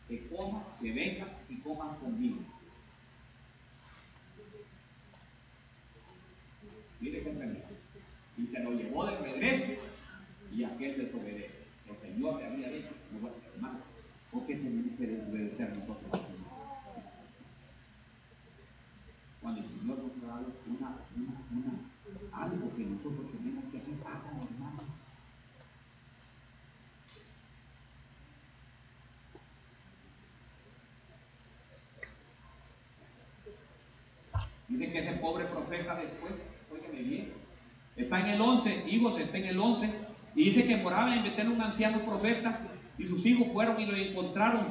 que 0.07 0.27
comas, 0.27 0.63
que 0.81 0.91
vengas 0.91 1.29
y 1.49 1.57
comas 1.57 1.97
conmigo. 1.97 2.39
Mire 6.99 7.23
qué 7.23 7.63
Y 8.37 8.47
se 8.47 8.63
lo 8.63 8.71
llevó 8.71 9.05
de 9.05 9.17
regreso 9.17 9.81
y 10.51 10.63
aquel 10.63 10.97
desobedece. 10.97 11.63
El 11.87 11.97
Señor 11.97 12.37
le 12.39 12.47
había 12.47 12.69
dicho, 12.69 12.89
no, 13.11 13.29
hermano, 13.53 13.79
¿por 14.31 14.45
qué 14.45 14.55
tenemos 14.55 14.97
que 14.97 15.07
desobedecer 15.07 15.69
nosotros 15.69 16.11
al 16.11 16.25
Señor? 16.25 16.47
Cuando 19.41 19.61
el 19.61 19.67
Señor 19.67 19.97
nos 19.99 20.21
da 20.21 20.41
una, 20.67 20.97
una, 21.15 21.86
algo 22.39 22.69
que 22.69 22.85
nosotros 22.85 23.31
tenemos 23.31 23.65
que 23.71 23.79
hacer, 23.79 23.95
háganlo, 24.05 24.43
hermano. 24.43 24.77
Dicen 34.67 34.91
que 34.91 34.99
ese 34.99 35.13
pobre 35.13 35.45
profeta 35.45 35.95
después, 35.95 36.33
óigame 36.71 37.01
bien, 37.01 37.33
está 37.95 38.19
en 38.19 38.27
el 38.27 38.41
11, 38.41 38.83
Hijos 38.87 39.17
está 39.17 39.37
en 39.37 39.45
el 39.45 39.59
11, 39.59 39.89
y 40.35 40.43
dice 40.43 40.67
que 40.67 40.77
moraba 40.77 41.15
en 41.15 41.23
Betel 41.23 41.49
un 41.49 41.61
anciano 41.61 42.05
profeta 42.05 42.59
y 42.97 43.07
sus 43.07 43.25
hijos 43.25 43.47
fueron 43.51 43.79
y 43.81 43.85
lo 43.85 43.95
encontraron. 43.95 44.67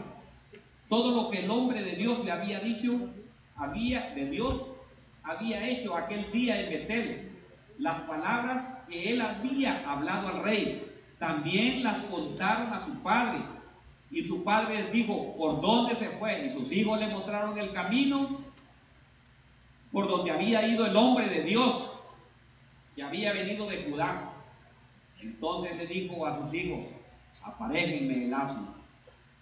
Todo 0.89 1.11
lo 1.11 1.31
que 1.31 1.41
el 1.41 1.51
hombre 1.51 1.83
de 1.83 1.97
Dios 1.97 2.25
le 2.25 2.31
había 2.31 2.61
dicho, 2.61 3.11
había 3.57 4.15
de 4.15 4.27
Dios, 4.27 4.63
había 5.25 5.69
hecho 5.69 5.97
aquel 5.97 6.31
día 6.31 6.61
en 6.61 6.71
Betel. 6.71 7.36
Las 7.79 7.97
palabras 8.03 8.73
que 8.89 9.13
él 9.13 9.21
había 9.21 9.91
hablado 9.91 10.29
al 10.29 10.43
rey, 10.43 10.87
también 11.19 11.83
las 11.83 12.01
contaron 12.05 12.73
a 12.73 12.85
su 12.85 12.95
padre. 13.03 13.39
Y 14.11 14.23
su 14.23 14.45
padre 14.45 14.75
les 14.75 14.93
dijo, 14.93 15.37
¿por 15.37 15.61
dónde 15.61 15.97
se 15.97 16.09
fue? 16.11 16.47
Y 16.47 16.51
sus 16.51 16.71
hijos 16.73 16.99
le 16.99 17.09
mostraron 17.09 17.59
el 17.59 17.73
camino 17.73 18.41
por 19.93 20.09
donde 20.09 20.31
había 20.31 20.67
ido 20.67 20.87
el 20.87 20.97
hombre 20.97 21.29
de 21.29 21.43
Dios, 21.43 21.91
que 22.95 23.03
había 23.03 23.33
venido 23.33 23.69
de 23.69 23.85
Judá. 23.89 24.33
Entonces 25.21 25.77
le 25.77 25.87
dijo 25.87 26.27
a 26.27 26.39
sus 26.39 26.53
hijos, 26.55 26.87
aparéjenme 27.43 28.25
el 28.25 28.35
asno. 28.35 28.75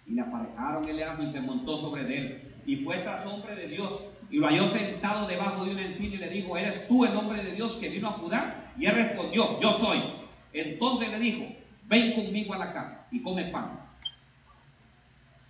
Y 0.07 0.13
le 0.13 0.21
aparejaron 0.21 0.87
el 0.87 1.03
asno 1.03 1.23
y 1.23 1.31
se 1.31 1.41
montó 1.41 1.77
sobre 1.77 2.01
él. 2.01 2.55
Y 2.65 2.77
fue 2.77 2.97
tras 2.99 3.25
hombre 3.25 3.55
de 3.55 3.67
Dios. 3.67 4.01
Y 4.29 4.37
lo 4.37 4.47
halló 4.47 4.67
sentado 4.67 5.27
debajo 5.27 5.65
de 5.65 5.71
una 5.71 5.85
encina 5.85 6.15
y 6.15 6.19
le 6.19 6.29
dijo, 6.29 6.57
¿eres 6.57 6.87
tú 6.87 7.05
el 7.05 7.15
hombre 7.15 7.43
de 7.43 7.51
Dios 7.51 7.75
que 7.75 7.89
vino 7.89 8.07
a 8.07 8.13
Judá? 8.13 8.71
Y 8.77 8.85
él 8.85 8.95
respondió, 8.95 9.59
yo 9.61 9.73
soy. 9.73 9.99
Entonces 10.53 11.09
le 11.09 11.19
dijo, 11.19 11.45
ven 11.87 12.13
conmigo 12.13 12.53
a 12.53 12.57
la 12.57 12.73
casa 12.73 13.07
y 13.11 13.21
come 13.21 13.45
pan. 13.45 13.79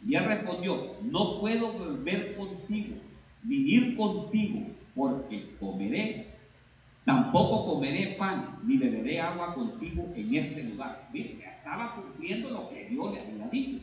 Y 0.06 0.16
él 0.16 0.26
respondió, 0.26 0.98
no 1.02 1.40
puedo 1.40 1.72
volver 1.74 2.36
contigo, 2.36 2.96
ni 3.44 3.56
ir 3.56 3.96
contigo, 3.96 4.68
porque 4.94 5.56
comeré 5.60 6.36
Tampoco 7.06 7.68
comeré 7.68 8.16
pan 8.18 8.58
ni 8.64 8.78
beberé 8.78 9.22
agua 9.22 9.54
contigo 9.54 10.12
en 10.16 10.36
este 10.36 10.64
lugar. 10.64 11.08
Miren, 11.14 11.40
estaba 11.40 11.94
cumpliendo 11.94 12.50
lo 12.50 12.68
que 12.70 12.86
Dios 12.90 13.14
le 13.14 13.22
había 13.22 13.48
dicho. 13.50 13.78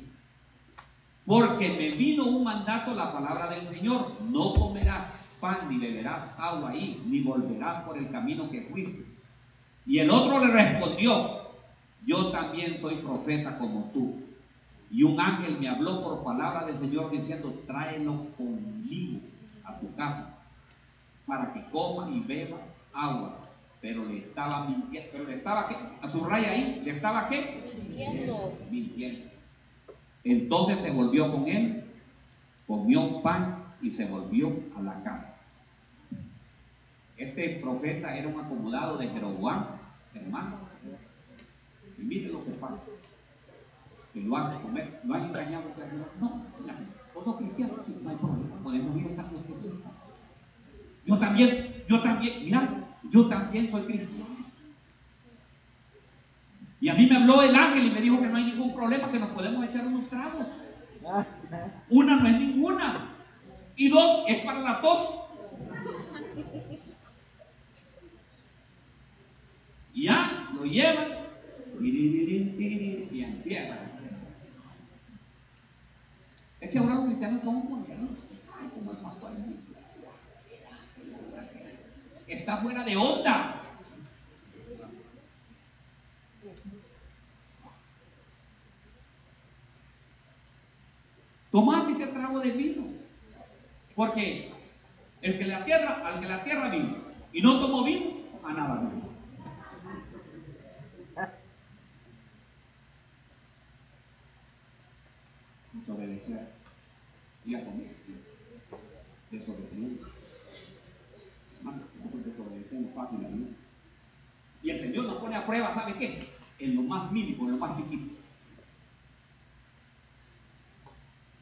Porque 1.26 1.68
me 1.70 1.96
vino 1.96 2.24
un 2.24 2.44
mandato, 2.44 2.94
la 2.94 3.12
palabra 3.12 3.48
del 3.48 3.66
Señor. 3.66 4.06
No 4.30 4.54
comerás 4.54 5.12
pan 5.40 5.68
ni 5.68 5.78
beberás 5.78 6.30
agua 6.38 6.70
ahí, 6.70 7.02
ni 7.06 7.20
volverás 7.20 7.82
por 7.82 7.98
el 7.98 8.10
camino 8.10 8.48
que 8.48 8.62
fuiste. 8.62 9.04
Y 9.84 9.98
el 9.98 10.10
otro 10.10 10.38
le 10.38 10.52
respondió, 10.52 11.42
yo 12.06 12.30
también 12.30 12.78
soy 12.78 12.96
profeta 12.96 13.58
como 13.58 13.90
tú. 13.92 14.20
Y 14.90 15.02
un 15.02 15.18
ángel 15.18 15.58
me 15.58 15.68
habló 15.68 16.02
por 16.02 16.22
palabra 16.22 16.64
del 16.64 16.78
Señor 16.78 17.10
diciendo, 17.10 17.62
tráelo 17.66 18.26
conmigo 18.36 19.20
a 19.64 19.78
tu 19.78 19.94
casa 19.94 20.38
para 21.26 21.52
que 21.52 21.64
coma 21.70 22.10
y 22.10 22.20
beba 22.20 22.58
agua, 22.92 23.38
pero 23.80 24.04
le 24.04 24.18
estaba 24.18 24.66
mintiendo, 24.66 25.08
pero 25.12 25.24
le 25.24 25.34
estaba 25.34 25.68
qué, 25.68 25.76
a 26.00 26.08
su 26.08 26.24
raya 26.24 26.50
ahí, 26.50 26.82
le 26.84 26.90
estaba 26.90 27.28
qué? 27.28 27.72
Mintiendo. 27.74 28.58
Mintiendo. 28.70 29.31
Entonces 30.24 30.80
se 30.80 30.90
volvió 30.90 31.32
con 31.32 31.48
él, 31.48 31.84
comió 32.66 33.22
pan 33.22 33.74
y 33.80 33.90
se 33.90 34.06
volvió 34.06 34.52
a 34.76 34.82
la 34.82 35.02
casa. 35.02 35.36
Este 37.16 37.60
profeta 37.62 38.16
era 38.16 38.28
un 38.28 38.40
acomodado 38.40 38.96
de 38.96 39.08
Jeroboam, 39.08 39.66
hermano. 40.14 40.56
Y 41.98 42.02
mire 42.02 42.32
lo 42.32 42.44
que 42.44 42.52
pasa. 42.52 42.84
Que 44.12 44.20
lo 44.20 44.36
hace 44.36 44.60
comer. 44.60 45.00
¿No 45.04 45.14
hay 45.14 45.22
engañado 45.22 45.64
No, 46.20 46.42
vos 47.14 47.24
sos 47.24 47.36
cristiano, 47.36 47.74
sí, 47.82 47.98
no 48.02 48.10
hay 48.10 48.16
problema. 48.16 48.56
Podemos 48.62 48.96
ir 48.96 49.06
a 49.06 49.10
esta 49.10 49.30
Yo 51.04 51.18
también, 51.18 51.84
yo 51.88 52.02
también, 52.02 52.44
mira, 52.44 52.96
yo 53.10 53.28
también 53.28 53.68
soy 53.68 53.82
cristiano. 53.82 54.31
Y 56.82 56.88
a 56.88 56.94
mí 56.94 57.06
me 57.06 57.14
habló 57.14 57.40
el 57.44 57.54
ángel 57.54 57.86
y 57.86 57.90
me 57.90 58.00
dijo 58.00 58.20
que 58.20 58.26
no 58.26 58.36
hay 58.36 58.42
ningún 58.42 58.74
problema, 58.74 59.12
que 59.12 59.20
nos 59.20 59.30
podemos 59.30 59.64
echar 59.64 59.86
unos 59.86 60.08
tragos. 60.08 60.48
Una 61.88 62.16
no 62.16 62.26
es 62.26 62.32
ninguna. 62.32 63.14
Y 63.76 63.88
dos 63.88 64.24
es 64.26 64.38
para 64.44 64.58
la 64.58 64.80
tos. 64.80 65.14
Ya 69.94 70.50
lo 70.56 70.64
llevan 70.64 71.06
y 71.80 73.22
empieza. 73.22 73.78
Es 76.60 76.68
que 76.68 76.78
ahora 76.78 76.94
los 76.96 77.04
cristianos 77.04 77.42
son 77.42 77.70
modernos. 77.70 78.10
Ay, 78.60 78.70
¿cómo 78.74 78.90
es 78.90 78.98
pastor? 78.98 79.30
Está 82.26 82.56
fuera 82.56 82.82
de 82.82 82.96
onda. 82.96 83.61
Tomate 91.52 91.92
ese 91.92 92.06
trago 92.06 92.40
de 92.40 92.50
vino. 92.50 92.84
Porque 93.94 94.50
el 95.20 95.38
que 95.38 95.46
la 95.46 95.64
tierra, 95.64 96.02
al 96.04 96.18
que 96.18 96.26
la 96.26 96.42
tierra 96.42 96.70
vino 96.70 96.96
y 97.30 97.42
no 97.42 97.60
tomó 97.60 97.84
vino, 97.84 98.22
a 98.42 98.52
nada 98.54 98.80
vino. 98.80 99.12
Desobedecer. 105.74 106.48
Y 107.44 107.54
a 107.54 107.64
comer. 107.64 107.96
Desobedecemos. 109.30 110.00
Y 114.62 114.70
el 114.70 114.78
Señor 114.78 115.04
nos 115.04 115.16
pone 115.16 115.36
a 115.36 115.44
prueba, 115.44 115.74
¿sabe 115.74 115.94
qué? 115.98 116.28
En 116.58 116.76
lo 116.76 116.82
más 116.82 117.10
mínimo, 117.10 117.44
en 117.44 117.52
lo 117.52 117.56
más 117.58 117.76
chiquito. 117.76 118.21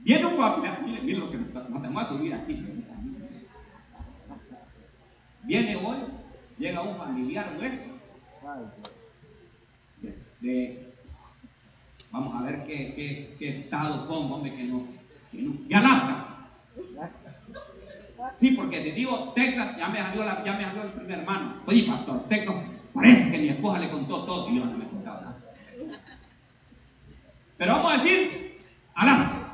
Viene 0.03 0.27
un 0.27 0.37
familiar, 0.37 0.83
miren, 0.83 1.05
miren 1.05 1.21
lo 1.21 1.31
que 1.31 1.39
nos, 1.39 1.53
vamos 1.53 2.03
a 2.03 2.07
subir 2.07 2.35
aquí. 2.35 2.65
Viene 5.43 5.77
hoy, 5.77 5.99
llega 6.59 6.83
un 6.83 6.97
familiar 6.97 7.53
nuestro. 7.59 7.91
De, 10.41 10.95
vamos 12.11 12.35
a 12.35 12.45
ver 12.45 12.65
qué, 12.65 13.37
estado 13.41 14.09
pongo, 14.09 14.37
hombre, 14.37 14.55
que 14.55 14.65
no, 14.65 14.87
que 15.31 15.43
no. 15.43 15.53
De 15.69 15.75
Alaska. 15.75 16.27
Sí, 18.39 18.53
porque 18.53 18.81
te 18.81 18.93
digo 18.93 19.33
Texas, 19.35 19.77
ya 19.77 19.89
me 19.89 19.99
salió, 19.99 20.25
la, 20.25 20.43
ya 20.45 20.55
me 20.55 20.65
salió 20.65 20.83
el 20.83 20.93
primer 20.93 21.19
hermano. 21.21 21.63
Oye, 21.67 21.83
pastor, 21.85 22.27
Texas, 22.29 22.55
parece 22.95 23.31
que 23.31 23.39
mi 23.39 23.49
esposa 23.49 23.79
le 23.79 23.91
contó 23.91 24.25
todo 24.25 24.49
y 24.49 24.57
yo 24.57 24.65
no 24.65 24.79
le 24.79 24.89
contaba 24.89 25.21
nada. 25.21 25.39
Pero 27.59 27.73
vamos 27.75 27.93
a 27.93 27.97
decir, 27.99 28.61
Alaska. 28.95 29.50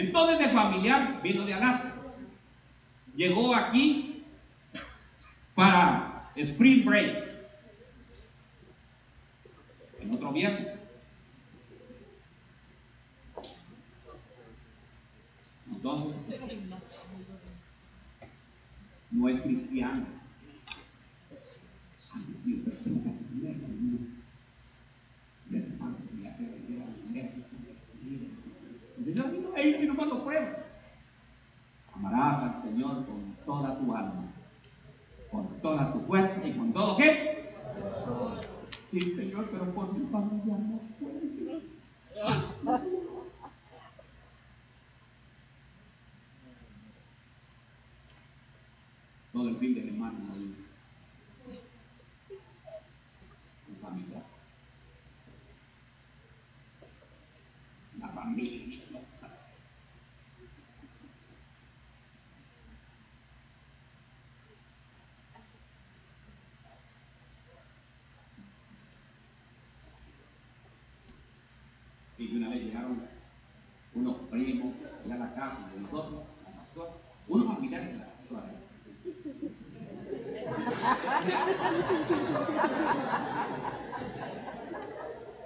Entonces 0.00 0.40
el 0.40 0.52
familiar 0.52 1.20
vino 1.22 1.44
de 1.44 1.52
Alaska. 1.52 1.94
Llegó 3.14 3.54
aquí 3.54 4.24
para 5.54 6.22
Spring 6.36 6.86
Break. 6.86 7.28
En 10.00 10.14
otro 10.14 10.32
viernes. 10.32 10.72
Entonces, 15.70 16.40
no 19.10 19.28
es 19.28 19.40
cristiano. 19.42 20.06
Señor 29.10 29.32
vino, 29.32 29.56
él 29.56 29.76
vino 29.80 29.96
cuando 29.96 30.24
prueba. 30.24 30.56
Amarás 31.94 32.40
al 32.42 32.62
Señor 32.62 33.04
con 33.06 33.34
toda 33.44 33.76
tu 33.76 33.92
alma, 33.94 34.32
con 35.32 35.48
toda 35.60 35.92
tu 35.92 36.00
fuerza 36.02 36.46
y 36.46 36.52
con 36.52 36.72
todo 36.72 36.96
qué. 36.96 37.50
Sí, 38.88 39.16
Pero 39.70 39.74
por 39.74 39.92
mi 39.96 40.06
familia 40.10 40.56
no 40.56 40.80
puede. 40.98 41.60
Todo 49.32 49.48
el 49.48 49.56
fin 49.58 49.74
de 49.74 49.82
semana 49.84 50.18
no 50.18 50.60
familiar. 53.80 54.24
La 57.98 58.08
familia. 58.08 58.70
Y 72.18 72.26
de 72.28 72.36
una 72.36 72.50
vez 72.50 72.62
llegaron 72.62 73.02
unos 73.94 74.16
primos 74.30 74.76
allá 75.02 75.14
a 75.14 75.18
la 75.18 75.34
casa 75.34 75.70
de 75.74 75.80
nosotros, 75.80 76.20
la 76.44 76.50
pastora, 76.52 76.90
unos 77.28 77.46
familiares 77.46 77.92
de 77.92 77.98
la 77.98 78.12
pastora. 78.12 78.50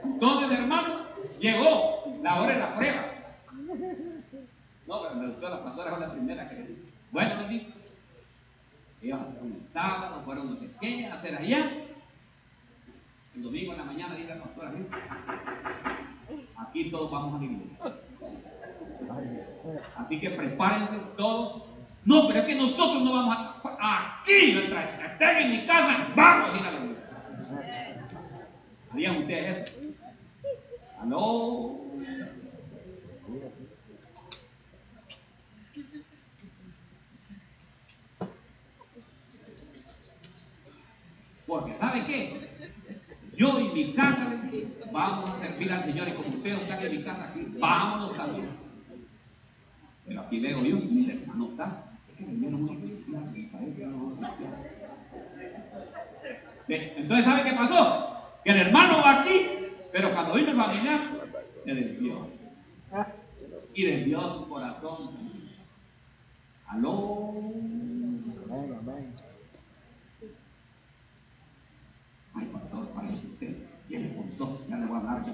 Entonces, 0.03 0.59
hermanos, 0.59 1.01
llegó 1.39 2.19
la 2.23 2.41
hora 2.41 2.53
de 2.55 2.59
la 2.59 2.75
prueba. 2.75 3.05
No, 4.89 5.03
pero 5.03 5.15
me 5.15 5.29
gustó 5.29 5.49
la 5.49 5.63
pastora, 5.63 5.91
fue 5.93 6.01
la 6.01 6.13
primera 6.13 6.49
que 6.49 6.55
le 6.57 6.67
dije. 6.67 6.83
Bueno, 7.13 7.37
me 7.37 7.49
dijo. 7.49 7.71
Ellos 9.01 9.21
fueron 9.21 9.53
el 9.63 9.69
sábado, 9.69 10.23
fueron 10.25 10.51
los 10.51 10.59
pequeños 10.59 11.13
a 11.13 11.15
hacer 11.15 11.37
allá. 11.37 11.71
El 13.37 13.43
domingo 13.43 13.73
en 13.73 13.79
la 13.79 13.85
mañana 13.85 14.15
dice 14.17 14.35
la 14.35 14.43
pastora, 14.43 14.73
"Sí, 14.73 14.87
aquí 16.57 16.91
todos 16.91 17.11
vamos 17.11 17.35
a 17.35 17.39
la 17.39 17.45
iglesia. 17.45 17.77
Así 19.97 20.21
que 20.21 20.31
prepárense 20.31 20.97
todos. 21.17 21.65
No, 22.05 22.27
pero 22.29 22.41
es 22.41 22.45
que 22.45 22.55
nosotros 22.55 23.03
no 23.03 23.13
vamos 23.13 23.37
a. 23.37 24.21
Aquí, 24.21 24.53
mientras 24.55 25.01
estén 25.11 25.37
en 25.39 25.51
mi 25.51 25.59
casa, 25.59 26.09
vamos 26.15 26.51
a 26.51 26.59
ir 26.59 26.67
a 26.67 26.71
la 26.71 26.79
iglesia. 26.79 28.09
¿Harían 28.93 29.17
ustedes 29.19 29.69
eso? 29.69 29.79
¿Aló? 31.01 31.81
Porque 41.47 41.77
¿sabe 41.77 42.07
qué? 42.07 42.51
Yo 43.35 43.61
y 43.61 43.69
mi 43.73 43.93
casa 43.93 44.41
vamos 44.93 45.31
a 45.31 45.39
servir 45.39 45.73
al 45.73 45.85
Señor 45.85 46.09
y 46.09 46.13
como 46.13 46.29
ustedes 46.29 46.63
están 46.63 46.85
en 46.85 46.97
mi 46.97 47.03
casa 47.03 47.31
aquí, 47.31 47.47
vámonos 47.59 48.17
también. 48.17 48.49
Pero 50.07 50.21
aquí 50.21 50.41
veo 50.41 50.65
yo, 50.65 50.77
mis 50.77 51.09
hermanos 51.09 51.51
están. 51.51 51.85
Es 52.09 52.14
que 52.14 52.14
vinieron 52.14 52.14
unos 52.14 52.14
cristianos, 52.14 52.14
mi 52.14 52.14
país 52.14 52.14
vinieron 52.14 52.14
unos 52.14 52.14
cristianos. 52.14 52.14
Entonces, 56.69 57.25
¿sabe 57.25 57.45
qué 57.45 57.53
pasó? 57.57 58.33
Que 58.45 58.51
el 58.53 58.59
hermano 58.59 59.03
va 59.03 59.21
aquí, 59.21 59.47
pero 59.93 60.13
cuando 60.13 60.35
vino 60.35 60.51
el 60.51 60.57
familiar, 60.57 61.01
le 61.65 61.75
desvió. 61.75 62.29
Y 63.75 63.85
desvió 63.85 64.31
su 64.31 64.49
corazón. 64.49 65.11
Aló. 66.67 67.35
Ay, 72.37 72.47
pastor, 72.47 72.89
para 72.89 73.09
que 73.09 73.27
usted, 73.27 73.57
¿quién 73.87 74.03
le 74.03 74.17
contó? 74.17 74.61
Ya 74.69 74.77
le 74.77 74.87
voy 74.87 74.97
a 74.97 74.99
hablar. 74.99 75.25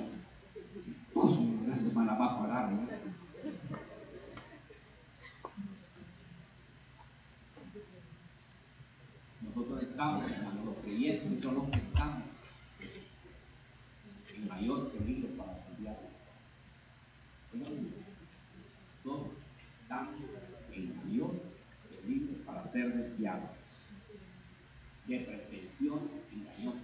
Pues, 1.14 1.38
me 1.38 2.06
va 2.06 2.26
a 2.26 2.40
pagar. 2.40 2.72
¿no? 2.72 2.80
Nosotros 9.42 9.82
estamos, 10.00 10.32
hermanos, 10.32 10.64
los 10.64 10.76
creyentes 10.78 11.42
son 11.42 11.56
los 11.56 11.68
que 11.68 11.76
estamos 11.76 12.22
en 14.34 14.48
mayor 14.48 14.90
peligro 14.92 15.28
para 15.36 15.62
cambiar. 15.62 15.98
Todos 19.04 19.26
estamos 19.82 20.14
en 20.72 20.96
mayor 20.96 21.42
peligro 21.90 22.44
para 22.46 22.66
ser 22.66 22.94
desviados 22.94 23.50
de 25.06 25.20
pretensiones 25.20 26.22
engañosas. 26.32 26.82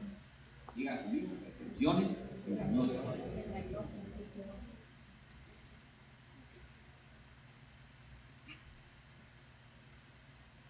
Diga 0.75 1.03
conmigo, 1.05 1.29
pretensiones 1.41 2.19
engañosas. 2.47 2.97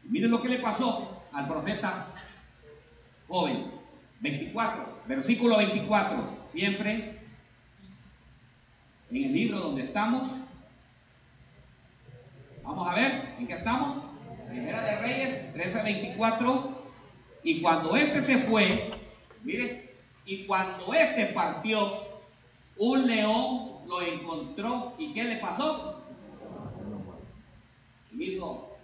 Miren 0.05 0.31
lo 0.31 0.41
que 0.41 0.49
le 0.49 0.61
pasó 0.61 1.25
al 1.33 1.49
profeta 1.49 2.16
joven. 3.29 3.72
24, 4.20 5.03
versículo 5.07 5.59
24. 5.59 6.39
Siempre 6.49 7.20
en 9.11 9.16
el 9.16 9.33
libro 9.33 9.61
donde 9.61 9.83
estamos, 9.83 10.22
Vamos 12.66 12.89
a 12.89 12.95
ver, 12.95 13.37
¿en 13.39 13.47
qué 13.47 13.55
estamos? 13.55 14.03
Primera 14.49 14.83
de 14.83 14.97
Reyes 14.97 15.55
13:24. 15.55 16.68
Y 17.45 17.62
cuando 17.62 17.97
este 17.97 18.22
se 18.22 18.39
fue, 18.39 18.91
mire, 19.45 19.95
y 20.24 20.45
cuando 20.47 20.93
este 20.93 21.27
partió, 21.27 22.03
un 22.77 23.07
león 23.07 23.87
lo 23.87 24.03
encontró. 24.03 24.95
¿Y 24.99 25.14
qué 25.14 25.22
le 25.22 25.37
pasó? 25.37 26.03
Y 28.11 28.16
dijo, 28.16 28.77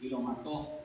y 0.00 0.08
lo 0.08 0.20
mató. 0.20 0.80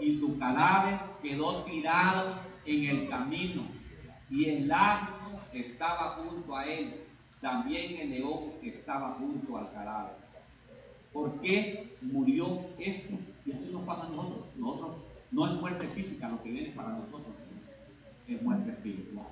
Y 0.00 0.12
su 0.12 0.38
cadáver 0.38 0.98
quedó 1.22 1.64
tirado 1.64 2.34
en 2.64 2.84
el 2.84 3.08
camino. 3.08 3.62
Y 4.30 4.44
el 4.50 4.70
asno 4.70 5.40
estaba 5.52 6.10
junto 6.10 6.56
a 6.56 6.66
él. 6.66 7.04
También 7.40 8.00
el 8.00 8.10
león 8.10 8.52
estaba 8.62 9.14
junto 9.14 9.56
al 9.56 9.72
cadáver. 9.72 10.16
¿Por 11.12 11.40
qué 11.40 11.96
murió 12.02 12.60
este? 12.78 13.18
Y 13.46 13.52
así 13.52 13.70
nos 13.72 13.82
pasa 13.82 14.06
a 14.06 14.10
nosotros. 14.10 14.44
Nosotros 14.56 14.96
no 15.30 15.46
es 15.46 15.60
muerte 15.60 15.86
física 15.88 16.28
lo 16.28 16.42
que 16.42 16.50
viene 16.50 16.70
para 16.70 16.90
nosotros, 16.90 17.34
es 18.26 18.42
muerte 18.42 18.70
espiritual. 18.70 19.26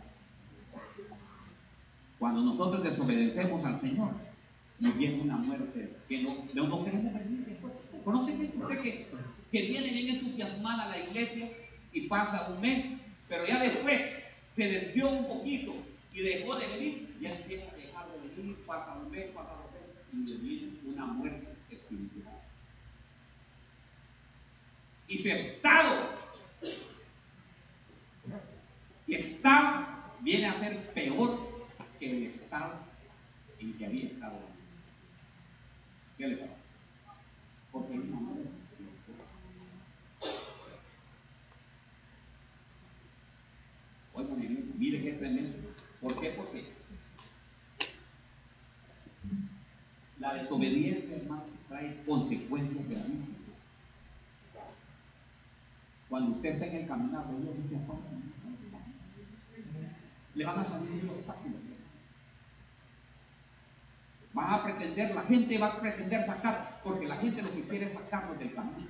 Cuando 2.19 2.43
nosotros 2.43 2.83
desobedecemos 2.83 3.65
al 3.65 3.79
Señor, 3.79 4.11
nos 4.79 4.99
viene 4.99 5.23
una 5.23 5.37
muerte 5.37 5.97
que 6.09 6.23
no, 6.23 6.45
no 6.55 6.85
queremos 6.85 7.15
venir 7.15 7.47
¿Conocen 8.07 8.39
gente 8.39 8.57
usted 8.57 8.83
que, 9.51 9.63
viene 9.63 9.91
bien 9.91 10.15
entusiasmada 10.15 10.85
a 10.85 10.91
la 10.91 10.99
iglesia 11.01 11.51
y 11.93 12.03
pasa 12.03 12.49
un 12.53 12.61
mes, 12.61 12.87
pero 13.29 13.45
ya 13.45 13.61
después 13.61 14.07
se 14.49 14.69
desvió 14.69 15.09
un 15.11 15.27
poquito 15.27 15.75
y 16.13 16.21
dejó 16.21 16.55
de 16.57 16.69
venir, 16.69 17.17
ya 17.21 17.35
empieza 17.35 17.69
a 17.73 17.75
dejar 17.75 18.07
de 18.13 18.29
venir, 18.29 18.57
pasa 18.65 18.95
un 18.95 19.11
mes, 19.11 19.33
pasa 19.33 19.55
dos 19.55 19.73
meses 19.73 20.39
y 20.39 20.47
viene 20.47 20.79
una 20.85 21.05
muerte 21.07 21.49
espiritual. 21.69 22.41
Y 25.09 25.19
su 25.19 25.29
estado, 25.29 26.11
y 29.05 29.15
estado 29.17 29.85
viene 30.21 30.47
a 30.47 30.55
ser 30.55 30.93
peor 30.95 31.67
que 31.99 32.09
el 32.09 32.23
estado 32.27 32.75
en 33.59 33.77
que 33.77 33.85
había 33.85 34.05
estado. 34.05 34.46
¿Qué 36.17 36.29
le 36.29 36.37
pasa? 36.37 36.57
Porque 37.71 37.93
hay 37.93 37.99
una 37.99 38.21
muerte 38.21 38.51
espiritual. 38.63 39.19
Oigan, 44.15 44.73
mire 44.79 45.03
qué 45.03 45.13
tremendo. 45.13 45.53
¿Por 46.01 46.21
qué? 46.21 46.31
Porque 46.31 46.73
la 50.19 50.35
desobediencia, 50.35 51.17
hermano, 51.17 51.45
trae 51.69 52.03
consecuencias 52.05 52.89
gravísimas. 52.89 53.41
Cuando 56.09 56.33
usted 56.33 56.49
está 56.51 56.67
en 56.67 56.77
el 56.77 56.87
caminar 56.87 57.27
Dios, 57.29 57.57
dice, 57.63 57.79
le 60.35 60.45
van 60.45 60.59
a 60.59 60.65
salir 60.65 61.05
los 61.05 61.17
obstáculos. 61.17 61.66
Va 64.37 64.55
a 64.55 64.65
pretender, 64.65 65.15
la 65.15 65.23
gente 65.23 65.59
va 65.59 65.69
a 65.69 65.81
pretender 65.81 66.25
sacar, 66.25 66.81
porque 66.85 67.09
la 67.09 67.17
gente 67.17 67.43
lo 67.43 67.53
que 67.53 67.63
quiere 67.63 67.87
es 67.87 67.95
sacarnos 67.95 68.39
del 68.39 68.55
camino. 68.55 68.87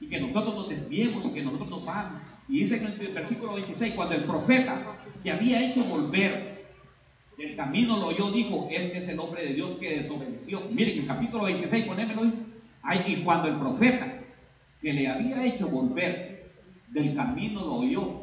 Y 0.00 0.08
que 0.08 0.20
nosotros 0.20 0.54
nos 0.54 0.68
desviemos 0.68 1.24
y 1.26 1.30
que 1.30 1.42
nosotros 1.42 1.70
nos 1.70 1.86
vamos. 1.86 2.22
Y 2.48 2.60
dice 2.60 2.76
en 2.76 2.86
el 2.86 3.12
versículo 3.12 3.54
26, 3.54 3.94
cuando 3.94 4.14
el 4.14 4.24
profeta 4.24 4.96
que 5.22 5.30
había 5.30 5.66
hecho 5.66 5.84
volver 5.84 6.64
del 7.36 7.56
camino 7.56 7.96
lo 7.96 8.08
oyó, 8.08 8.30
dijo, 8.32 8.68
este 8.70 8.98
es 8.98 9.08
el 9.08 9.18
hombre 9.20 9.44
de 9.44 9.54
Dios 9.54 9.76
que 9.78 9.96
desobedeció. 9.96 10.60
Miren, 10.72 10.98
el 10.98 11.06
capítulo 11.06 11.44
26, 11.44 11.86
ponémelo 11.86 12.32
ahí. 12.82 13.04
Y 13.06 13.22
cuando 13.22 13.48
el 13.48 13.58
profeta 13.58 14.18
que 14.82 14.92
le 14.92 15.08
había 15.08 15.44
hecho 15.44 15.68
volver 15.68 16.50
del 16.88 17.14
camino 17.14 17.60
lo 17.60 17.74
oyó, 17.74 18.22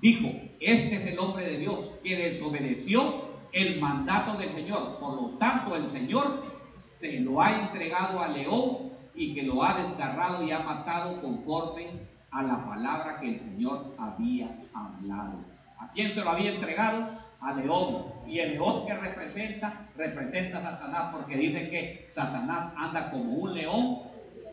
dijo, 0.00 0.30
este 0.66 0.96
es 0.96 1.06
el 1.06 1.18
hombre 1.20 1.44
de 1.44 1.58
Dios 1.58 1.92
que 2.02 2.16
desobedeció 2.16 3.26
el 3.52 3.80
mandato 3.80 4.36
del 4.36 4.50
Señor. 4.50 4.98
Por 4.98 5.14
lo 5.14 5.28
tanto, 5.38 5.76
el 5.76 5.88
Señor 5.88 6.42
se 6.84 7.20
lo 7.20 7.40
ha 7.40 7.52
entregado 7.52 8.20
al 8.20 8.34
león 8.34 8.90
y 9.14 9.32
que 9.32 9.44
lo 9.44 9.62
ha 9.62 9.74
desgarrado 9.74 10.42
y 10.42 10.50
ha 10.50 10.58
matado 10.58 11.20
conforme 11.20 11.90
a 12.32 12.42
la 12.42 12.66
palabra 12.66 13.20
que 13.20 13.28
el 13.28 13.40
Señor 13.40 13.94
había 13.96 14.58
hablado. 14.74 15.38
¿A 15.78 15.92
quién 15.92 16.10
se 16.10 16.22
lo 16.22 16.30
había 16.30 16.50
entregado? 16.50 17.06
Al 17.40 17.58
león. 17.58 18.06
Y 18.26 18.40
el 18.40 18.54
león 18.54 18.86
que 18.88 18.94
representa, 18.94 19.86
representa 19.96 20.58
a 20.58 20.62
Satanás, 20.62 21.10
porque 21.12 21.36
dice 21.36 21.70
que 21.70 22.08
Satanás 22.10 22.72
anda 22.76 23.12
como 23.12 23.34
un 23.34 23.54
león 23.54 23.98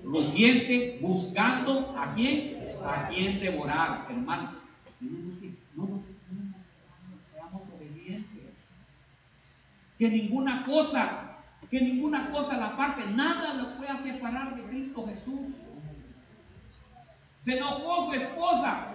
rugiente 0.03 0.99
buscando 1.01 1.95
a 1.97 2.13
quién, 2.13 2.61
a 2.85 3.07
quién 3.07 3.39
devorar, 3.39 4.05
hermano. 4.09 4.61
No, 5.75 5.85
no, 5.85 6.03
seamos 7.23 7.69
obedientes. 7.69 8.43
Que 10.03 10.09
ninguna 10.09 10.65
cosa, 10.65 11.37
que 11.71 11.79
ninguna 11.79 12.29
cosa 12.29 12.57
la 12.57 12.75
parte, 12.75 13.05
nada 13.15 13.53
lo 13.53 13.77
pueda 13.77 13.95
separar 13.95 14.53
de 14.53 14.63
Cristo 14.63 15.07
Jesús. 15.07 15.59
Se 17.39 17.57
enojó 17.57 18.11
su 18.11 18.19
esposa. 18.19 18.87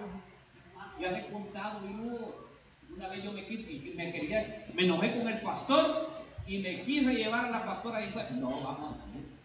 Ya 1.01 1.09
me 1.09 1.21
he 1.21 1.31
contado, 1.31 1.81
yo, 1.81 2.47
una 2.95 3.07
vez 3.07 3.23
yo 3.23 3.31
me, 3.31 3.41
me 3.41 4.11
quería, 4.11 4.67
me 4.75 4.83
enojé 4.83 5.17
con 5.17 5.27
el 5.27 5.41
pastor 5.41 6.11
y 6.45 6.59
me 6.59 6.79
quise 6.83 7.15
llevar 7.15 7.45
a 7.45 7.49
la 7.49 7.65
pastora 7.65 8.05
y 8.05 8.11
fue, 8.11 8.29
no, 8.33 8.61
vamos 8.61 8.97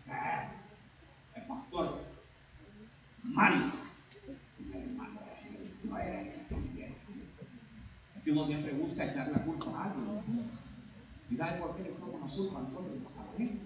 a. 0.07 0.51
El 1.35 1.47
pastor, 1.47 2.05
mal. 3.23 3.73
Que 8.23 8.33
uno 8.33 8.47
siempre 8.47 8.73
busca 8.75 9.05
echar 9.07 9.29
la 9.29 9.39
culpa 9.39 9.71
a 9.71 9.85
alguien. 9.85 10.64
¿Y 11.31 11.37
sabe 11.37 11.61
por 11.61 11.77
qué 11.77 11.83
le 11.83 11.91
echamos 11.91 12.21
la 12.21 12.27
culpa 12.27 12.59
a 12.59 12.63
nosotros? 12.63 12.99
¿A 13.19 13.37
qué? 13.37 13.59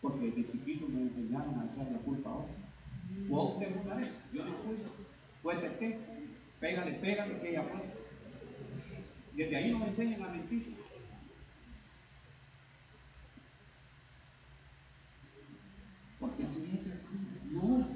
Porque 0.00 0.26
desde 0.26 0.46
chiquito 0.46 0.88
me 0.88 1.02
enseñaron 1.02 1.60
a 1.60 1.66
echar 1.66 1.90
la 1.90 1.98
culpa 1.98 2.30
a 2.30 2.36
otros. 2.36 2.56
O 3.28 3.40
a 3.40 3.44
usted 3.52 3.76
una 3.84 3.94
vez, 3.96 4.08
yo 4.32 4.44
no 4.44 4.52
fui, 4.58 4.76
cuéntete, 5.42 5.98
pégale, 6.60 6.92
pégale, 6.92 7.40
que 7.40 7.50
ella 7.50 7.68
puede. 7.68 7.92
Desde 9.34 9.56
ahí 9.56 9.72
nos 9.72 9.88
enseñan 9.88 10.22
a 10.22 10.28
mentir. 10.28 10.76
Porque 16.20 16.44
así 16.44 16.70
es, 16.74 16.90
no. 17.50 17.86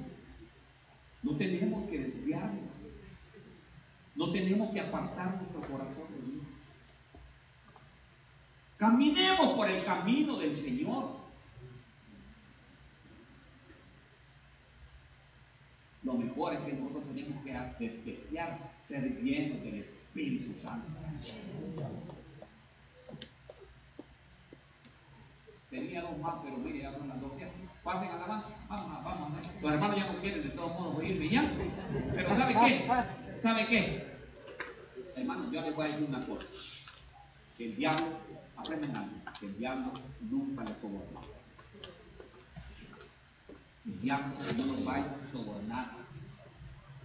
No 1.23 1.37
tenemos 1.37 1.85
que 1.85 1.99
desviarnos. 1.99 2.75
No 4.15 4.31
tenemos 4.31 4.71
que 4.71 4.79
apartar 4.79 5.35
nuestro 5.37 5.61
corazón 5.61 6.07
de 6.13 6.21
Dios. 6.21 6.34
Caminemos 8.77 9.53
por 9.55 9.69
el 9.69 9.83
camino 9.83 10.37
del 10.37 10.55
Señor. 10.55 11.15
Lo 16.03 16.13
mejor 16.13 16.53
es 16.53 16.59
que 16.59 16.73
nosotros 16.73 17.03
tenemos 17.07 17.43
que 17.43 17.83
despreciar 17.83 18.75
ser 18.79 19.21
llenos 19.21 19.63
del 19.63 19.79
Espíritu 19.79 20.59
Santo. 20.59 20.87
Tenía 25.69 26.01
dos 26.03 26.19
más, 26.19 26.35
pero 26.43 26.57
mire, 26.57 26.83
ya 26.83 26.93
son 26.93 27.07
las 27.09 27.19
dos. 27.19 27.31
Pasen 27.83 28.09
a 28.09 28.17
la 28.17 28.27
más. 28.27 28.45
Vamos, 28.69 29.03
vamos. 29.03 29.31
Los 29.61 29.71
hermanos 29.71 29.95
ya 29.95 30.11
no 30.11 30.19
quieren 30.19 30.43
de 30.43 30.49
todos 30.49 30.73
modos 30.73 30.97
oírme 30.97 31.29
ya. 31.29 31.51
Pero 32.15 32.35
¿sabe 32.35 32.53
qué? 32.53 33.39
¿Sabe 33.39 33.67
qué? 33.67 34.15
Hermano, 35.15 35.51
yo 35.51 35.61
les 35.61 35.75
voy 35.75 35.85
a 35.85 35.89
decir 35.89 36.07
una 36.07 36.25
cosa. 36.25 36.45
El 37.57 37.75
diablo, 37.75 38.05
que 38.67 39.45
el 39.45 39.57
diablo 39.57 39.91
nunca 40.21 40.63
le 40.63 40.73
soborna. 40.73 41.21
El 43.85 44.01
diablo 44.01 44.33
no 44.57 44.65
nos 44.65 44.85
vaya 44.85 45.05
a 45.05 45.31
sobornar. 45.31 45.91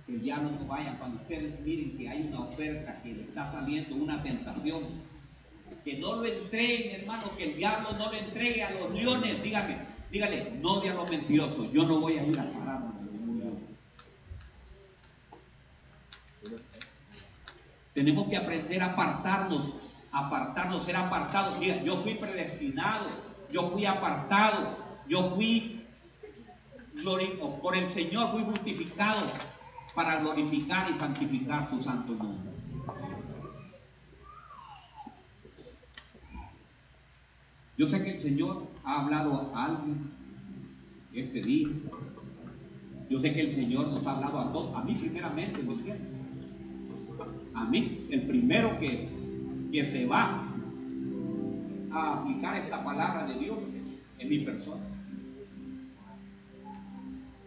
Que 0.06 0.14
el 0.14 0.20
diablo 0.20 0.50
no 0.50 0.66
vaya 0.66 0.98
cuando 0.98 1.20
ustedes 1.20 1.60
miren 1.60 1.96
que 1.96 2.08
hay 2.08 2.22
una 2.22 2.40
oferta, 2.40 3.02
que 3.02 3.12
le 3.12 3.22
está 3.24 3.50
saliendo 3.50 3.96
una 3.96 4.22
tentación. 4.22 4.84
Que 5.84 5.98
no 5.98 6.16
lo 6.16 6.24
entreguen, 6.24 7.00
hermano, 7.00 7.36
que 7.36 7.50
el 7.50 7.56
diablo 7.56 7.92
no 7.92 8.10
lo 8.10 8.16
entregue 8.16 8.62
a 8.62 8.70
los 8.72 8.90
leones. 8.92 9.42
Dígame, 9.42 9.78
dígale, 10.10 10.58
no 10.62 10.80
diablo 10.80 11.06
mentiroso, 11.06 11.70
yo 11.72 11.86
no 11.86 12.00
voy 12.00 12.18
a 12.18 12.24
ir 12.24 12.38
a 12.38 12.52
pararme. 12.52 12.90
Tenemos 17.92 18.28
que 18.28 18.36
aprender 18.36 18.82
a 18.82 18.92
apartarnos, 18.92 19.89
apartarnos, 20.12 20.84
ser 20.84 20.96
apartado. 20.96 21.58
Mira, 21.58 21.82
yo 21.82 21.96
fui 22.02 22.14
predestinado, 22.14 23.06
yo 23.50 23.70
fui 23.70 23.84
apartado, 23.86 24.76
yo 25.08 25.30
fui 25.30 25.84
por 27.62 27.76
el 27.76 27.86
Señor, 27.86 28.30
fui 28.30 28.42
justificado 28.42 29.26
para 29.94 30.20
glorificar 30.20 30.90
y 30.90 30.94
santificar 30.94 31.68
su 31.68 31.80
santo 31.80 32.12
nombre. 32.12 32.50
Yo 37.76 37.86
sé 37.86 38.04
que 38.04 38.10
el 38.10 38.18
Señor 38.18 38.66
ha 38.84 39.00
hablado 39.00 39.50
a 39.54 39.64
alguien 39.64 40.10
este 41.14 41.40
día. 41.40 41.68
Yo 43.08 43.18
sé 43.18 43.32
que 43.32 43.40
el 43.40 43.50
Señor 43.52 43.88
nos 43.88 44.06
ha 44.06 44.12
hablado 44.12 44.38
a 44.38 44.52
todos, 44.52 44.76
a 44.76 44.82
mí 44.84 44.94
primeramente, 44.94 45.62
¿me 45.62 45.72
entiendes? 45.72 46.12
A 47.54 47.64
mí, 47.64 48.06
el 48.10 48.26
primero 48.26 48.78
que 48.78 49.02
es 49.02 49.14
que 49.70 49.86
se 49.86 50.06
va 50.06 50.46
a 51.92 52.14
aplicar 52.14 52.56
esta 52.56 52.82
palabra 52.82 53.24
de 53.26 53.34
Dios 53.38 53.58
en 54.18 54.28
mi 54.28 54.38
persona. 54.40 54.82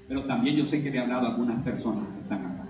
Pero 0.08 0.24
también 0.26 0.56
yo 0.58 0.66
sé 0.66 0.84
que 0.84 0.90
le 0.92 0.98
he 0.98 1.00
hablado 1.00 1.28
a 1.28 1.30
algunas 1.32 1.64
personas 1.64 2.08
que 2.14 2.20
están 2.20 2.46
acá. 2.46 2.64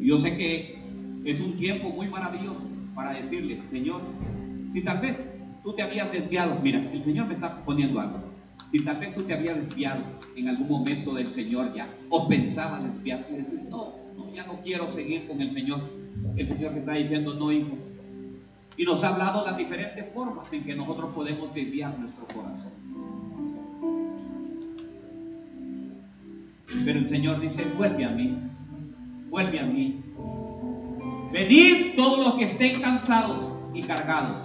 Yo 0.00 0.18
sé 0.18 0.36
que 0.36 0.78
es 1.24 1.40
un 1.40 1.52
tiempo 1.54 1.90
muy 1.90 2.08
maravilloso 2.08 2.62
para 2.94 3.12
decirle, 3.12 3.60
Señor, 3.60 4.00
si 4.72 4.82
tal 4.82 4.98
vez 5.00 5.24
tú 5.62 5.74
te 5.74 5.82
habías 5.82 6.10
desviado, 6.10 6.58
mira, 6.62 6.80
el 6.92 7.02
Señor 7.04 7.26
me 7.26 7.34
está 7.34 7.64
poniendo 7.64 8.00
algo. 8.00 8.18
Si 8.70 8.80
tal 8.80 8.98
vez 8.98 9.14
tú 9.14 9.22
te 9.22 9.34
habías 9.34 9.56
desviado 9.56 10.02
en 10.36 10.48
algún 10.48 10.68
momento 10.68 11.14
del 11.14 11.30
Señor 11.30 11.74
ya, 11.74 11.88
o 12.08 12.28
pensabas 12.28 12.82
desviarte 12.84 13.32
y 13.32 13.36
decir, 13.36 13.62
no, 13.68 13.94
no, 14.16 14.32
ya 14.34 14.46
no 14.46 14.60
quiero 14.62 14.90
seguir 14.90 15.26
con 15.26 15.40
el 15.40 15.50
Señor. 15.50 15.99
El 16.36 16.46
Señor 16.46 16.72
te 16.72 16.80
está 16.80 16.92
diciendo, 16.92 17.34
no, 17.34 17.52
hijo. 17.52 17.76
Y 18.76 18.84
nos 18.84 19.04
ha 19.04 19.08
hablado 19.08 19.44
las 19.44 19.56
diferentes 19.56 20.08
formas 20.08 20.52
en 20.52 20.64
que 20.64 20.74
nosotros 20.74 21.10
podemos 21.14 21.52
desviar 21.52 21.98
nuestro 21.98 22.24
corazón. 22.26 22.72
Pero 26.84 26.98
el 26.98 27.08
Señor 27.08 27.40
dice, 27.40 27.64
vuelve 27.76 28.04
a 28.04 28.10
mí, 28.10 28.38
vuelve 29.28 29.58
a 29.58 29.64
mí. 29.64 30.02
Venid 31.32 31.96
todos 31.96 32.24
los 32.24 32.34
que 32.34 32.44
estén 32.44 32.80
cansados 32.80 33.52
y 33.74 33.82
cargados, 33.82 34.38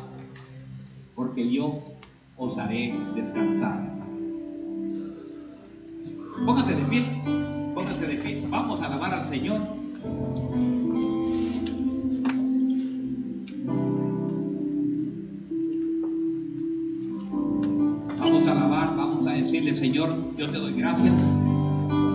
porque 1.15 1.49
yo 1.51 1.81
os 2.37 2.57
haré 2.57 2.93
descansar. 3.15 3.95
Pónganse 6.45 6.75
de 6.75 6.83
pie, 6.83 7.03
pónganse 7.73 8.07
de 8.07 8.15
pie. 8.15 8.45
Vamos 8.49 8.81
a 8.81 8.87
alabar 8.87 9.13
al 9.13 9.25
Señor. 9.25 9.61
Señor, 19.73 20.15
yo 20.37 20.49
te 20.49 20.57
doy 20.57 20.73
gracias. 20.73 21.13